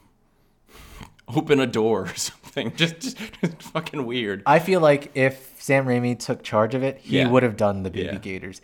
open 1.27 1.59
a 1.59 1.67
door 1.67 2.03
or 2.03 2.15
something. 2.15 2.42
Just, 2.75 2.99
just, 2.99 3.17
just 3.41 3.61
fucking 3.63 4.05
weird. 4.05 4.43
I 4.45 4.59
feel 4.59 4.79
like 4.79 5.11
if 5.15 5.55
Sam 5.59 5.85
Raimi 5.85 6.17
took 6.19 6.43
charge 6.43 6.75
of 6.75 6.83
it, 6.83 6.97
he 6.99 7.17
Yeah. 7.17 7.27
would 7.29 7.43
have 7.43 7.57
done 7.57 7.83
the 7.83 7.89
baby 7.89 8.05
Yeah. 8.13 8.17
gators, 8.19 8.61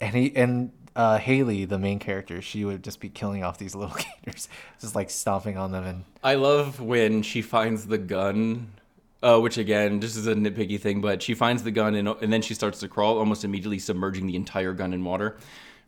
and 0.00 0.14
he 0.14 0.34
and 0.36 0.72
uh, 0.96 1.18
Haley, 1.18 1.66
the 1.66 1.78
main 1.78 1.98
character, 1.98 2.40
she 2.40 2.64
would 2.64 2.82
just 2.82 3.00
be 3.00 3.08
killing 3.10 3.44
off 3.44 3.58
these 3.58 3.74
little 3.80 3.94
gators, 4.24 4.48
just 4.80 4.94
like 4.94 5.10
stomping 5.10 5.56
on 5.58 5.70
them 5.72 5.84
and 5.84 6.04
I 6.24 6.34
love 6.36 6.80
when 6.80 7.22
she 7.22 7.42
finds 7.42 7.86
the 7.86 7.98
gun, 7.98 8.72
uh, 9.22 9.38
which 9.38 9.58
again, 9.58 10.00
this 10.00 10.16
is 10.16 10.26
a 10.26 10.34
nitpicky 10.34 10.80
thing, 10.80 11.00
but 11.02 11.22
she 11.22 11.34
finds 11.34 11.62
the 11.62 11.70
gun 11.70 11.94
and, 11.94 12.08
and 12.08 12.32
then 12.32 12.40
she 12.42 12.54
starts 12.54 12.80
to 12.80 12.88
crawl, 12.88 13.18
almost 13.18 13.44
immediately 13.44 13.78
submerging 13.78 14.26
the 14.26 14.34
entire 14.36 14.72
gun 14.72 14.92
in 14.94 15.04
water. 15.04 15.36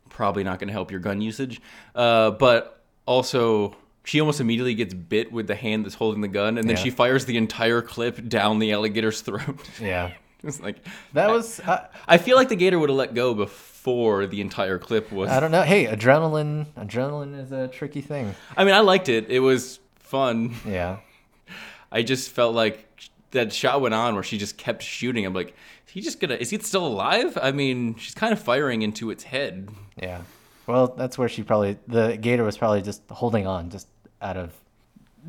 Probably 0.09 0.43
not 0.43 0.59
going 0.59 0.67
to 0.67 0.73
help 0.73 0.91
your 0.91 0.99
gun 0.99 1.21
usage. 1.21 1.59
Uh, 1.95 2.31
but 2.31 2.83
also, 3.07 3.75
she 4.09 4.19
almost 4.19 4.41
immediately 4.41 4.73
gets 4.73 4.93
bit 4.93 5.31
with 5.31 5.45
the 5.45 5.55
hand 5.55 5.85
that's 5.85 5.93
holding 5.93 6.21
the 6.21 6.27
gun, 6.27 6.57
and 6.57 6.67
then 6.67 6.75
Yeah. 6.75 6.83
she 6.83 6.89
fires 6.89 7.25
the 7.25 7.37
entire 7.37 7.83
clip 7.83 8.27
down 8.27 8.57
the 8.57 8.73
alligator's 8.73 9.21
throat. 9.21 9.59
yeah. 9.81 10.13
it's 10.43 10.59
like 10.59 10.77
That 11.13 11.29
was 11.29 11.59
uh, 11.59 11.85
I 12.07 12.17
feel 12.17 12.35
like 12.35 12.49
the 12.49 12.55
gator 12.55 12.79
would 12.79 12.89
have 12.89 12.97
let 12.97 13.13
go 13.13 13.35
before 13.35 14.25
the 14.25 14.41
entire 14.41 14.79
clip 14.79 15.11
was. 15.11 15.29
I 15.29 15.39
don't 15.39 15.51
know. 15.51 15.61
Hey, 15.61 15.85
adrenaline, 15.85 16.65
adrenaline 16.75 17.39
is 17.39 17.51
a 17.51 17.67
tricky 17.67 18.01
thing. 18.01 18.33
I 18.57 18.63
mean, 18.65 18.73
I 18.73 18.79
liked 18.79 19.09
it. 19.09 19.29
It 19.29 19.41
was 19.41 19.79
fun. 19.99 20.55
Yeah. 20.65 20.97
I 21.91 22.01
just 22.01 22.31
felt 22.31 22.55
like 22.55 22.87
that 23.31 23.53
shot 23.53 23.79
went 23.79 23.93
on 23.93 24.15
where 24.15 24.23
she 24.23 24.39
just 24.39 24.57
kept 24.57 24.81
shooting. 24.81 25.23
I'm 25.23 25.35
like, 25.35 25.55
is 25.85 25.93
he 25.93 26.01
just 26.01 26.19
gonna? 26.19 26.35
Is 26.35 26.49
he 26.49 26.57
still 26.59 26.87
alive? 26.87 27.37
I 27.39 27.51
mean, 27.51 27.93
she's 27.95 28.15
kind 28.15 28.33
of 28.33 28.41
firing 28.41 28.81
into 28.81 29.11
its 29.11 29.23
head. 29.25 29.69
Yeah. 30.01 30.21
Well, 30.65 30.87
that's 30.87 31.17
where 31.17 31.29
she 31.29 31.43
probably 31.43 31.77
the 31.87 32.17
gator 32.19 32.43
was 32.43 32.57
probably 32.57 32.81
just 32.81 33.01
holding 33.09 33.45
on, 33.45 33.69
just 33.69 33.87
out 34.21 34.37
of, 34.37 34.53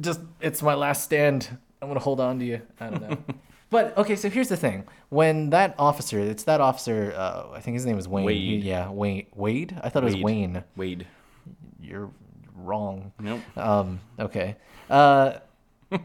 just 0.00 0.20
it's 0.40 0.62
my 0.62 0.74
last 0.74 1.04
stand. 1.04 1.56
I'm 1.82 1.88
gonna 1.88 2.00
hold 2.00 2.20
on 2.20 2.38
to 2.38 2.44
you. 2.44 2.62
I 2.80 2.90
don't 2.90 3.02
know. 3.02 3.18
but 3.70 3.96
okay, 3.98 4.16
so 4.16 4.28
here's 4.28 4.48
the 4.48 4.56
thing: 4.56 4.84
when 5.08 5.50
that 5.50 5.74
officer, 5.78 6.18
it's 6.18 6.44
that 6.44 6.60
officer. 6.60 7.12
Uh, 7.16 7.48
I 7.52 7.60
think 7.60 7.74
his 7.74 7.86
name 7.86 7.98
is 7.98 8.06
Wayne. 8.08 8.28
He- 8.28 8.56
yeah, 8.56 8.90
Wayne. 8.90 9.26
Wade. 9.34 9.78
I 9.82 9.88
thought 9.88 10.02
it 10.02 10.06
was 10.06 10.14
Wade. 10.14 10.24
Wayne. 10.24 10.64
Wade. 10.76 11.06
You're 11.80 12.10
wrong. 12.54 13.12
Nope. 13.18 13.40
Um. 13.56 14.00
Okay. 14.18 14.56
Uh. 14.88 15.38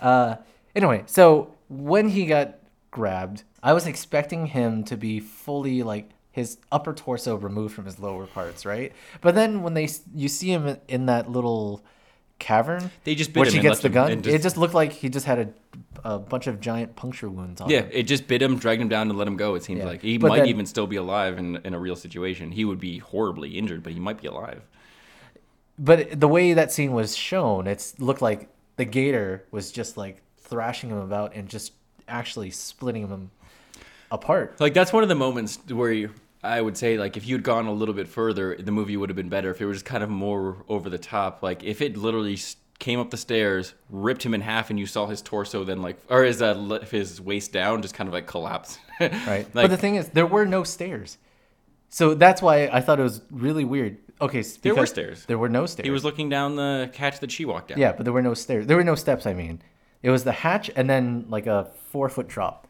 uh. 0.00 0.36
Anyway, 0.74 1.02
so 1.06 1.54
when 1.68 2.08
he 2.08 2.26
got 2.26 2.58
grabbed, 2.90 3.44
I 3.62 3.72
was 3.72 3.86
expecting 3.86 4.46
him 4.46 4.84
to 4.84 4.96
be 4.96 5.20
fully 5.20 5.82
like 5.82 6.10
his 6.34 6.58
upper 6.72 6.92
torso 6.92 7.36
removed 7.36 7.74
from 7.74 7.84
his 7.84 7.98
lower 7.98 8.26
parts, 8.26 8.66
right? 8.66 8.92
But 9.20 9.34
then 9.36 9.62
when 9.62 9.74
they 9.74 9.88
you 10.14 10.28
see 10.28 10.50
him 10.52 10.76
in- 10.88 11.06
that 11.06 11.30
little 11.30 11.82
cavern, 12.40 12.90
They 13.04 13.14
just 13.14 13.32
bit 13.32 13.46
she 13.52 13.58
and 13.58 13.62
gets 13.62 13.78
the 13.80 13.88
gun, 13.88 14.10
and 14.10 14.26
it 14.26 14.32
just- 14.32 14.42
just 14.42 14.56
looked 14.56 14.74
like 14.74 14.90
he 14.92 15.08
just 15.08 15.26
had 15.26 15.38
a, 16.04 16.14
a 16.14 16.18
bunch 16.18 16.48
of 16.48 16.60
giant 16.60 16.96
puncture 16.96 17.30
wounds 17.30 17.60
on 17.60 17.68
him. 17.68 17.72
Yeah, 17.72 17.82
him. 17.82 17.90
it 17.92 18.02
just 18.02 18.26
bit 18.26 18.42
him, 18.42 18.58
dragged 18.58 18.82
him 18.82 18.88
down, 18.88 19.08
and 19.08 19.16
let 19.16 19.28
him 19.28 19.36
go. 19.36 19.54
It 19.54 19.62
seems 19.62 19.78
Yeah. 19.78 19.86
like 19.86 20.02
he 20.02 20.18
But 20.18 20.28
might 20.28 20.38
then- 20.38 20.48
even 20.48 20.66
still 20.66 20.88
be 20.88 20.96
alive 20.96 21.38
in 21.38 21.56
in 21.64 21.72
a 21.72 21.78
real 21.78 21.96
situation. 21.96 22.50
He 22.50 22.64
would 22.64 22.80
be 22.80 22.98
horribly 22.98 23.56
injured, 23.56 23.82
but 23.84 23.92
he 23.92 24.00
might 24.00 24.20
be 24.20 24.26
alive. 24.26 24.62
But 25.78 26.20
the 26.20 26.28
way 26.28 26.52
that 26.52 26.72
scene 26.72 26.92
was 26.92 27.16
shown, 27.16 27.66
it 27.66 27.94
looked 27.98 28.22
like 28.22 28.48
the 28.76 28.84
gator 28.84 29.44
was 29.52 29.70
just 29.72 29.96
like 29.96 30.20
thrashing 30.38 30.90
him 30.90 30.98
about 30.98 31.34
and 31.34 31.48
just 31.48 31.72
actually 32.08 32.50
splitting 32.50 33.06
him 33.06 33.30
apart. 34.10 34.60
Like 34.60 34.74
that's 34.74 34.92
one 34.92 35.02
of 35.02 35.08
the 35.08 35.14
moments 35.14 35.58
where 35.68 35.90
you, 35.92 36.10
I 36.44 36.60
would 36.60 36.76
say 36.76 36.98
like 36.98 37.16
if 37.16 37.26
you'd 37.26 37.42
gone 37.42 37.66
a 37.66 37.72
little 37.72 37.94
bit 37.94 38.08
further, 38.08 38.56
the 38.56 38.72
movie 38.72 38.96
would 38.96 39.08
have 39.08 39.16
been 39.16 39.28
better 39.28 39.50
if 39.50 39.60
it 39.60 39.66
was 39.66 39.82
kind 39.82 40.02
of 40.04 40.10
more 40.10 40.64
over 40.68 40.88
the 40.90 40.98
top. 40.98 41.42
Like 41.42 41.64
if 41.64 41.80
it 41.80 41.96
literally 41.96 42.38
came 42.78 43.00
up 43.00 43.10
the 43.10 43.16
stairs, 43.16 43.74
ripped 43.88 44.24
him 44.24 44.34
in 44.34 44.40
half, 44.40 44.70
and 44.70 44.78
you 44.78 44.86
saw 44.86 45.06
his 45.06 45.22
torso 45.22 45.64
then 45.64 45.80
like 45.82 45.96
or 46.08 46.24
his 46.24 46.42
uh, 46.42 46.54
his 46.90 47.20
waist 47.20 47.52
down 47.52 47.82
just 47.82 47.94
kind 47.94 48.08
of 48.08 48.14
like 48.14 48.26
collapse. 48.26 48.78
Right. 49.00 49.44
like 49.54 49.64
but 49.64 49.70
the 49.70 49.76
thing 49.76 49.96
is, 49.96 50.08
there 50.10 50.26
were 50.26 50.46
no 50.46 50.62
stairs. 50.62 51.18
So 51.88 52.14
that's 52.14 52.40
why 52.40 52.68
I 52.68 52.80
thought 52.80 53.00
it 53.00 53.02
was 53.02 53.22
really 53.30 53.64
weird. 53.64 53.98
Okay, 54.20 54.42
There 54.62 54.74
were 54.74 54.86
stairs. 54.86 55.26
There 55.26 55.38
were 55.38 55.48
no 55.48 55.66
stairs. 55.66 55.84
he 55.84 55.90
was 55.90 56.04
looking 56.04 56.28
down 56.28 56.56
the 56.56 56.90
catch 56.92 57.18
that 57.20 57.32
she 57.32 57.44
walked 57.44 57.68
down. 57.68 57.78
Yeah, 57.78 57.92
but 57.92 58.04
there 58.04 58.12
were 58.12 58.22
no 58.22 58.34
stairs. 58.34 58.66
There 58.66 58.76
were 58.76 58.84
no 58.84 58.94
steps, 58.94 59.26
I 59.26 59.34
mean. 59.34 59.60
It 60.02 60.10
was 60.10 60.22
the 60.24 60.32
hatch 60.32 60.70
and 60.76 60.88
then 60.88 61.26
like 61.28 61.46
a 61.46 61.70
four 61.90 62.08
foot 62.08 62.28
drop. 62.28 62.68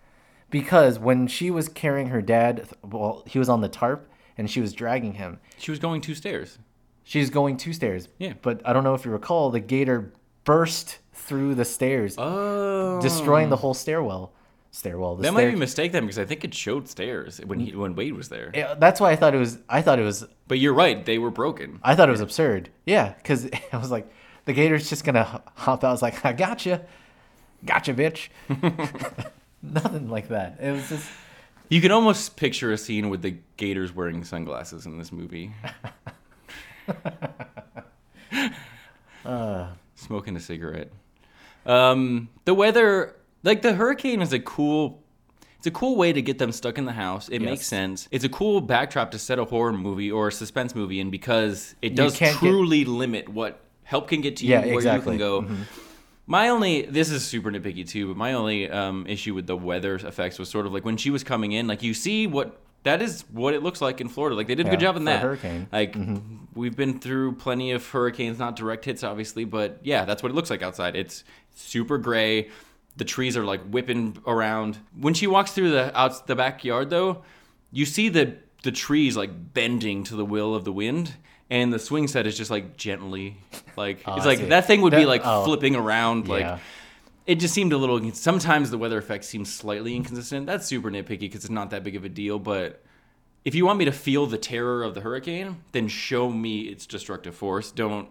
Because 0.50 0.98
when 0.98 1.26
she 1.26 1.50
was 1.50 1.68
carrying 1.68 2.08
her 2.08 2.22
dad, 2.22 2.68
well, 2.82 3.22
he 3.26 3.38
was 3.38 3.48
on 3.48 3.60
the 3.60 3.68
tarp 3.68 4.08
and 4.38 4.48
she 4.50 4.60
was 4.60 4.72
dragging 4.72 5.14
him. 5.14 5.40
She 5.58 5.70
was 5.70 5.80
going 5.80 6.00
two 6.00 6.14
stairs. 6.14 6.58
She's 7.02 7.28
going 7.30 7.56
two 7.56 7.72
stairs. 7.72 8.08
Yeah. 8.18 8.34
But 8.40 8.62
I 8.64 8.72
don't 8.72 8.84
know 8.84 8.94
if 8.94 9.04
you 9.04 9.10
recall, 9.10 9.50
the 9.50 9.60
gator 9.60 10.12
burst 10.44 10.98
through 11.12 11.54
the 11.54 11.64
stairs, 11.64 12.14
Oh, 12.18 13.00
destroying 13.00 13.48
the 13.50 13.56
whole 13.56 13.74
stairwell. 13.74 14.32
Stairwell. 14.70 15.16
That 15.16 15.22
stair- 15.24 15.32
might 15.32 15.46
be 15.50 15.54
a 15.54 15.56
mistake 15.56 15.92
then 15.92 16.02
because 16.04 16.18
I 16.18 16.24
think 16.24 16.42
it 16.44 16.52
showed 16.54 16.88
stairs 16.88 17.40
when 17.46 17.60
he 17.60 17.76
when 17.76 17.94
Wade 17.94 18.14
was 18.14 18.28
there. 18.28 18.50
Yeah, 18.54 18.74
That's 18.74 19.00
why 19.00 19.12
I 19.12 19.16
thought 19.16 19.32
it 19.34 19.38
was. 19.38 19.58
I 19.68 19.82
thought 19.82 20.00
it 20.00 20.02
was. 20.02 20.26
But 20.48 20.58
you're 20.58 20.74
right, 20.74 21.04
they 21.06 21.18
were 21.18 21.30
broken. 21.30 21.78
I 21.84 21.94
thought 21.94 22.08
it 22.08 22.12
was 22.12 22.20
absurd. 22.20 22.70
Yeah, 22.84 23.12
because 23.14 23.48
I 23.72 23.76
was 23.76 23.90
like, 23.92 24.10
the 24.46 24.52
gator's 24.52 24.88
just 24.88 25.04
gonna 25.04 25.42
hop 25.54 25.84
out. 25.84 25.88
I 25.88 25.92
was 25.92 26.02
like, 26.02 26.24
I 26.24 26.32
gotcha, 26.32 26.84
gotcha, 27.64 27.94
bitch. 27.94 28.28
Nothing 29.72 30.08
like 30.10 30.28
that. 30.28 30.58
It 30.60 30.70
was 30.72 30.88
just. 30.88 31.06
You 31.68 31.80
can 31.80 31.90
almost 31.92 32.36
picture 32.36 32.72
a 32.72 32.78
scene 32.78 33.08
with 33.08 33.22
the 33.22 33.36
gators 33.56 33.92
wearing 33.94 34.22
sunglasses 34.24 34.84
in 34.86 34.98
this 34.98 35.10
movie. 35.10 35.52
Smoking 39.96 40.36
a 40.36 40.40
cigarette. 40.40 40.90
Um, 41.66 42.28
the 42.44 42.52
weather, 42.54 43.16
like 43.42 43.62
the 43.62 43.72
hurricane, 43.74 44.20
is 44.20 44.32
a 44.32 44.38
cool. 44.38 45.02
It's 45.58 45.66
a 45.66 45.70
cool 45.70 45.96
way 45.96 46.12
to 46.12 46.20
get 46.20 46.36
them 46.38 46.52
stuck 46.52 46.76
in 46.76 46.84
the 46.84 46.92
house. 46.92 47.30
It 47.30 47.38
makes 47.40 47.66
sense. 47.66 48.06
It's 48.10 48.22
a 48.24 48.28
cool 48.28 48.60
backdrop 48.60 49.12
to 49.12 49.18
set 49.18 49.38
a 49.38 49.46
horror 49.46 49.72
movie 49.72 50.10
or 50.12 50.28
a 50.28 50.32
suspense 50.32 50.74
movie 50.74 51.00
in 51.00 51.08
because 51.08 51.74
it 51.80 51.94
does 51.96 52.18
can't 52.18 52.32
get- 52.38 52.38
truly 52.38 52.84
limit 52.84 53.30
what 53.30 53.60
help 53.82 54.08
can 54.08 54.20
get 54.20 54.36
to 54.36 54.44
you, 54.44 54.50
Yeah, 54.52 54.66
where 54.66 54.74
exactly. 54.74 55.14
you 55.16 55.18
can 55.20 55.56
go. 55.56 55.56
My 56.26 56.48
only 56.48 56.82
this 56.82 57.10
is 57.10 57.24
super 57.24 57.50
nitpicky 57.50 57.86
too, 57.88 58.08
but 58.08 58.16
my 58.16 58.32
only 58.32 58.70
um, 58.70 59.06
issue 59.06 59.34
with 59.34 59.46
the 59.46 59.56
weather 59.56 59.96
effects 59.96 60.38
was 60.38 60.48
sort 60.48 60.64
of 60.66 60.72
like 60.72 60.84
when 60.84 60.96
she 60.96 61.10
was 61.10 61.22
coming 61.22 61.52
in, 61.52 61.66
like 61.66 61.82
you 61.82 61.92
see 61.92 62.26
what 62.26 62.60
that 62.84 63.02
is 63.02 63.24
what 63.30 63.54
it 63.54 63.62
looks 63.62 63.80
like 63.80 64.00
in 64.00 64.08
Florida. 64.08 64.36
Like 64.36 64.46
they 64.46 64.54
did 64.54 64.66
a 64.66 64.70
good 64.70 64.80
job 64.80 64.96
in 64.96 65.04
that. 65.04 65.20
hurricane. 65.20 65.68
Like 65.72 65.96
we've 66.54 66.76
been 66.76 66.98
through 66.98 67.36
plenty 67.36 67.72
of 67.72 67.86
hurricanes, 67.86 68.38
not 68.38 68.56
direct 68.56 68.84
hits 68.84 69.02
obviously, 69.04 69.44
but 69.44 69.80
yeah, 69.82 70.04
that's 70.04 70.22
what 70.22 70.30
it 70.30 70.34
looks 70.34 70.50
like 70.50 70.62
outside. 70.62 70.96
It's 70.96 71.24
super 71.54 71.98
gray. 71.98 72.48
The 72.96 73.04
trees 73.04 73.36
are 73.36 73.44
like 73.44 73.62
whipping 73.68 74.16
around. 74.26 74.78
When 74.98 75.14
she 75.14 75.26
walks 75.26 75.52
through 75.52 75.70
the 75.72 75.98
out 75.98 76.26
the 76.26 76.36
backyard 76.36 76.90
though, 76.90 77.22
you 77.72 77.84
see 77.84 78.08
the 78.08 78.36
the 78.62 78.72
trees 78.72 79.14
like 79.16 79.52
bending 79.52 80.04
to 80.04 80.16
the 80.16 80.24
will 80.24 80.54
of 80.54 80.64
the 80.64 80.72
wind. 80.72 81.12
And 81.50 81.72
the 81.72 81.78
swing 81.78 82.08
set 82.08 82.26
is 82.26 82.36
just 82.36 82.50
like 82.50 82.76
gently, 82.76 83.36
like 83.76 84.02
Oh, 84.06 84.16
it's 84.16 84.24
I 84.24 84.28
like 84.28 84.38
see. 84.38 84.44
that 84.46 84.66
thing 84.66 84.80
would 84.80 84.92
be 84.92 85.04
like 85.06 85.22
oh. 85.24 85.44
flipping 85.44 85.76
around, 85.76 86.26
like 86.26 86.40
yeah. 86.42 86.58
it 87.26 87.36
just 87.36 87.52
seemed 87.54 87.72
a 87.72 87.76
little. 87.76 88.12
Sometimes 88.12 88.70
the 88.70 88.78
weather 88.78 88.98
effects 88.98 89.28
seem 89.28 89.44
slightly 89.44 89.94
inconsistent. 89.94 90.46
That's 90.46 90.66
super 90.66 90.90
nitpicky 90.90 91.20
because 91.20 91.44
it's 91.44 91.50
not 91.50 91.70
that 91.70 91.84
big 91.84 91.96
of 91.96 92.04
a 92.04 92.08
deal. 92.08 92.38
But 92.38 92.82
if 93.44 93.54
you 93.54 93.66
want 93.66 93.78
me 93.78 93.84
to 93.84 93.92
feel 93.92 94.26
the 94.26 94.38
terror 94.38 94.82
of 94.82 94.94
the 94.94 95.02
hurricane, 95.02 95.62
then 95.72 95.88
show 95.88 96.30
me 96.30 96.62
its 96.62 96.86
destructive 96.86 97.34
force. 97.34 97.70
Don't 97.70 98.08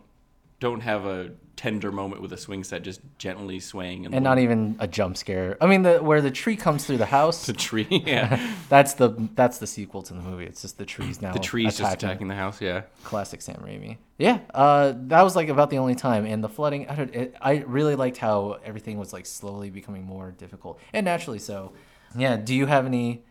don't 0.63 0.79
have 0.79 1.05
a 1.05 1.31
tender 1.57 1.91
moment 1.91 2.21
with 2.21 2.31
a 2.31 2.37
swing 2.37 2.63
set 2.63 2.83
just 2.83 3.01
gently 3.17 3.59
swaying 3.59 4.05
and 4.05 4.23
not 4.23 4.39
even 4.39 4.77
a 4.79 4.87
jump 4.87 5.17
scare. 5.17 5.57
I 5.59 5.67
mean, 5.67 5.83
the 5.83 6.01
where 6.01 6.21
the 6.21 6.31
tree 6.31 6.55
comes 6.55 6.85
through 6.85 6.99
the 6.99 7.05
house. 7.05 7.45
the 7.47 7.51
tree. 7.51 7.87
Yeah, 7.89 8.39
that's 8.69 8.93
the 8.93 9.09
that's 9.35 9.57
the 9.57 9.67
sequel 9.67 10.03
to 10.03 10.13
the 10.13 10.21
movie. 10.21 10.45
It's 10.45 10.61
just 10.61 10.77
the 10.77 10.85
trees 10.85 11.21
now. 11.21 11.33
the 11.33 11.39
trees 11.39 11.77
just 11.77 11.93
attacking 11.93 12.29
the 12.29 12.35
house. 12.35 12.61
Yeah, 12.61 12.83
Classic 13.03 13.41
Sam 13.41 13.57
Raimi. 13.57 13.97
Yeah, 14.17 14.39
uh, 14.53 14.93
that 15.07 15.21
was 15.21 15.35
like 15.35 15.49
about 15.49 15.69
the 15.69 15.79
only 15.79 15.95
time. 15.95 16.25
And 16.25 16.41
the 16.41 16.49
flooding, 16.49 16.87
I, 16.87 16.95
don't, 16.95 17.13
it, 17.13 17.35
I 17.41 17.57
really 17.67 17.95
liked 17.95 18.17
how 18.17 18.59
everything 18.63 18.97
was 18.97 19.11
like 19.11 19.25
slowly 19.25 19.69
becoming 19.69 20.05
more 20.05 20.31
difficult, 20.31 20.79
and 20.93 21.03
naturally 21.03 21.39
so. 21.39 21.73
Yeah. 22.15 22.37
Do 22.37 22.55
you 22.55 22.67
have 22.67 22.85
any 22.85 23.25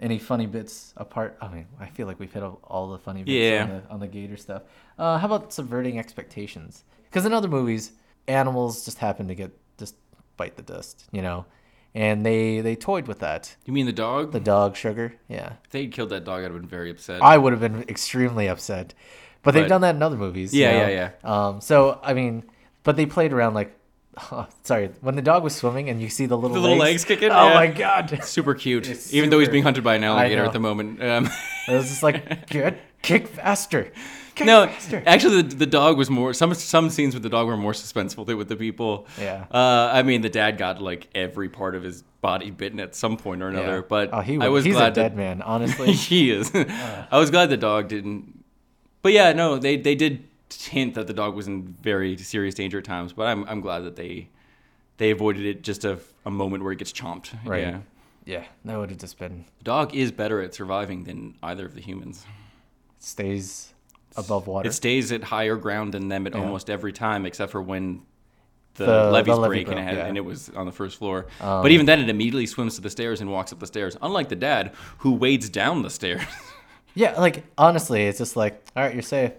any 0.00 0.18
funny 0.18 0.46
bits 0.46 0.92
apart? 0.96 1.36
I 1.40 1.48
mean, 1.48 1.66
I 1.78 1.86
feel 1.86 2.06
like 2.06 2.18
we've 2.18 2.32
hit 2.32 2.42
all 2.42 2.90
the 2.90 2.98
funny 2.98 3.22
bits 3.22 3.30
Yeah. 3.32 3.62
on, 3.62 3.68
the, 3.68 3.82
on 3.90 4.00
the 4.00 4.08
gator 4.08 4.36
stuff. 4.36 4.62
Uh, 4.98 5.18
how 5.18 5.26
about 5.26 5.52
subverting 5.52 5.98
expectations? 5.98 6.84
Because 7.04 7.26
in 7.26 7.32
other 7.32 7.48
movies, 7.48 7.92
animals 8.26 8.84
just 8.84 8.98
happen 8.98 9.28
to 9.28 9.34
get 9.34 9.50
just 9.78 9.94
bite 10.36 10.56
the 10.56 10.62
dust, 10.62 11.06
you 11.12 11.22
know, 11.22 11.44
and 11.94 12.24
they 12.24 12.60
they 12.60 12.76
toyed 12.76 13.06
with 13.08 13.18
that. 13.20 13.56
you 13.64 13.72
mean 13.72 13.86
the 13.86 13.92
dog? 13.92 14.32
The 14.32 14.40
dog 14.40 14.76
sugar, 14.76 15.14
yeah. 15.28 15.54
if 15.64 15.70
they'd 15.70 15.90
killed 15.92 16.10
that 16.10 16.24
dog, 16.24 16.40
I'd 16.40 16.50
have 16.50 16.54
been 16.54 16.66
very 16.68 16.90
upset. 16.90 17.22
I 17.22 17.36
would 17.36 17.52
have 17.52 17.60
been 17.60 17.82
extremely 17.88 18.48
upset. 18.48 18.94
But 19.42 19.54
they've 19.54 19.66
done 19.68 19.80
that 19.80 19.94
in 19.94 20.02
other 20.02 20.18
movies. 20.18 20.52
you 20.54 20.62
Yeah, 20.64 20.88
yeah, 20.88 21.10
Um, 21.24 21.60
so 21.62 21.98
I 22.02 22.12
mean, 22.14 22.44
but 22.82 22.96
they 22.96 23.06
played 23.06 23.32
around 23.32 23.54
like, 23.54 23.74
oh, 24.32 24.46
sorry, 24.62 24.90
when 25.00 25.16
the 25.16 25.22
dog 25.22 25.42
was 25.42 25.54
swimming 25.54 25.88
and 25.88 26.00
you 26.00 26.08
see 26.08 26.26
the 26.26 26.36
little 26.36 26.54
The 26.54 26.60
little 26.60 26.76
legs 26.76 27.04
kicking, 27.04 27.30
Oh 27.30 27.48
yeah. 27.48 27.54
my 27.54 27.66
god! 27.66 28.20
super 28.24 28.54
cute, 28.54 28.88
It's 28.88 29.12
even 29.14 29.30
though 29.30 29.38
he's 29.38 29.48
being 29.48 29.62
hunted 29.62 29.84
by 29.84 29.94
an 29.96 30.04
alligator 30.04 30.44
at 30.44 30.52
the 30.52 30.60
moment. 30.60 31.02
Um, 31.02 31.28
It 31.68 31.74
was 31.74 31.88
just 31.88 32.02
like, 32.02 32.48
get 32.48 32.78
kick 33.02 33.28
faster. 33.28 33.92
Kick 34.34 34.46
no, 34.46 34.66
faster. 34.66 35.02
actually, 35.06 35.42
the, 35.42 35.54
the 35.56 35.66
dog 35.66 35.96
was 35.98 36.10
more. 36.10 36.32
Some 36.32 36.52
some 36.54 36.90
scenes 36.90 37.14
with 37.14 37.22
the 37.22 37.28
dog 37.28 37.46
were 37.46 37.56
more 37.56 37.72
suspenseful 37.72 38.26
than 38.26 38.36
with 38.38 38.48
the 38.48 38.56
people. 38.56 39.06
Yeah. 39.20 39.44
Uh, 39.50 39.90
I 39.92 40.02
mean, 40.02 40.22
the 40.22 40.30
dad 40.30 40.58
got 40.58 40.80
like 40.82 41.08
every 41.14 41.48
part 41.48 41.74
of 41.74 41.82
his 41.82 42.02
body 42.22 42.50
bitten 42.50 42.80
at 42.80 42.94
some 42.96 43.16
point 43.16 43.42
or 43.42 43.48
another. 43.48 43.76
Yeah. 43.76 43.82
But 43.88 44.10
oh, 44.12 44.20
he 44.20 44.38
I 44.40 44.48
was 44.48 44.64
he's 44.64 44.74
glad 44.74 44.92
a 44.92 44.94
dead 44.94 45.12
that, 45.12 45.16
man. 45.16 45.42
Honestly, 45.42 45.92
he 46.08 46.30
is. 46.30 46.50
I 46.54 47.18
was 47.18 47.30
glad 47.30 47.50
the 47.50 47.56
dog 47.56 47.88
didn't. 47.88 48.42
But 49.02 49.12
yeah, 49.12 49.32
no, 49.32 49.58
they 49.58 49.76
they 49.76 49.94
did 49.94 50.24
hint 50.54 50.94
that 50.94 51.06
the 51.06 51.12
dog 51.12 51.34
was 51.34 51.46
in 51.48 51.62
very 51.82 52.16
serious 52.16 52.54
danger 52.54 52.78
at 52.78 52.84
times. 52.84 53.12
But 53.12 53.26
I'm 53.26 53.44
I'm 53.44 53.60
glad 53.60 53.80
that 53.80 53.96
they 53.96 54.28
they 54.98 55.10
avoided 55.10 55.44
it 55.46 55.62
just 55.62 55.84
a, 55.84 55.98
a 56.26 56.30
moment 56.30 56.62
where 56.62 56.72
it 56.72 56.78
gets 56.78 56.92
chomped. 56.92 57.30
Right. 57.44 57.62
Yeah. 57.62 57.78
yeah, 58.26 58.44
that 58.66 58.76
would 58.78 58.90
have 58.90 58.98
just 58.98 59.18
been 59.18 59.44
The 59.58 59.64
dog 59.64 59.94
is 59.94 60.12
better 60.12 60.40
at 60.42 60.54
surviving 60.54 61.04
than 61.04 61.34
either 61.42 61.64
of 61.66 61.74
the 61.74 61.80
humans. 61.80 62.24
It 62.98 63.04
stays 63.04 63.72
above 64.16 64.46
water. 64.46 64.68
It 64.68 64.72
stays 64.72 65.10
at 65.12 65.22
higher 65.24 65.56
ground 65.56 65.94
than 65.94 66.08
them 66.08 66.26
at 66.26 66.34
Yeah. 66.34 66.40
almost 66.40 66.68
every 66.68 66.92
time, 66.92 67.24
except 67.26 67.50
for 67.52 67.62
when 67.62 68.02
the, 68.74 68.84
The- 68.86 69.10
levees 69.10 69.34
the 69.34 69.40
levee 69.40 69.64
break 69.64 69.68
and 69.68 69.78
it, 69.78 69.82
had, 69.82 69.94
yeah. 69.96 70.02
Um, 70.02 70.08
and 70.10 70.16
it 70.18 70.24
was 70.24 70.50
on 70.50 70.66
the 70.66 70.72
first 70.72 70.98
floor. 70.98 71.26
but 71.40 71.70
even 71.70 71.86
then, 71.86 72.00
it 72.00 72.08
immediately 72.10 72.46
swims 72.46 72.74
to 72.76 72.80
the 72.80 72.90
stairs 72.90 73.20
and 73.20 73.30
walks 73.30 73.52
up 73.52 73.58
the 73.58 73.66
stairs. 73.66 73.96
Unlike 74.02 74.28
the 74.28 74.36
dad, 74.36 74.74
who 74.98 75.12
wades 75.14 75.48
down 75.48 75.82
the 75.82 75.90
stairs. 75.90 76.22
Yeah, 76.92 77.20
like 77.20 77.44
honestly, 77.56 78.02
it's 78.08 78.18
just 78.18 78.34
like, 78.34 78.60
all 78.76 78.82
right, 78.82 78.92
you're 78.92 79.00
safe. 79.02 79.30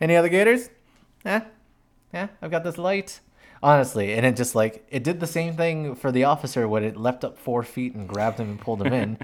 Any 0.00 0.16
other 0.16 0.28
gators? 0.28 0.68
Yeah, 1.24 1.44
yeah, 2.12 2.28
I've 2.42 2.50
got 2.50 2.64
this 2.64 2.78
light. 2.78 3.20
Honestly, 3.62 4.12
and 4.12 4.26
it 4.26 4.36
just 4.36 4.54
like 4.54 4.86
it 4.90 5.02
did 5.02 5.18
the 5.18 5.26
same 5.26 5.56
thing 5.56 5.94
for 5.94 6.12
the 6.12 6.24
officer 6.24 6.68
when 6.68 6.84
it 6.84 6.96
leapt 6.96 7.24
up 7.24 7.38
four 7.38 7.62
feet 7.62 7.94
and 7.94 8.06
grabbed 8.08 8.38
him 8.38 8.50
and 8.50 8.60
pulled 8.60 8.82
him 8.82 8.92
in. 8.92 9.18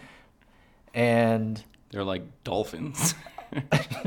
and 0.94 1.62
They're 1.90 2.02
like 2.04 2.22
dolphins. 2.42 3.14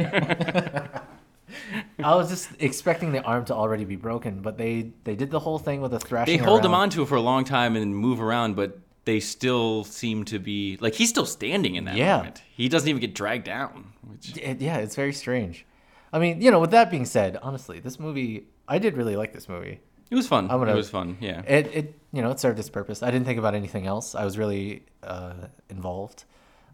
I 1.99 2.15
was 2.15 2.29
just 2.29 2.49
expecting 2.59 3.11
the 3.11 3.21
arm 3.23 3.45
to 3.45 3.53
already 3.53 3.85
be 3.85 3.95
broken, 3.95 4.41
but 4.41 4.57
they 4.57 4.91
they 5.03 5.15
did 5.15 5.29
the 5.31 5.39
whole 5.39 5.59
thing 5.59 5.81
with 5.81 5.91
they 5.91 5.99
thrashing. 5.99 6.39
hold 6.39 6.65
him 6.65 6.73
onto 6.73 7.01
it 7.03 7.07
for 7.07 7.15
a 7.15 7.21
long 7.21 7.43
time 7.45 7.75
and 7.75 7.95
move 7.95 8.19
around, 8.21 8.55
but 8.55 8.79
they 9.05 9.19
still 9.19 9.83
seem 9.83 10.25
to 10.25 10.39
be 10.39 10.77
like 10.81 10.95
he's 10.95 11.09
still 11.09 11.25
standing 11.27 11.75
in 11.75 11.85
that 11.85 11.95
Yeah. 11.95 12.17
moment. 12.17 12.41
He 12.51 12.67
doesn't 12.67 12.89
even 12.89 12.99
get 12.99 13.13
dragged 13.13 13.45
down. 13.45 13.93
Which 14.01 14.35
It- 14.37 14.59
yeah, 14.61 14.77
it's 14.77 14.95
very 14.95 15.13
strange. 15.13 15.65
I 16.13 16.19
mean, 16.19 16.41
you 16.41 16.51
know, 16.51 16.59
with 16.59 16.71
that 16.71 16.89
being 16.91 17.05
said, 17.05 17.37
honestly, 17.41 17.79
this 17.79 17.99
movie, 17.99 18.47
I 18.67 18.77
did 18.79 18.95
really 18.97 19.15
like 19.15 19.33
this 19.33 19.47
movie. 19.49 19.79
it 20.09 20.15
was 20.15 20.27
fun. 20.27 20.45
I'm 20.51 20.59
gonna- 20.59 20.71
it 20.73 20.75
was 20.75 20.89
fun. 20.89 21.17
Yeah. 21.19 21.41
It, 21.41 21.67
it, 21.73 21.99
you 22.13 22.21
know, 22.21 22.31
it 22.31 22.39
served 22.39 22.59
its 22.59 22.69
purpose. 22.69 23.01
I 23.03 23.09
didn't 23.11 23.25
think 23.25 23.39
about 23.39 23.55
anything 23.55 23.85
else. 23.87 24.13
I 24.15 24.23
was 24.23 24.37
really 24.37 24.83
uh, 25.03 25.33
involved. 25.69 26.25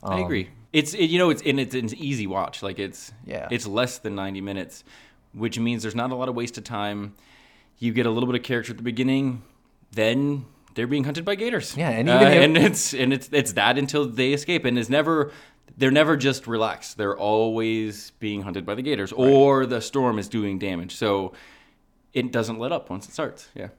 I 0.04 0.16
Um, 0.20 0.24
agree. 0.24 0.50
It's 0.74 0.94
it, 0.94 1.06
you 1.10 1.18
know 1.20 1.30
it's 1.30 1.42
and 1.44 1.60
it's 1.60 1.76
an 1.76 1.94
easy 1.98 2.28
watch. 2.28 2.62
Like 2.64 2.78
it's 2.80 3.12
Yeah. 3.26 3.48
it's 3.52 3.66
less 3.68 4.00
than 4.00 4.16
ninety 4.16 4.42
minutes, 4.42 4.84
which 5.34 5.58
means 5.60 5.82
there's 5.82 5.96
not 5.96 6.12
a 6.12 6.16
lot 6.16 6.28
of 6.30 6.36
wasted 6.36 6.66
time. 6.66 7.14
You 7.78 7.94
get 7.94 8.06
a 8.06 8.10
little 8.12 8.28
bit 8.28 8.36
of 8.40 8.44
character 8.44 8.72
at 8.72 8.78
the 8.78 8.84
beginning, 8.84 9.42
then 9.92 10.46
they're 10.76 10.88
being 10.88 11.04
hunted 11.04 11.26
by 11.26 11.36
gators. 11.36 11.76
Yeah, 11.76 11.90
and 11.90 12.10
Uh, 12.10 12.14
if- 12.24 12.44
and 12.44 12.58
it's 12.58 12.94
and 12.94 13.12
it's 13.14 13.30
it's 13.32 13.54
that 13.54 13.78
until 13.78 14.06
they 14.06 14.34
escape, 14.34 14.66
and 14.66 14.78
it's 14.80 14.90
never 14.90 15.32
they're 15.78 15.92
never 15.92 16.18
just 16.18 16.48
relaxed. 16.48 16.98
They're 16.98 17.18
always 17.18 18.12
being 18.20 18.42
hunted 18.42 18.66
by 18.66 18.76
the 18.76 18.82
gators, 18.82 19.12
or 19.12 19.66
the 19.66 19.82
storm 19.82 20.20
is 20.20 20.28
doing 20.28 20.60
damage. 20.60 20.96
So 20.96 21.34
it 22.14 22.32
doesn't 22.32 22.60
let 22.60 22.72
up 22.72 22.90
once 22.90 23.08
it 23.08 23.14
starts. 23.14 23.50
Yeah. 23.56 23.70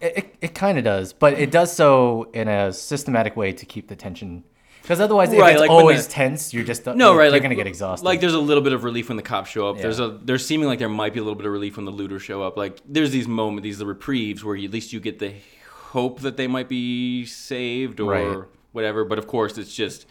It, 0.00 0.12
it, 0.16 0.34
it 0.40 0.54
kind 0.54 0.78
of 0.78 0.84
does, 0.84 1.12
but 1.12 1.34
it 1.34 1.50
does 1.50 1.72
so 1.72 2.30
in 2.32 2.48
a 2.48 2.72
systematic 2.72 3.36
way 3.36 3.52
to 3.52 3.66
keep 3.66 3.88
the 3.88 3.96
tension. 3.96 4.44
Because 4.80 4.98
otherwise, 4.98 5.30
if 5.30 5.38
Right, 5.38 5.52
it's 5.52 5.60
like 5.60 5.68
always 5.70 6.06
the- 6.06 6.12
tense, 6.12 6.54
you're 6.54 6.64
just 6.64 6.86
No, 6.86 6.92
you're, 6.94 7.18
right? 7.18 7.24
You're 7.24 7.32
like 7.32 7.42
gonna 7.42 7.54
get 7.54 7.66
exhausted. 7.66 8.06
Like 8.06 8.20
there's 8.20 8.32
a 8.32 8.38
little 8.40 8.62
bit 8.62 8.72
of 8.72 8.82
relief 8.82 9.08
when 9.10 9.16
the 9.18 9.22
cops 9.22 9.50
show 9.50 9.68
up. 9.68 9.76
Yeah. 9.76 9.82
There's 9.82 10.00
a 10.00 10.18
there's 10.22 10.46
seeming 10.46 10.68
like 10.68 10.78
there 10.78 10.88
might 10.88 11.12
be 11.12 11.20
a 11.20 11.22
little 11.22 11.36
bit 11.36 11.44
of 11.44 11.52
relief 11.52 11.76
when 11.76 11.84
the 11.84 11.92
looters 11.92 12.22
show 12.22 12.42
up. 12.42 12.56
Like 12.56 12.80
there's 12.88 13.10
these 13.10 13.28
moments, 13.28 13.64
these 13.64 13.76
the 13.78 13.84
reprieves 13.84 14.42
where 14.42 14.56
at 14.56 14.70
least 14.70 14.94
you 14.94 15.00
get 15.00 15.18
the 15.18 15.34
hope 15.70 16.20
that 16.20 16.38
they 16.38 16.46
might 16.46 16.68
be 16.70 17.26
saved 17.26 18.00
or 18.00 18.10
Right. 18.10 18.48
whatever. 18.72 19.04
But 19.04 19.18
of 19.18 19.26
course, 19.26 19.58
it's 19.58 19.74
just 19.74 20.06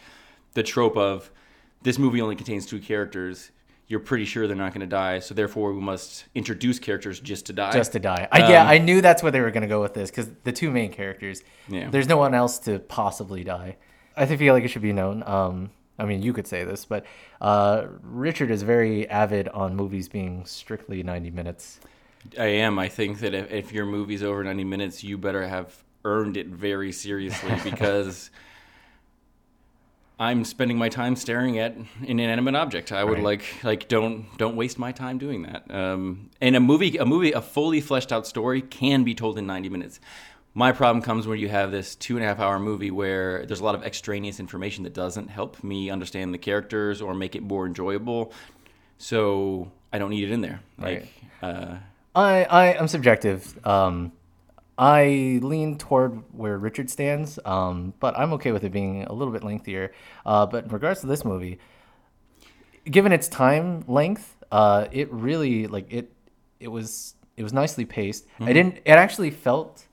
the 0.54 0.62
trope 0.62 0.96
of 0.96 1.30
this 1.82 1.98
movie 1.98 2.20
only 2.20 2.36
contains 2.36 2.66
two 2.66 2.78
characters. 2.78 3.50
You're 3.88 4.00
pretty 4.00 4.24
sure 4.24 4.46
they're 4.46 4.56
not 4.56 4.72
going 4.72 4.82
to 4.82 4.86
die, 4.86 5.18
so 5.18 5.34
therefore 5.34 5.72
we 5.72 5.80
must 5.80 6.26
introduce 6.34 6.78
characters 6.78 7.18
just 7.18 7.46
to 7.46 7.52
die. 7.52 7.72
just 7.72 7.92
to 7.92 7.98
die. 7.98 8.28
I, 8.30 8.50
yeah, 8.50 8.62
Um, 8.62 8.68
I 8.68 8.78
knew 8.78 9.00
that's 9.00 9.22
where 9.22 9.32
they 9.32 9.40
were 9.40 9.50
gonna 9.50 9.66
go 9.66 9.82
with 9.82 9.94
this 9.94 10.10
because 10.10 10.30
the 10.44 10.52
two 10.52 10.70
main 10.70 10.92
characters. 10.92 11.42
Yeah. 11.68 11.90
There's 11.90 12.06
no 12.06 12.16
one 12.16 12.32
else 12.34 12.58
to 12.60 12.78
possibly 12.78 13.42
die. 13.42 13.78
I 14.16 14.26
feel 14.26 14.54
like 14.54 14.64
it 14.64 14.68
should 14.68 14.82
be 14.82 14.92
known. 14.92 15.24
Um, 15.26 15.70
I 15.98 16.04
mean, 16.04 16.22
you 16.22 16.32
could 16.32 16.46
say 16.46 16.62
this, 16.64 16.84
but 16.84 17.04
uh, 17.40 17.86
Richard 18.02 18.50
is 18.50 18.62
very 18.62 19.08
avid 19.08 19.48
on 19.48 19.74
movies 19.76 20.08
being 20.08 20.44
strictly 20.46 21.02
90 21.02 21.30
minutes. 21.30 21.80
I 22.38 22.46
am. 22.46 22.78
I 22.78 22.88
think 22.88 23.18
that 23.20 23.34
if, 23.34 23.50
if 23.50 23.72
your 23.72 23.86
movie's 23.86 24.22
over 24.22 24.44
90 24.44 24.64
minutes, 24.64 25.02
you 25.02 25.18
better 25.18 25.46
have 25.46 25.82
earned 26.04 26.36
it 26.36 26.46
very 26.46 26.92
seriously 26.92 27.52
because 27.64 28.30
I'm 30.20 30.44
spending 30.44 30.76
my 30.76 30.90
time 30.90 31.16
staring 31.16 31.58
at 31.58 31.74
an 31.74 31.88
inanimate 32.06 32.54
object. 32.54 32.92
I 32.92 33.02
would 33.04 33.14
Right. 33.14 33.24
like 33.24 33.64
like 33.64 33.88
don't 33.88 34.26
don't 34.36 34.54
waste 34.54 34.78
my 34.78 34.92
time 34.92 35.16
doing 35.16 35.42
that. 35.42 35.64
Um, 35.74 36.28
and 36.42 36.54
a 36.54 36.60
movie 36.60 36.98
a 36.98 37.06
movie 37.06 37.32
a 37.32 37.40
fully 37.40 37.80
fleshed 37.80 38.12
out 38.12 38.26
story 38.26 38.60
can 38.60 39.02
be 39.02 39.14
told 39.14 39.38
in 39.38 39.46
90 39.46 39.70
minutes. 39.70 39.98
My 40.52 40.72
problem 40.72 41.00
comes 41.02 41.26
when 41.26 41.38
you 41.38 41.48
have 41.48 41.70
this 41.70 41.94
two 41.94 42.16
and 42.16 42.24
a 42.24 42.28
half 42.28 42.38
hour 42.38 42.58
movie 42.58 42.90
where 42.90 43.46
there's 43.46 43.60
a 43.60 43.64
lot 43.64 43.74
of 43.74 43.82
extraneous 43.82 44.38
information 44.40 44.84
that 44.84 44.92
doesn't 44.92 45.28
help 45.28 45.64
me 45.64 45.88
understand 45.88 46.34
the 46.34 46.38
characters 46.38 47.00
or 47.00 47.14
make 47.14 47.34
it 47.34 47.42
more 47.42 47.66
enjoyable. 47.66 48.32
So 48.98 49.70
I 49.92 49.98
don't 49.98 50.10
need 50.10 50.24
it 50.24 50.32
in 50.32 50.40
there. 50.42 50.60
Like, 50.76 51.08
uh, 51.40 51.76
I, 52.14 52.44
I 52.44 52.64
am 52.74 52.88
subjective. 52.88 53.64
Um, 53.66 54.12
I 54.82 55.38
lean 55.42 55.76
toward 55.76 56.22
where 56.32 56.56
Richard 56.56 56.88
stands, 56.88 57.38
um, 57.44 57.92
but 58.00 58.18
I'm 58.18 58.32
okay 58.32 58.50
with 58.50 58.64
it 58.64 58.72
being 58.72 59.02
a 59.04 59.12
little 59.12 59.30
bit 59.32 59.44
lengthier. 59.44 59.92
Uh, 60.24 60.46
but 60.46 60.64
in 60.64 60.70
regards 60.70 61.02
to 61.02 61.06
this 61.06 61.22
movie, 61.22 61.58
given 62.90 63.12
its 63.12 63.28
time 63.28 63.84
length, 63.86 64.36
uh, 64.50 64.86
it 64.90 65.12
really 65.12 65.66
like 65.66 65.92
it. 65.92 66.10
It 66.58 66.68
was 66.68 67.14
it 67.36 67.42
was 67.42 67.52
nicely 67.52 67.84
paced. 67.84 68.26
I 68.40 68.54
didn't. 68.54 68.76
It 68.78 68.92
actually 68.92 69.30
felt. 69.30 69.86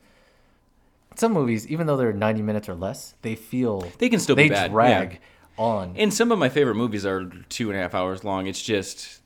Some 1.16 1.34
movies, 1.34 1.68
even 1.68 1.88
though 1.88 1.98
they're 1.98 2.14
90 2.14 2.44
minutes 2.44 2.70
or 2.70 2.76
less, 2.76 3.16
they 3.24 3.34
feel 3.36 3.82
They 3.98 4.08
can 4.08 4.20
still 4.20 4.36
be 4.36 4.44
they 4.44 4.50
bad, 4.50 4.70
drag 4.72 5.14
yeah. 5.14 5.18
on. 5.58 5.96
And 5.98 6.14
some 6.14 6.32
of 6.32 6.38
my 6.38 6.48
favorite 6.48 6.76
movies 6.76 7.08
are 7.08 7.26
two 7.50 7.72
and 7.72 7.78
a 7.78 7.82
half 7.82 7.96
hours 7.96 8.24
long. 8.24 8.46
It's 8.46 8.62
just, 8.62 9.20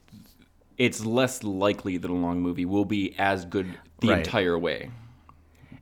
it's 0.78 1.06
less 1.06 1.44
likely 1.44 1.98
that 1.98 2.10
a 2.10 2.14
long 2.14 2.40
movie 2.40 2.64
will 2.64 2.86
be 2.86 3.14
as 3.20 3.44
good 3.44 3.78
the 4.00 4.08
Right. 4.08 4.20
entire 4.20 4.58
way. 4.58 4.90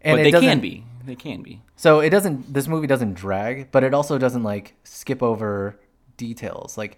And 0.01 0.17
but 0.17 0.25
it 0.25 0.31
they 0.31 0.39
can 0.39 0.59
be. 0.59 0.83
They 1.05 1.15
can 1.15 1.41
be. 1.41 1.61
So 1.75 1.99
it 1.99 2.09
doesn't. 2.09 2.53
This 2.53 2.67
movie 2.67 2.87
doesn't 2.87 3.13
drag, 3.13 3.71
but 3.71 3.83
it 3.83 3.93
also 3.93 4.17
doesn't 4.17 4.43
like 4.43 4.75
skip 4.83 5.23
over 5.23 5.79
details. 6.17 6.77
Like 6.77 6.97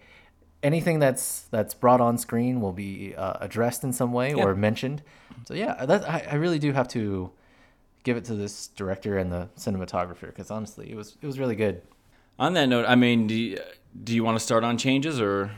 anything 0.63 0.99
that's 0.99 1.41
that's 1.51 1.73
brought 1.73 2.01
on 2.01 2.17
screen 2.17 2.61
will 2.61 2.73
be 2.73 3.15
uh, 3.15 3.33
addressed 3.39 3.83
in 3.83 3.93
some 3.93 4.11
way 4.11 4.33
or 4.33 4.55
mentioned. 4.55 5.01
So 5.45 5.53
yeah, 5.53 5.85
that 5.85 6.07
I, 6.09 6.27
I 6.31 6.35
really 6.35 6.59
do 6.59 6.73
have 6.73 6.87
to 6.89 7.31
give 8.03 8.17
it 8.17 8.25
to 8.25 8.35
this 8.35 8.67
director 8.67 9.17
and 9.17 9.31
the 9.31 9.49
cinematographer 9.57 10.27
because 10.27 10.51
honestly, 10.51 10.91
it 10.91 10.95
was 10.95 11.17
it 11.21 11.25
was 11.25 11.39
really 11.39 11.55
good. 11.55 11.81
On 12.39 12.53
that 12.53 12.67
note, 12.67 12.85
I 12.87 12.95
mean, 12.95 13.27
do 13.27 13.35
you, 13.35 13.59
do 14.03 14.15
you 14.15 14.23
want 14.23 14.35
to 14.35 14.43
start 14.43 14.63
on 14.63 14.77
changes 14.77 15.21
or? 15.21 15.51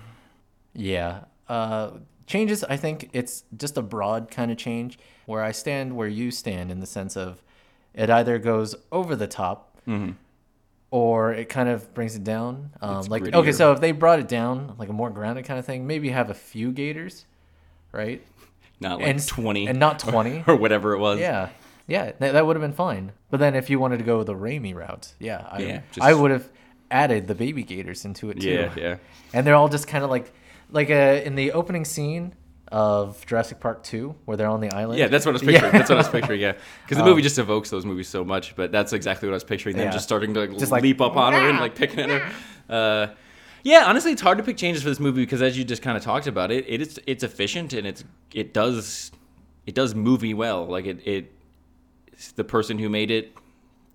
Yeah. 0.74 1.26
Uh, 1.48 1.92
changes, 2.34 2.64
I 2.64 2.78
think 2.78 3.10
it's 3.14 3.44
just 3.56 3.78
a 3.78 3.82
broad 3.84 4.32
kind 4.32 4.50
of 4.52 4.58
change 4.58 4.98
where 5.28 5.44
I 5.44 5.52
stand 5.52 5.96
where 5.96 6.08
you 6.08 6.32
stand 6.32 6.72
in 6.72 6.80
the 6.80 6.88
sense 6.88 7.16
of 7.16 7.44
it 7.94 8.10
either 8.10 8.40
goes 8.40 8.74
over 8.92 9.16
the 9.16 9.28
top 9.28 9.78
or 10.90 11.32
it 11.34 11.48
kind 11.50 11.70
of 11.70 11.94
brings 11.94 12.16
it 12.16 12.24
down. 12.24 12.72
Um, 12.82 13.06
like, 13.06 13.34
okay, 13.34 13.52
so 13.52 13.72
if 13.72 13.82
they 13.82 13.92
brought 13.92 14.20
it 14.20 14.28
down, 14.28 14.76
like 14.80 14.90
a 14.90 14.94
more 14.94 15.10
grounded 15.12 15.46
kind 15.46 15.60
of 15.60 15.66
thing, 15.66 15.86
maybe 15.88 16.10
have 16.10 16.30
a 16.30 16.34
few 16.34 16.72
gators, 16.72 17.26
right? 17.92 18.22
Not 18.80 19.00
like 19.00 19.08
And- 19.10 19.28
20. 19.28 19.68
and 19.68 19.80
not 19.80 20.00
20. 20.00 20.44
or 20.48 20.56
whatever 20.56 20.94
it 20.94 21.00
was. 21.00 21.20
Yeah. 21.20 21.50
Yeah, 21.86 22.14
that, 22.20 22.34
that 22.34 22.46
would 22.46 22.56
have 22.56 22.62
been 22.62 22.74
fine. 22.74 23.12
But 23.30 23.40
then 23.42 23.56
if 23.56 23.70
you 23.70 23.78
wanted 23.80 23.98
to 24.00 24.06
go 24.06 24.24
the 24.24 24.34
Raimi 24.36 24.74
route, 24.74 25.14
yeah, 25.20 25.46
I, 25.52 25.60
Yeah, 25.60 25.82
I 26.02 26.14
would 26.14 26.32
have 26.32 26.50
added 26.90 27.28
the 27.28 27.36
baby 27.36 27.64
gators 27.64 28.06
into 28.06 28.30
it 28.30 28.40
too. 28.40 28.50
Yeah, 28.50 28.74
yeah. 28.78 28.96
And 29.34 29.46
they're 29.46 29.56
all 29.56 29.68
just 29.70 29.88
kind 29.88 30.04
of 30.04 30.10
like, 30.10 30.32
like 30.74 30.90
uh, 30.90 31.22
in 31.26 31.36
the 31.36 31.54
opening 31.54 31.86
scene 31.86 32.34
of 32.72 33.24
Jurassic 33.28 33.60
Park 33.60 33.84
2, 33.84 34.16
where 34.26 34.36
they're 34.36 34.48
on 34.50 34.60
the 34.60 34.72
island. 34.74 34.98
Yeah, 35.00 35.08
that's 35.08 35.26
what 35.26 35.32
I 35.32 35.34
was 35.34 35.42
picturing. 35.44 35.72
That's 35.72 35.90
what 35.90 35.98
I 35.98 36.02
was 36.02 36.10
picturing. 36.10 36.42
Yeah, 36.42 36.54
because 36.84 36.98
the 36.98 37.04
Um, 37.04 37.10
movie 37.10 37.22
just 37.22 37.38
evokes 37.38 37.70
those 37.70 37.86
movies 37.86 38.08
so 38.10 38.26
much. 38.26 38.56
But 38.56 38.72
that's 38.72 38.92
exactly 38.94 39.28
what 39.30 39.34
I 39.34 39.36
was 39.36 39.44
picturing. 39.44 39.78
Them 39.78 39.86
Yeah. 39.88 39.92
just 39.92 40.06
starting 40.06 40.34
to 40.34 40.42
like, 40.42 40.58
Just 40.58 40.72
like, 40.72 40.84
leap 40.84 41.00
up 41.00 41.16
on 41.16 41.34
her 41.34 41.50
and 41.50 41.60
like 41.60 41.76
picking 41.76 42.00
at 42.00 42.10
her. 42.10 42.32
Uh, 42.70 43.08
yeah, 43.64 43.86
honestly, 43.86 44.12
it's 44.12 44.22
hard 44.22 44.38
to 44.40 44.44
pick 44.44 44.58
changes 44.58 44.84
for 44.84 44.90
this 44.90 45.00
movie 45.00 45.22
because, 45.22 45.42
as 45.42 45.58
you 45.58 45.64
just 45.64 45.82
kind 45.82 45.96
of 45.96 46.04
talked 46.04 46.28
about, 46.28 46.52
it 46.52 46.66
it 46.68 46.82
is 46.82 47.00
it's 47.08 47.24
efficient 47.24 47.72
and 47.74 47.86
it's 47.88 48.04
it 48.34 48.54
does 48.54 49.12
it 49.66 49.76
does 49.76 49.94
movie 49.96 50.34
well. 50.34 50.66
Like 50.66 50.86
it 50.86 51.00
it 51.08 51.32
the 52.36 52.44
person 52.44 52.78
who 52.80 52.90
made 52.90 53.12
it 53.12 53.34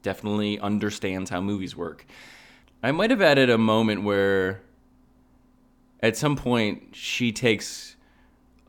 definitely 0.02 0.58
understands 0.60 1.30
how 1.30 1.40
movies 1.40 1.74
work. 1.76 2.06
I 2.82 2.92
might 2.92 3.10
have 3.10 3.20
added 3.20 3.50
a 3.50 3.58
moment 3.58 4.04
where 4.04 4.60
at 6.00 6.16
some 6.16 6.36
point 6.36 6.94
she 6.94 7.32
takes 7.32 7.96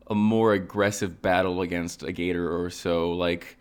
a 0.08 0.16
more 0.16 0.54
aggressive 0.54 1.22
battle 1.22 1.62
against 1.62 2.04
a 2.04 2.12
gator 2.12 2.62
or 2.62 2.70
so 2.70 3.12
like 3.12 3.58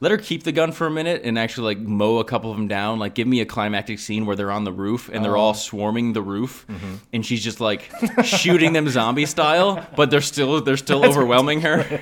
let 0.00 0.10
her 0.10 0.18
keep 0.18 0.42
the 0.42 0.50
gun 0.50 0.72
for 0.72 0.88
a 0.88 0.90
minute 0.90 1.22
and 1.24 1.38
actually 1.38 1.76
like 1.76 1.78
mow 1.78 2.18
a 2.18 2.24
couple 2.24 2.50
of 2.50 2.56
them 2.56 2.66
down. 2.66 2.98
Like 2.98 3.14
give 3.14 3.28
me 3.28 3.40
a 3.40 3.46
climactic 3.46 4.00
scene 4.00 4.26
where 4.26 4.34
they're 4.34 4.50
on 4.50 4.64
the 4.64 4.72
roof 4.72 5.08
and 5.12 5.24
they're 5.24 5.36
all 5.36 5.54
swarming 5.54 6.12
the 6.12 6.22
roof 6.22 6.66
and 7.12 7.24
she's 7.24 7.42
just 7.44 7.60
like 7.60 7.88
shooting 8.24 8.72
them 8.72 8.88
zombie 8.88 9.26
style 9.26 9.86
but 9.94 10.10
they're 10.10 10.20
still 10.20 10.60
they're 10.60 10.76
still 10.76 11.04
overwhelming 11.04 11.60
her. 11.60 12.00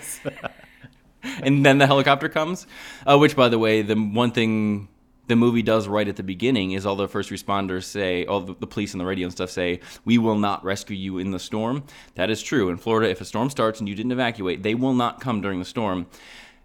and 1.43 1.65
then 1.65 1.77
the 1.77 1.87
helicopter 1.87 2.29
comes. 2.31 2.67
Uh, 3.07 3.19
which, 3.19 3.37
by 3.37 3.49
the 3.51 3.59
way, 3.59 3.83
the 3.83 3.95
one 3.95 4.31
thing 4.31 4.89
the 5.31 5.37
movie 5.37 5.63
does 5.63 5.87
right 5.87 6.09
at 6.09 6.17
the 6.17 6.25
beginning 6.25 6.73
is 6.73 6.85
all 6.85 6.97
the 6.97 7.07
first 7.07 7.31
responders 7.31 7.85
say, 7.85 8.27
all 8.27 8.41
the, 8.41 8.55
the 8.59 8.67
police 8.67 8.95
and 8.95 9.01
the 9.01 9.07
radio 9.07 9.27
and 9.27 9.33
stuff 9.33 9.49
say, 9.49 9.79
"We 10.05 10.19
will 10.19 10.35
not 10.35 10.65
rescue 10.65 10.97
you 10.97 11.19
in 11.19 11.31
the 11.31 11.39
storm." 11.39 11.85
That 12.17 12.31
is 12.31 12.43
true 12.43 12.69
in 12.69 12.79
Florida. 12.79 13.09
If 13.09 13.21
a 13.21 13.25
storm 13.25 13.49
starts 13.49 13.79
and 13.79 13.89
you 13.89 13.95
didn't 13.95 14.11
evacuate, 14.11 14.65
they 14.65 14.75
will 14.75 14.93
not 14.93 15.21
come 15.21 15.41
during 15.41 15.61
the 15.61 15.65
storm. 15.65 16.07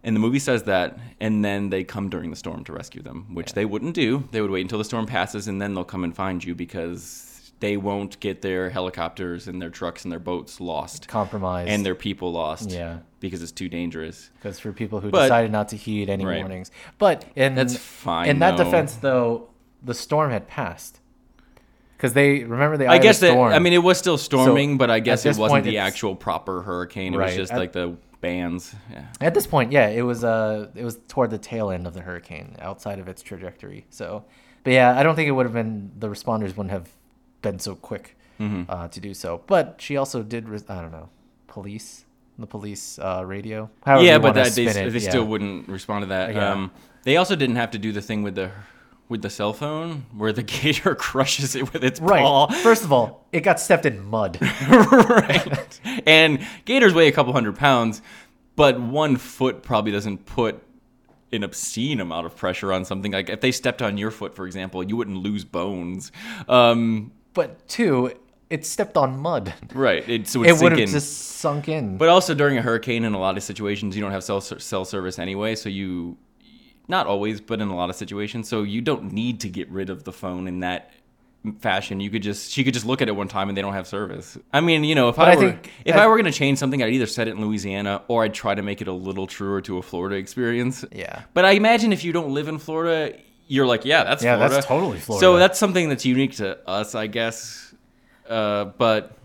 And 0.03 0.15
the 0.15 0.19
movie 0.19 0.39
says 0.39 0.63
that, 0.63 0.97
and 1.19 1.45
then 1.45 1.69
they 1.69 1.83
come 1.83 2.09
during 2.09 2.31
the 2.31 2.35
storm 2.35 2.63
to 2.63 2.73
rescue 2.73 3.03
them, 3.03 3.33
which 3.33 3.53
they 3.53 3.65
wouldn't 3.65 3.93
do. 3.93 4.23
They 4.31 4.41
would 4.41 4.51
wait 4.51 4.61
until 4.61 4.79
the 4.79 4.83
storm 4.83 5.05
passes, 5.05 5.47
and 5.47 5.61
then 5.61 5.75
they'll 5.75 5.83
come 5.83 6.03
and 6.03 6.15
find 6.15 6.43
you 6.43 6.55
because 6.55 7.34
they 7.61 7.77
won't 7.77 8.19
get 8.19 8.41
their 8.41 8.69
helicopters 8.69 9.47
and 9.47 9.61
their 9.61 9.69
trucks 9.69 10.03
and 10.03 10.11
their 10.11 10.19
boats 10.19 10.59
lost 10.59 11.07
Compromised. 11.07 11.69
and 11.69 11.85
their 11.85 11.95
people 11.95 12.31
lost 12.31 12.69
Yeah. 12.71 12.97
because 13.19 13.41
it's 13.41 13.51
too 13.51 13.69
dangerous. 13.69 14.29
Because 14.35 14.59
for 14.59 14.71
people 14.73 14.99
who 14.99 15.09
But- 15.09 15.23
decided 15.23 15.51
not 15.51 15.69
to 15.69 15.77
heed 15.77 16.09
any 16.09 16.25
Right. 16.25 16.39
warnings. 16.39 16.69
But 16.97 17.25
in, 17.35 17.55
That's 17.55 17.77
fine, 17.77 18.29
in 18.29 18.39
that 18.39 18.57
though. 18.57 18.65
defense, 18.65 18.95
though, 18.95 19.49
the 19.83 19.93
storm 19.93 20.31
had 20.31 20.47
passed. 20.47 20.99
Because 21.95 22.11
they, 22.13 22.43
remember 22.43 22.75
the 22.75 22.87
I 22.87 22.97
guess 22.97 23.19
that 23.21 23.31
storm. 23.31 23.53
I 23.53 23.59
mean 23.59 23.71
it 23.71 23.81
was 23.83 23.97
still 23.97 24.17
storming, 24.17 24.73
So, 24.73 24.77
but 24.79 24.91
I 24.91 24.99
guess 24.99 25.25
it 25.25 25.37
wasn't 25.37 25.63
the 25.63 25.77
actual 25.77 26.13
proper 26.15 26.61
hurricane. 26.61 27.13
It 27.13 27.17
Right, 27.17 27.27
was 27.27 27.35
just 27.37 27.53
at- 27.53 27.57
like 27.57 27.71
the 27.71 27.95
bands. 28.19 28.75
Yeah. 28.91 29.05
At 29.21 29.33
this 29.33 29.47
point, 29.47 29.71
yeah, 29.71 29.87
it 29.87 30.01
was 30.01 30.23
uh 30.25 30.67
it 30.75 30.83
was 30.83 30.99
toward 31.07 31.29
the 31.29 31.37
tail 31.37 31.69
end 31.69 31.87
of 31.87 31.93
the 31.93 32.01
hurricane, 32.01 32.57
outside 32.59 32.99
of 32.99 33.07
its 33.07 33.21
trajectory. 33.21 33.85
So, 33.91 34.25
but 34.65 34.73
yeah, 34.73 34.97
I 34.99 35.03
don't 35.03 35.15
think 35.15 35.29
it 35.29 35.31
would 35.31 35.45
have 35.45 35.53
been 35.53 35.91
the 35.97 36.09
responders 36.09 36.57
wouldn't 36.57 36.71
have 36.71 36.89
been 37.49 37.59
so 37.59 37.75
quick 37.75 38.15
Mm-hmm. 38.39 38.63
uh, 38.69 38.89
to 38.89 38.99
do 38.99 39.13
so. 39.13 39.41
But 39.47 39.77
she 39.79 39.95
also 39.95 40.21
did, 40.21 40.49
res- 40.49 40.69
I 40.69 40.81
don't 40.81 40.91
know, 40.91 41.07
police 41.47 42.03
the 42.37 42.45
police 42.45 42.99
uh, 42.99 43.23
radio. 43.25 43.69
However 43.85 44.03
yeah, 44.03 44.17
but 44.17 44.33
that 44.35 44.51
they, 44.51 44.65
it, 44.65 44.73
they 44.91 44.99
yeah. 44.99 45.09
still 45.09 45.23
wouldn't 45.23 45.69
respond 45.69 46.01
to 46.03 46.07
that. 46.07 46.35
Yeah. 46.35 46.51
Um, 46.51 46.71
they 47.03 47.15
also 47.15 47.37
didn't 47.37 47.55
have 47.55 47.71
to 47.71 47.77
do 47.77 47.93
the 47.93 48.01
thing 48.01 48.23
with 48.23 48.35
the 48.35 48.51
with 49.07 49.21
the 49.21 49.29
cell 49.29 49.53
phone 49.53 50.05
where 50.17 50.33
the 50.33 50.43
gator 50.55 50.95
crushes 50.95 51.55
it 51.55 51.71
with 51.71 51.81
its 51.83 52.01
Right. 52.01 52.21
paw. 52.23 52.47
First 52.61 52.83
of 52.83 52.91
all, 52.91 53.25
it 53.31 53.39
got 53.41 53.57
stepped 53.59 53.85
in 53.85 54.03
mud. 54.03 54.37
right. 54.69 55.79
And 56.05 56.45
gators 56.65 56.93
weigh 56.93 57.07
a 57.07 57.11
couple 57.13 57.31
hundred 57.31 57.55
pounds, 57.55 58.01
but 58.57 58.79
one 58.81 59.15
foot 59.17 59.63
probably 59.63 59.91
doesn't 59.93 60.25
put 60.25 60.61
an 61.31 61.43
obscene 61.43 61.99
amount 62.01 62.25
of 62.25 62.35
pressure 62.35 62.73
on 62.73 62.83
something. 62.83 63.11
Like 63.13 63.29
if 63.29 63.39
they 63.41 63.51
stepped 63.53 63.81
on 63.81 63.97
your 63.97 64.11
foot, 64.11 64.35
for 64.35 64.45
example, 64.45 64.83
you 64.83 64.97
wouldn't 64.97 65.17
lose 65.17 65.45
bones. 65.45 66.11
Um, 66.49 67.11
but 67.35 67.67
two, 67.67 68.11
it 68.49 68.65
stepped 68.65 68.97
on 68.97 69.19
mud. 69.19 69.53
right. 69.75 70.07
It, 70.09 70.27
so 70.27 70.43
It 70.43 70.59
would 70.59 70.77
have 70.77 70.89
just 70.89 71.13
sunk 71.37 71.67
in. 71.69 71.97
But 71.97 72.09
also 72.09 72.33
during 72.33 72.57
a 72.57 72.61
hurricane, 72.63 73.03
in 73.05 73.13
a 73.13 73.19
lot 73.19 73.37
of 73.37 73.43
situations, 73.43 73.95
you 73.95 74.01
don't 74.01 74.11
have 74.11 74.23
cell 74.23 74.41
cell 74.41 74.85
service 74.85 75.19
anyway, 75.19 75.53
so 75.55 75.69
you 75.69 76.17
not 76.87 77.07
always, 77.07 77.41
but 77.41 77.61
in 77.61 77.67
a 77.69 77.75
lot 77.75 77.89
of 77.89 77.95
situations, 77.95 78.47
so 78.47 78.63
you 78.63 78.81
don't 78.81 79.11
need 79.11 79.39
to 79.41 79.49
get 79.49 79.69
rid 79.69 79.89
of 79.89 80.03
the 80.03 80.11
phone 80.11 80.47
in 80.47 80.59
that 80.61 80.91
fashion. 81.59 81.99
You 81.99 82.09
could 82.09 82.23
just 82.23 82.51
she 82.51 82.63
could 82.63 82.73
just 82.73 82.85
look 82.85 83.01
at 83.01 83.07
it 83.07 83.15
one 83.15 83.27
time 83.27 83.49
and 83.49 83.57
they 83.57 83.61
don't 83.61 83.73
have 83.73 83.87
service. 83.87 84.37
I 84.53 84.61
mean, 84.61 84.83
you 84.83 84.95
know, 84.95 85.09
if 85.09 85.15
But 85.15 85.27
I 85.29 85.31
I 85.31 85.35
were 85.35 85.59
if 85.85 85.95
as- 85.95 86.01
I 86.01 86.07
were 86.07 86.15
going 86.15 86.31
to 86.31 86.37
change 86.37 86.57
something, 86.59 86.81
I'd 86.81 86.93
either 86.93 87.05
set 87.07 87.27
it 87.27 87.31
in 87.31 87.41
Louisiana 87.45 88.01
or 88.07 88.23
I'd 88.23 88.33
try 88.33 88.53
to 88.55 88.61
make 88.61 88.81
it 88.81 88.87
a 88.87 88.93
little 88.93 89.27
truer 89.27 89.61
to 89.61 89.77
a 89.77 89.81
Florida 89.81 90.15
experience. 90.15 90.85
Yeah. 90.91 91.23
But 91.33 91.45
I 91.45 91.51
imagine 91.51 91.91
if 91.93 92.03
you 92.03 92.11
don't 92.13 92.33
live 92.33 92.47
in 92.47 92.57
Florida, 92.59 93.17
you're 93.47 93.65
like, 93.67 93.85
yeah, 93.85 94.03
that's 94.03 94.23
Yeah, 94.23 94.37
that's 94.37 94.65
totally 94.65 94.99
Florida. 94.99 95.23
So 95.25 95.37
that's 95.37 95.59
something 95.59 95.89
that's 95.89 96.05
unique 96.05 96.35
to 96.37 96.57
us, 96.67 96.95
I 96.95 97.07
guess. 97.07 97.73
Uh, 98.27 98.65
but 98.65 99.17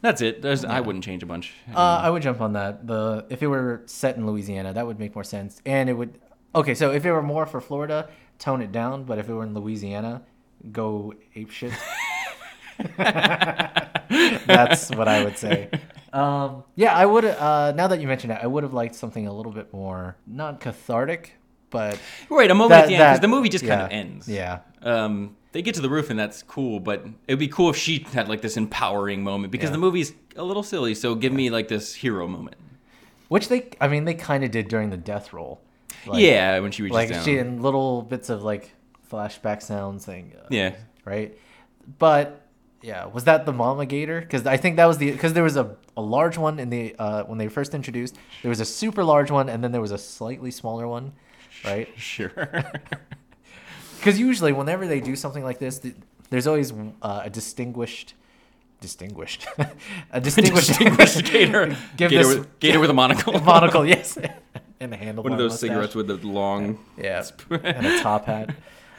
that's 0.00 0.20
it. 0.20 0.42
There's, 0.42 0.64
I 0.64 0.80
wouldn't 0.80 1.04
change 1.04 1.22
a 1.22 1.26
bunch. 1.26 1.52
Uh, 1.72 1.78
I 1.78 2.10
would 2.10 2.22
jump 2.22 2.40
on 2.40 2.54
that. 2.54 2.86
The 2.86 3.24
if 3.30 3.42
it 3.42 3.46
were 3.46 3.82
set 3.86 4.16
in 4.16 4.26
Louisiana, 4.26 4.72
that 4.72 4.86
would 4.86 4.98
make 4.98 5.14
more 5.14 5.24
sense, 5.24 5.60
and 5.64 5.88
it 5.88 5.92
would. 5.92 6.18
Okay, 6.54 6.74
so 6.74 6.90
if 6.90 7.04
it 7.06 7.12
were 7.12 7.22
more 7.22 7.46
for 7.46 7.60
Florida, 7.60 8.08
tone 8.38 8.62
it 8.62 8.72
down. 8.72 9.04
But 9.04 9.18
if 9.18 9.28
it 9.28 9.32
were 9.32 9.44
in 9.44 9.54
Louisiana, 9.54 10.22
go 10.72 11.14
ape 11.36 11.50
shit. 11.50 11.72
That's 14.08 14.90
what 14.90 15.08
I 15.08 15.24
would 15.24 15.38
say. 15.38 15.70
Um, 16.12 16.64
yeah, 16.74 16.94
I 16.94 17.06
would. 17.06 17.24
Uh, 17.24 17.72
now 17.72 17.86
that 17.86 18.00
you 18.00 18.06
mentioned 18.08 18.32
it, 18.32 18.40
I 18.42 18.46
would 18.46 18.64
have 18.64 18.74
liked 18.74 18.94
something 18.94 19.26
a 19.26 19.32
little 19.32 19.52
bit 19.52 19.72
more 19.72 20.16
not 20.26 20.60
cathartic, 20.60 21.34
but 21.72 21.98
Right, 22.30 22.48
a 22.50 22.54
moment 22.54 22.70
That- 22.70 22.84
at 22.84 22.86
the 22.88 22.94
end 22.94 23.02
because 23.02 23.20
the 23.20 23.28
movie 23.28 23.48
just 23.48 23.66
kind 23.66 23.80
of 23.82 23.90
ends. 23.90 24.28
yeah. 24.28 24.60
Um, 24.82 25.36
they 25.50 25.60
get 25.62 25.74
to 25.74 25.80
the 25.80 25.90
roof 25.90 26.08
and 26.10 26.18
that's 26.18 26.42
cool, 26.44 26.78
but 26.80 27.04
it'd 27.26 27.38
be 27.40 27.48
cool 27.48 27.68
if 27.70 27.76
she 27.76 28.06
had 28.12 28.28
like 28.28 28.40
this 28.42 28.56
empowering 28.56 29.24
moment 29.24 29.50
because 29.50 29.68
Yeah. 29.70 29.72
the 29.72 29.78
movie's 29.78 30.12
a 30.36 30.44
little 30.44 30.62
silly. 30.62 30.94
So 30.94 31.14
give 31.16 31.32
me 31.32 31.50
like 31.50 31.66
this 31.68 31.94
hero 31.96 32.28
moment. 32.28 32.56
which 33.28 33.48
they, 33.48 33.70
I 33.80 33.88
mean, 33.88 34.04
they 34.04 34.12
kind 34.14 34.44
of 34.44 34.50
did 34.50 34.68
during 34.68 34.90
the 34.90 34.96
death 34.98 35.32
roll. 35.32 35.60
Like, 36.06 36.20
yeah, 36.22 36.58
when 36.60 36.70
she 36.70 36.82
reaches 36.82 36.94
like 36.94 37.08
down. 37.08 37.24
she 37.24 37.38
in 37.38 37.62
little 37.62 38.02
bits 38.02 38.28
of 38.28 38.42
like 38.44 38.72
flashback 39.10 39.62
sounds 39.62 40.04
saying 40.04 40.32
uh, 40.38 40.46
yeah, 40.50 40.74
right 41.04 41.36
but 41.98 42.46
yeah 42.82 43.04
was 43.06 43.24
that 43.24 43.44
the 43.46 43.52
mama 43.52 43.84
gator 43.86 44.20
because 44.20 44.46
i 44.46 44.56
think 44.56 44.76
that 44.76 44.86
was 44.86 44.98
the 44.98 45.10
because 45.12 45.32
there 45.34 45.42
was 45.42 45.56
a, 45.56 45.76
a 45.96 46.00
large 46.02 46.38
one 46.38 46.58
in 46.58 46.70
the 46.70 46.94
uh 46.98 47.22
when 47.24 47.36
they 47.38 47.46
first 47.48 47.74
introduced 47.74 48.16
there 48.42 48.48
was 48.48 48.60
a 48.60 48.64
super 48.64 49.04
large 49.04 49.30
one 49.30 49.48
and 49.48 49.62
then 49.62 49.70
there 49.72 49.80
was 49.82 49.92
a 49.92 49.98
slightly 49.98 50.50
smaller 50.50 50.88
one 50.88 51.12
right 51.64 51.88
sure. 51.96 52.30
because 53.98 54.18
usually 54.18 54.52
whenever 54.52 54.86
they 54.86 55.00
do 55.00 55.14
something 55.16 55.44
like 55.44 55.58
this 55.58 55.80
there's 56.30 56.46
always 56.46 56.72
uh, 57.02 57.22
a 57.24 57.30
distinguished 57.30 58.14
distinguished 58.80 59.46
a 60.10 60.20
distinguished, 60.20 60.68
Distinguished 60.68 61.24
gator. 61.24 61.66
give 61.96 62.10
gator, 62.10 62.24
this 62.24 62.38
with, 62.38 62.58
gator 62.60 62.80
with 62.80 62.90
a 62.90 62.94
monocle. 62.94 63.38
monocle 63.40 63.86
yes 63.86 64.18
and 64.80 64.92
a 64.92 64.96
handle 64.96 65.22
One 65.22 65.32
of 65.32 65.38
those 65.38 65.60
cigarettes 65.60 65.94
with 65.94 66.08
the 66.08 66.16
long. 66.26 66.78
Yeah, 66.98 67.24
and 67.50 67.86
a 67.86 68.00
top 68.02 68.24
hat. 68.26 68.50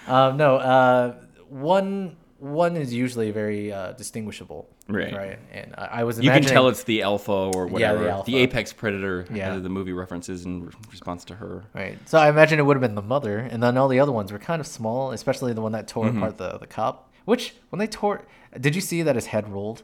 Um, 0.08 0.38
no, 0.38 0.56
uh, 0.56 1.16
one 1.50 2.16
one 2.44 2.76
is 2.76 2.94
usually 2.94 3.32
very 3.32 3.72
uh, 3.72 3.94
distinguishable. 3.94 4.68
Right. 4.88 5.14
Right. 5.14 5.40
And 5.54 5.74
I, 5.78 5.86
I 5.86 6.04
was 6.04 6.20
You 6.20 6.30
can 6.30 6.44
tell 6.44 6.68
it's 6.68 6.84
the 6.84 7.02
alpha 7.04 7.32
or 7.32 7.68
whatever. 7.68 8.10
alpha. 8.10 8.30
The 8.30 8.38
apex 8.38 8.74
predator. 8.74 9.26
Yeah. 9.30 9.54
Yeah. 9.54 9.60
the 9.60 9.70
movie 9.70 9.94
references 9.94 10.46
in 10.46 10.70
response 10.92 11.24
to 11.26 11.36
her. 11.36 11.64
Right. 11.74 11.98
So 12.06 12.18
I 12.20 12.28
imagine 12.30 12.60
it 12.60 12.64
would 12.64 12.76
have 12.76 12.82
been 12.82 12.96
the 12.96 13.02
mother, 13.02 13.38
and 13.40 13.64
then 13.64 13.78
all 13.78 13.88
the 13.88 14.00
other 14.00 14.12
ones 14.12 14.32
were 14.32 14.40
kind 14.40 14.60
of 14.60 14.68
small, 14.68 15.12
especially 15.12 15.54
the 15.54 15.62
one 15.62 15.72
that 15.72 15.88
tore 15.88 16.06
Mm-hmm. 16.06 16.18
apart 16.18 16.38
the 16.38 16.58
the 16.58 16.68
cop. 16.68 17.10
Which 17.26 17.56
when 17.70 17.80
they 17.80 17.88
tore, 17.88 18.26
did 18.60 18.76
you 18.76 18.82
see 18.82 19.02
that 19.04 19.16
his 19.16 19.28
head 19.28 19.48
rolled? 19.50 19.84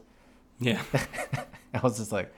Yeah. 0.58 0.82
I 1.74 1.78
was 1.82 1.96
just 1.98 2.12
like, 2.12 2.30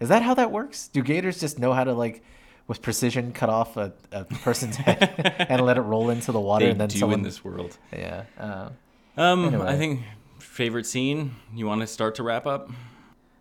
is 0.00 0.10
that 0.10 0.20
how 0.22 0.34
that 0.34 0.50
works? 0.52 0.88
Do 0.88 1.02
gators 1.02 1.40
just 1.40 1.58
know 1.58 1.72
how 1.72 1.84
to 1.84 1.94
like, 1.94 2.22
with 2.68 2.82
precision 2.82 3.32
cut 3.32 3.48
off 3.48 3.78
a, 3.78 3.94
a 4.12 4.24
person's 4.24 4.76
head 4.76 5.00
and 5.48 5.64
let 5.64 5.78
it 5.78 5.82
roll 5.82 6.10
into 6.10 6.32
the 6.32 6.40
water, 6.40 6.66
They 6.66 6.72
and 6.72 6.80
then 6.80 6.88
do 6.88 6.98
someone. 6.98 7.20
in 7.20 7.24
this 7.24 7.42
world. 7.42 7.78
Yeah. 7.92 8.24
Uh, 8.38 8.68
Um, 9.16 9.46
Anyway. 9.46 9.66
I 9.66 9.76
think 9.76 10.02
favorite 10.38 10.86
scene. 10.86 11.36
You 11.54 11.66
want 11.66 11.80
to 11.80 11.86
start 11.86 12.14
to 12.16 12.22
wrap 12.22 12.46
up? 12.46 12.70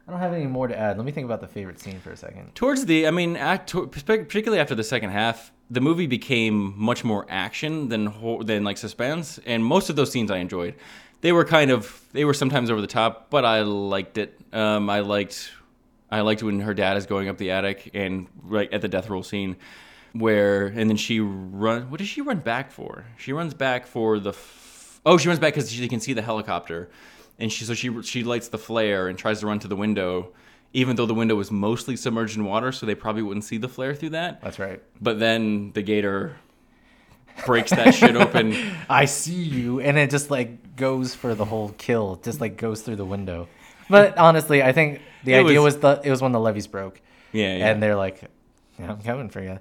I 0.07 0.11
don't 0.11 0.19
have 0.19 0.33
any 0.33 0.45
more 0.45 0.67
to 0.67 0.77
add. 0.77 0.97
Let 0.97 1.05
me 1.05 1.11
think 1.11 1.25
about 1.25 1.41
the 1.41 1.47
favorite 1.47 1.79
scene 1.79 1.99
for 1.99 2.11
a 2.11 2.17
second. 2.17 2.53
Towards 2.53 2.85
the, 2.85 3.07
I 3.07 3.11
mean, 3.11 3.35
act, 3.35 3.73
particularly 3.73 4.59
after 4.59 4.75
the 4.75 4.83
second 4.83 5.09
half, 5.09 5.51
the 5.71 5.81
movie 5.81 6.05
became 6.05 6.73
much 6.77 7.03
more 7.03 7.25
action 7.27 7.89
than 7.89 8.13
than 8.45 8.63
like 8.63 8.77
suspense, 8.77 9.39
and 9.47 9.65
most 9.65 9.89
of 9.89 9.95
those 9.95 10.11
scenes 10.11 10.29
I 10.29 10.37
enjoyed. 10.37 10.75
They 11.21 11.31
were 11.31 11.43
kind 11.43 11.71
of, 11.71 12.03
they 12.11 12.23
were 12.23 12.35
sometimes 12.35 12.69
over 12.69 12.81
the 12.81 12.87
top, 12.87 13.31
but 13.31 13.45
I 13.45 13.61
liked 13.63 14.19
it. 14.19 14.39
Um, 14.53 14.91
I 14.91 14.99
liked, 14.99 15.51
I 16.11 16.21
liked 16.21 16.43
when 16.43 16.59
her 16.59 16.75
dad 16.75 16.97
is 16.97 17.07
going 17.07 17.27
up 17.29 17.39
the 17.39 17.49
attic 17.49 17.89
and 17.95 18.27
right 18.43 18.71
at 18.71 18.81
the 18.81 18.87
death 18.87 19.09
roll 19.09 19.23
scene, 19.23 19.55
where 20.13 20.67
and 20.67 20.87
then 20.87 20.97
she 20.97 21.19
run. 21.19 21.89
What 21.89 21.97
does 21.97 22.07
she 22.07 22.21
run 22.21 22.37
back 22.39 22.71
for? 22.71 23.05
She 23.17 23.33
runs 23.33 23.55
back 23.55 23.87
for 23.87 24.19
the. 24.19 24.33
Oh, 25.05 25.17
she 25.17 25.27
runs 25.27 25.39
back 25.39 25.53
because 25.53 25.71
she 25.71 25.87
can 25.87 25.99
see 25.99 26.13
the 26.13 26.21
helicopter, 26.21 26.89
and 27.39 27.51
she 27.51 27.63
so 27.65 27.73
she 27.73 28.01
she 28.01 28.23
lights 28.23 28.47
the 28.47 28.57
flare 28.57 29.07
and 29.07 29.17
tries 29.17 29.39
to 29.41 29.47
run 29.47 29.59
to 29.59 29.67
the 29.67 29.75
window, 29.75 30.33
even 30.73 30.95
though 30.95 31.05
the 31.05 31.13
window 31.13 31.35
was 31.35 31.51
mostly 31.51 31.95
submerged 31.95 32.37
in 32.37 32.45
water, 32.45 32.71
so 32.71 32.85
they 32.85 32.95
probably 32.95 33.21
wouldn't 33.21 33.43
see 33.45 33.57
the 33.57 33.69
flare 33.69 33.93
through 33.93 34.09
that. 34.11 34.41
That's 34.41 34.57
right. 34.59 34.81
But 35.01 35.19
then 35.19 35.71
the 35.73 35.81
gator 35.81 36.35
breaks 37.45 37.71
that 37.71 37.93
shit 37.93 38.15
open. 38.15 38.55
I 38.89 39.05
see 39.05 39.33
you, 39.43 39.79
and 39.79 39.97
it 39.97 40.09
just 40.09 40.31
like 40.31 40.75
goes 40.75 41.13
for 41.13 41.35
the 41.35 41.45
whole 41.45 41.69
kill, 41.77 42.15
just 42.23 42.41
like 42.41 42.57
goes 42.57 42.81
through 42.81 42.95
the 42.95 43.05
window. 43.05 43.47
But 43.89 44.17
honestly, 44.27 44.63
I 44.63 44.71
think 44.71 45.01
the 45.23 45.33
It 45.33 45.45
idea 45.45 45.61
was- 45.61 45.75
was, 45.75 45.81
the 45.81 46.01
it 46.03 46.09
was 46.09 46.21
when 46.21 46.31
the 46.31 46.39
levees 46.39 46.67
broke, 46.67 47.01
Yeah, 47.31 47.55
yeah. 47.57 47.67
and 47.69 47.83
they're 47.83 47.95
like, 47.95 48.21
yeah, 48.79 48.91
"I'm 48.91 49.01
coming 49.01 49.29
for 49.29 49.41
you." 49.41 49.59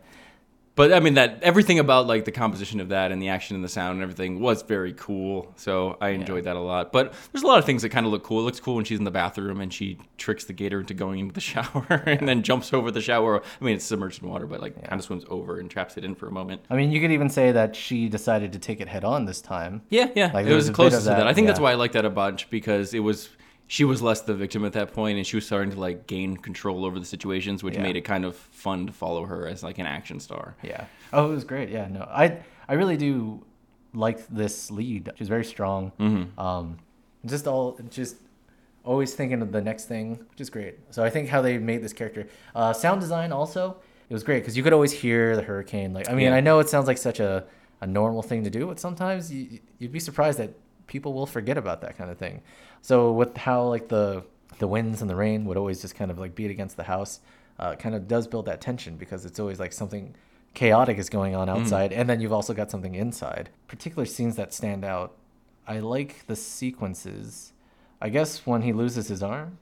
But 0.77 0.93
I 0.93 1.01
mean 1.01 1.15
that 1.15 1.39
everything 1.43 1.79
about 1.79 2.07
like 2.07 2.25
the 2.25 2.33
composition 2.33 2.81
of 2.81 2.89
that 2.89 3.13
and 3.13 3.23
the 3.23 3.29
action 3.29 3.55
and 3.55 3.65
the 3.65 3.69
sound 3.69 3.95
and 3.95 4.03
everything 4.03 4.41
was 4.41 4.63
very 4.63 4.93
cool. 4.95 5.53
So 5.57 5.97
I 6.01 6.11
enjoyed 6.11 6.45
that 6.45 6.57
a 6.57 6.61
lot. 6.61 6.93
But 6.93 7.15
there's 7.33 7.45
a 7.45 7.47
lot 7.47 7.59
of 7.59 7.65
things 7.65 7.83
that 7.83 7.91
kind 7.91 8.07
of 8.07 8.13
look 8.13 8.25
cool. 8.25 8.41
It 8.41 8.43
looks 8.43 8.59
cool 8.59 8.75
when 8.75 8.85
she's 8.85 8.99
in 8.99 9.05
the 9.05 9.11
bathroom 9.11 9.61
and 9.61 9.73
she 9.73 9.99
tricks 10.19 10.45
the 10.45 10.53
gator 10.53 10.81
into 10.81 10.95
going 10.95 11.21
into 11.21 11.35
the 11.35 11.41
shower 11.53 11.87
and 12.07 12.29
then 12.29 12.43
jumps 12.43 12.73
over 12.73 12.91
the 12.91 13.01
shower. 13.01 13.41
I 13.41 13.65
mean 13.65 13.77
it's 13.77 13.85
submerged 13.85 14.23
in 14.23 14.29
water, 14.29 14.47
but 14.47 14.61
like 14.61 14.75
kind 14.83 14.99
of 14.99 15.05
swims 15.05 15.25
over 15.29 15.61
and 15.61 15.71
traps 15.71 15.97
it 15.97 16.05
in 16.05 16.15
for 16.15 16.27
a 16.27 16.33
moment. 16.33 16.63
I 16.71 16.77
mean, 16.77 16.91
you 16.91 17.01
could 17.01 17.13
even 17.13 17.29
say 17.29 17.53
that 17.53 17.77
she 17.77 18.09
decided 18.09 18.53
to 18.55 18.59
take 18.59 18.81
it 18.81 18.89
head 18.89 19.05
on 19.05 19.27
this 19.27 19.41
time. 19.41 19.83
Yeah, 19.91 20.11
yeah. 20.15 20.31
Like, 20.33 20.47
it 20.47 20.55
was 20.55 20.71
was 20.71 20.95
of 20.95 21.03
to 21.03 21.09
that. 21.09 21.19
that, 21.19 21.27
I 21.27 21.35
think 21.35 21.47
that's 21.47 21.61
why 21.61 21.73
I 21.73 21.75
liked 21.75 21.95
that 21.95 22.05
a 22.05 22.11
bunch 22.11 22.51
because 22.51 22.95
it 22.95 23.01
was 23.01 23.29
she 23.67 23.85
was 23.85 24.03
less 24.03 24.21
the 24.21 24.35
victim 24.35 24.65
at 24.65 24.73
that 24.75 24.93
point 24.93 25.17
and 25.17 25.27
she 25.27 25.37
was 25.37 25.47
starting 25.47 25.71
to 25.73 25.81
like 25.81 26.07
gain 26.07 26.37
control 26.37 26.85
over 26.85 26.99
the 26.99 27.07
situations, 27.07 27.63
which 27.63 27.75
Yeah. 27.77 27.83
made 27.83 27.97
it 27.97 28.03
kind 28.03 28.25
of 28.25 28.37
fun 28.37 28.87
to 28.87 28.93
follow 28.93 29.25
her 29.25 29.47
as 29.49 29.63
like 29.63 29.79
an 29.79 29.87
action 29.87 30.21
star. 30.21 30.55
Yeah. 30.63 30.85
Oh, 31.13 31.31
it 31.31 31.35
was 31.35 31.45
great. 31.45 31.71
Yeah. 31.71 31.89
No, 31.89 32.03
I 32.03 32.39
I 32.69 32.75
really 32.75 32.97
do 32.97 33.45
like 33.95 34.27
this 34.29 34.71
lead. 34.71 35.11
She's 35.17 35.29
very 35.29 35.45
strong. 35.45 35.93
Mm-hmm. 35.99 36.39
Um, 36.39 36.79
just 37.25 37.47
all 37.47 37.79
just 37.91 38.17
always 38.85 39.15
thinking 39.15 39.41
of 39.41 39.51
the 39.51 39.63
next 39.63 39.87
thing, 39.87 40.19
which 40.31 40.41
is 40.43 40.51
great. 40.51 40.75
So 40.91 41.03
I 41.03 41.09
think 41.11 41.29
how 41.31 41.41
they 41.41 41.57
made 41.57 41.83
this 41.83 41.95
character, 41.95 42.27
uh, 42.55 42.75
sound 42.75 43.01
design 43.01 43.33
also, 43.33 43.79
it 44.11 44.13
was 44.13 44.23
great 44.23 44.41
because 44.41 44.59
you 44.59 44.63
could 44.63 44.75
always 44.75 44.93
hear 44.93 45.37
the 45.37 45.43
hurricane. 45.43 45.95
Like 45.95 46.11
I 46.11 46.13
mean, 46.13 46.27
Yeah. 46.27 46.35
I 46.37 46.41
know 46.41 46.59
it 46.59 46.69
sounds 46.69 46.87
like 46.87 46.99
such 46.99 47.19
a 47.21 47.45
a 47.81 47.87
normal 47.87 48.23
thing 48.23 48.45
to 48.45 48.51
do, 48.51 48.67
but 48.67 48.79
sometimes 48.79 49.33
you, 49.33 49.59
you'd 49.79 49.93
be 49.93 50.01
surprised 50.01 50.39
that 50.39 50.51
people 50.87 51.13
will 51.13 51.27
forget 51.27 51.57
about 51.59 51.81
that 51.83 51.97
kind 51.97 52.11
of 52.11 52.19
thing. 52.19 52.43
So 52.83 53.13
with 53.13 53.37
how 53.37 53.65
like 53.69 53.89
the 53.89 54.25
the 54.59 54.69
winds 54.69 55.01
and 55.01 55.11
the 55.11 55.17
rain 55.17 55.45
would 55.47 55.57
always 55.57 55.81
just 55.81 55.95
kind 55.95 56.11
of 56.11 56.19
like 56.19 56.35
beat 56.35 56.51
against 56.51 56.77
the 56.77 56.85
house, 56.85 57.21
uh, 57.59 57.71
it 57.75 57.79
kind 57.79 57.95
of 57.95 58.07
does 58.07 58.27
build 58.27 58.47
that 58.47 58.61
tension 58.61 58.97
because 58.97 59.25
it's 59.25 59.41
always 59.41 59.59
like 59.59 59.73
something 59.73 60.15
chaotic 60.55 60.99
is 60.99 61.09
going 61.11 61.35
on 61.35 61.49
outside, 61.49 61.93
and 61.93 62.09
then 62.09 62.21
you've 62.21 62.33
also 62.33 62.55
got 62.55 62.71
something 62.71 62.95
inside. 62.95 63.51
Particular 63.69 64.05
scenes 64.07 64.37
that 64.37 64.53
stand 64.53 64.85
out. 64.85 65.15
I 65.67 65.81
like 65.81 66.27
the 66.27 66.37
sequences. 66.37 67.53
I 68.01 68.09
guess 68.11 68.47
when 68.47 68.63
he 68.63 68.73
loses 68.73 69.09
his 69.09 69.23
arm, 69.23 69.59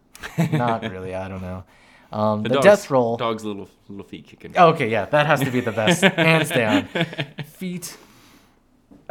not 0.53 0.83
really. 0.91 1.15
I 1.15 1.29
don't 1.29 1.41
know. 1.43 1.65
Um, 2.13 2.43
the 2.43 2.51
dog's- 2.51 2.65
death 2.65 2.91
roll. 2.91 3.17
Dog's 3.17 3.45
little 3.45 3.71
little 3.89 4.05
feet 4.05 4.27
kicking. 4.27 4.57
Okay, 4.57 4.91
yeah, 4.91 5.07
that 5.07 5.27
has 5.27 5.41
to 5.41 5.51
be 5.51 5.61
the 5.61 5.73
best, 5.73 6.03
hands 6.03 6.51
down. 6.51 6.87
Feet. 7.47 7.97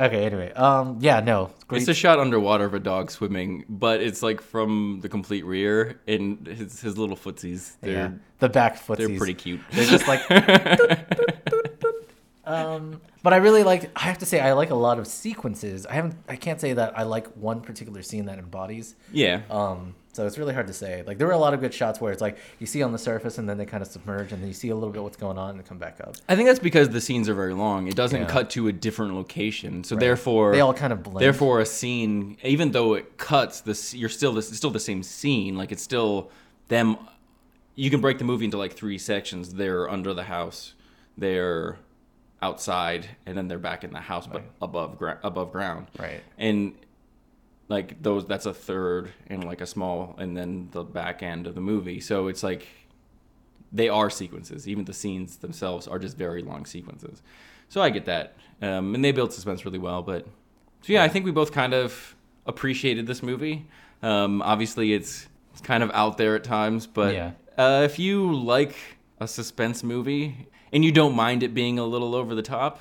Okay, 0.02 0.26
anyway, 0.26 0.52
um, 0.54 0.97
yeah, 0.99 1.20
no, 1.20 1.52
great. 1.68 1.82
It's 1.82 1.88
a 1.88 1.93
shot 1.93 2.18
underwater 2.18 2.66
of 2.66 2.74
a 2.74 2.80
dog 2.80 3.12
swimming, 3.12 3.66
but 3.70 4.02
it's 4.02 4.24
like 4.24 4.41
from 4.41 4.97
the 5.04 5.10
complete 5.10 5.45
rear, 5.45 6.02
and 6.08 6.47
his 6.47 6.82
his 6.82 6.97
little 6.97 7.16
footsies. 7.16 7.74
They're 7.82 7.93
yeah, 7.93 8.10
the 8.39 8.49
back 8.49 8.78
footsies. 8.78 8.97
they're 8.97 9.18
pretty 9.18 9.36
cute. 9.36 9.62
They're 9.72 9.86
just 9.86 10.08
like. 10.08 10.22
um, 12.45 12.99
but 13.22 13.34
I 13.34 13.38
really 13.38 13.62
like. 13.62 13.91
I 13.95 14.06
have 14.06 14.18
to 14.18 14.26
say, 14.26 14.39
I 14.39 14.54
like 14.54 14.72
a 14.72 14.76
lot 14.76 14.97
of 14.97 15.06
sequences. 15.06 15.86
I 15.86 15.93
haven't. 15.93 16.16
I 16.28 16.36
can't 16.36 16.60
say 16.60 16.74
that 16.74 16.97
I 16.97 17.04
like 17.04 17.28
one 17.36 17.62
particular 17.62 18.02
scene 18.02 18.26
that 18.26 18.39
embodies. 18.39 18.95
yeah. 19.12 19.41
Um, 19.52 19.93
so 20.14 20.28
it's 20.28 20.38
really 20.38 20.53
hard 20.53 20.68
to 20.68 20.74
say. 20.74 21.03
Like 21.07 21.18
there 21.18 21.28
were 21.28 21.34
a 21.34 21.38
lot 21.38 21.53
of 21.53 21.59
good 21.62 21.74
shots 21.74 22.01
where 22.01 22.12
it's 22.12 22.22
like 22.22 22.38
you 22.59 22.68
see 22.68 22.84
on 22.84 22.91
the 22.91 22.97
surface 22.97 23.38
and 23.38 23.47
then 23.47 23.57
they 23.57 23.66
kind 23.66 23.82
of 23.82 23.89
submerge 23.89 24.32
and 24.32 24.41
then 24.41 24.47
you 24.47 24.53
see 24.53 24.70
a 24.70 24.76
little 24.76 24.91
bit 24.91 25.01
what's 25.03 25.18
going 25.18 25.38
on 25.38 25.51
and 25.55 25.66
come 25.66 25.78
back 25.78 25.99
up. 26.01 26.16
I 26.28 26.36
think 26.36 26.47
that's 26.47 26.59
because 26.59 26.89
the 26.89 27.01
scenes 27.01 27.30
are 27.30 27.34
very 27.34 27.53
long. 27.53 27.88
It 27.88 27.95
doesn't 27.95 28.22
Yeah. 28.22 28.28
cut 28.28 28.49
to 28.51 28.68
a 28.68 28.72
different 28.74 29.16
location, 29.16 29.84
so 29.84 29.95
Right. 29.95 30.01
therefore 30.01 30.51
They 30.51 30.59
all 30.62 30.74
kind 30.74 30.91
of 30.93 31.03
blend. 31.03 31.20
Therefore, 31.22 31.59
a 31.59 31.66
scene, 31.66 32.38
even 32.43 32.72
though 32.72 32.93
it 32.95 33.18
cuts, 33.18 33.62
this 33.62 33.93
you're 33.93 34.09
still 34.09 34.34
this 34.34 34.49
it's 34.49 34.57
still 34.57 34.70
the 34.72 34.80
same 34.80 35.03
scene. 35.03 35.55
Like 35.55 35.72
it's 35.72 35.84
still 35.84 36.30
them. 36.68 36.97
You 37.76 37.89
can 37.89 38.01
break 38.01 38.18
the 38.18 38.26
movie 38.26 38.45
into 38.45 38.57
like 38.57 38.74
three 38.74 38.97
sections. 38.97 39.53
They're 39.53 39.89
under 39.89 40.14
the 40.14 40.24
house. 40.24 40.74
They're 41.18 41.78
outside, 42.41 43.07
and 43.26 43.38
then 43.38 43.47
they're 43.47 43.59
back 43.59 43.84
in 43.84 43.91
the 43.93 43.99
house, 43.99 44.26
but 44.28 44.43
above 44.62 44.97
gra- 44.97 45.20
above 45.24 45.51
ground. 45.51 45.88
Right. 45.99 46.22
And 46.38 46.74
like 47.72 48.01
those, 48.03 48.26
that's 48.28 48.45
a 48.45 48.53
third 48.53 49.11
and 49.28 49.43
like 49.43 49.61
a 49.61 49.65
small, 49.65 50.15
and 50.19 50.36
then 50.38 50.69
the 50.72 50.84
back 50.84 51.24
end 51.24 51.47
of 51.47 51.55
the 51.55 51.61
movie. 51.61 51.99
So 51.99 52.28
it's 52.28 52.43
like 52.43 52.67
they 53.72 53.89
are 53.89 54.09
sequences. 54.09 54.67
Even 54.67 54.86
the 54.86 54.93
scenes 54.93 55.38
themselves 55.38 55.88
are 55.88 55.97
just 55.99 56.17
very 56.17 56.41
long 56.43 56.65
sequences. 56.65 57.22
So 57.69 57.82
I 57.82 57.89
get 57.89 58.05
that, 58.05 58.36
um, 58.61 58.93
and 58.95 59.03
they 59.03 59.11
build 59.11 59.32
suspense 59.34 59.65
really 59.65 59.80
well. 59.80 60.01
But 60.03 60.26
so 60.82 60.93
yeah, 60.93 61.03
I 61.03 61.07
think 61.07 61.26
we 61.26 61.32
both 61.32 61.51
kind 61.51 61.74
of 61.74 62.15
appreciated 62.45 63.07
this 63.07 63.24
movie. 63.24 63.65
Um, 64.03 64.41
obviously, 64.41 64.93
it's 64.93 65.28
it's 65.51 65.61
kind 65.61 65.84
of 65.84 65.91
out 65.93 66.17
there 66.17 66.36
at 66.36 66.43
times, 66.43 66.88
but 66.88 67.13
Yeah. 67.13 67.32
uh, 67.57 67.82
if 67.86 67.97
you 67.99 68.34
like 68.34 68.76
a 69.19 69.28
suspense 69.28 69.84
movie 69.84 70.47
and 70.74 70.84
you 70.84 70.91
don't 70.91 71.15
mind 71.15 71.43
it 71.43 71.53
being 71.53 71.78
a 71.80 71.86
little 71.86 72.15
over 72.15 72.34
the 72.36 72.41
top, 72.41 72.80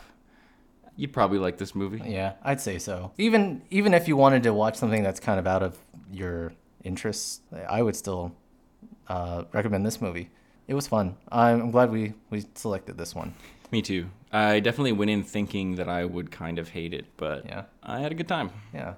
you'd 1.01 1.13
probably 1.13 1.39
like 1.39 1.57
this 1.59 1.75
movie. 1.75 2.03
Yeah, 2.05 2.35
I'd 2.43 2.61
say 2.61 2.79
so. 2.79 3.13
Even 3.19 3.63
even 3.71 3.95
if 3.95 4.07
you 4.09 4.17
wanted 4.17 4.43
to 4.45 4.53
watch 4.55 4.77
something 4.77 5.03
that's 5.03 5.21
kind 5.21 5.39
of 5.41 5.47
out 5.47 5.63
of 5.63 5.79
your 6.13 6.53
interests, 6.85 7.41
I 7.69 7.83
would 7.83 7.97
still 7.97 8.33
uh, 9.09 9.45
recommend 9.53 9.85
this 9.87 10.01
movie. 10.01 10.31
It 10.69 10.75
was 10.75 10.87
fun. 10.87 11.17
I'm, 11.33 11.61
I'm 11.63 11.71
glad 11.71 11.91
we 11.91 12.15
we 12.31 12.45
selected 12.55 12.97
this 12.99 13.15
one. 13.15 13.35
Me 13.73 13.83
too. 13.83 14.07
I 14.33 14.61
definitely 14.61 14.93
went 14.93 15.11
in 15.11 15.23
thinking 15.25 15.77
that 15.77 15.89
I 15.89 16.05
would 16.05 16.31
kind 16.31 16.59
of 16.59 16.69
hate 16.71 16.93
it, 16.95 17.07
but 17.17 17.47
Yeah. 17.47 17.65
I 17.83 18.01
had 18.01 18.13
a 18.13 18.15
good 18.15 18.29
time. 18.29 18.51
Yeah. 18.75 18.95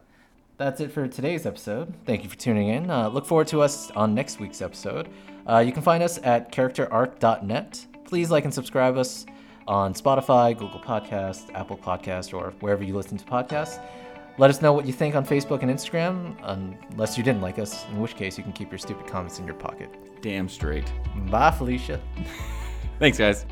That's 0.59 0.81
it 0.81 0.93
for 0.93 1.09
today's 1.09 1.47
episode. 1.47 1.93
Thank 2.07 2.23
you 2.25 2.29
for 2.31 2.37
tuning 2.37 2.69
in. 2.69 2.91
Uh, 2.91 3.09
look 3.09 3.27
forward 3.27 3.49
to 3.49 3.63
us 3.63 3.91
on 3.93 4.15
next 4.15 4.39
week's 4.41 4.61
episode. 4.63 5.09
Uh, 5.49 5.59
you 5.59 5.73
can 5.73 5.83
find 5.83 6.03
us 6.03 6.19
at 6.23 6.53
characterarc.net. 6.53 7.87
Please 8.05 8.31
like 8.31 8.45
and 8.45 8.53
subscribe 8.55 8.97
us 8.97 9.27
on 9.67 9.95
Spotify, 9.95 10.57
Google 10.57 10.81
Podcast, 10.81 11.53
Apple 11.55 11.77
Podcast, 11.77 12.33
or 12.33 12.53
wherever 12.61 12.83
you 12.83 12.95
listen 12.95 13.17
to 13.19 13.25
podcasts. 13.25 13.81
Let 14.39 14.49
us 14.51 14.63
know 14.63 14.73
what 14.73 14.87
you 14.87 14.93
think 14.93 15.15
on 15.15 15.27
Facebook 15.27 15.63
and 15.63 15.71
Instagram, 15.71 16.37
unless 16.91 17.19
you 17.19 17.25
didn't 17.25 17.43
like 17.43 17.59
us, 17.59 17.85
in 17.91 18.01
which 18.01 18.17
case 18.17 18.39
you 18.39 18.45
can 18.45 18.53
keep 18.53 18.71
your 18.71 18.79
stupid 18.79 19.07
comments 19.07 19.39
in 19.39 19.47
your 19.47 19.55
pocket. 19.55 19.95
Damn 20.23 20.49
straight. 20.49 20.91
Bye, 21.31 21.51
Felicia. 21.51 22.01
Thanks, 22.99 23.19
guys. 23.19 23.45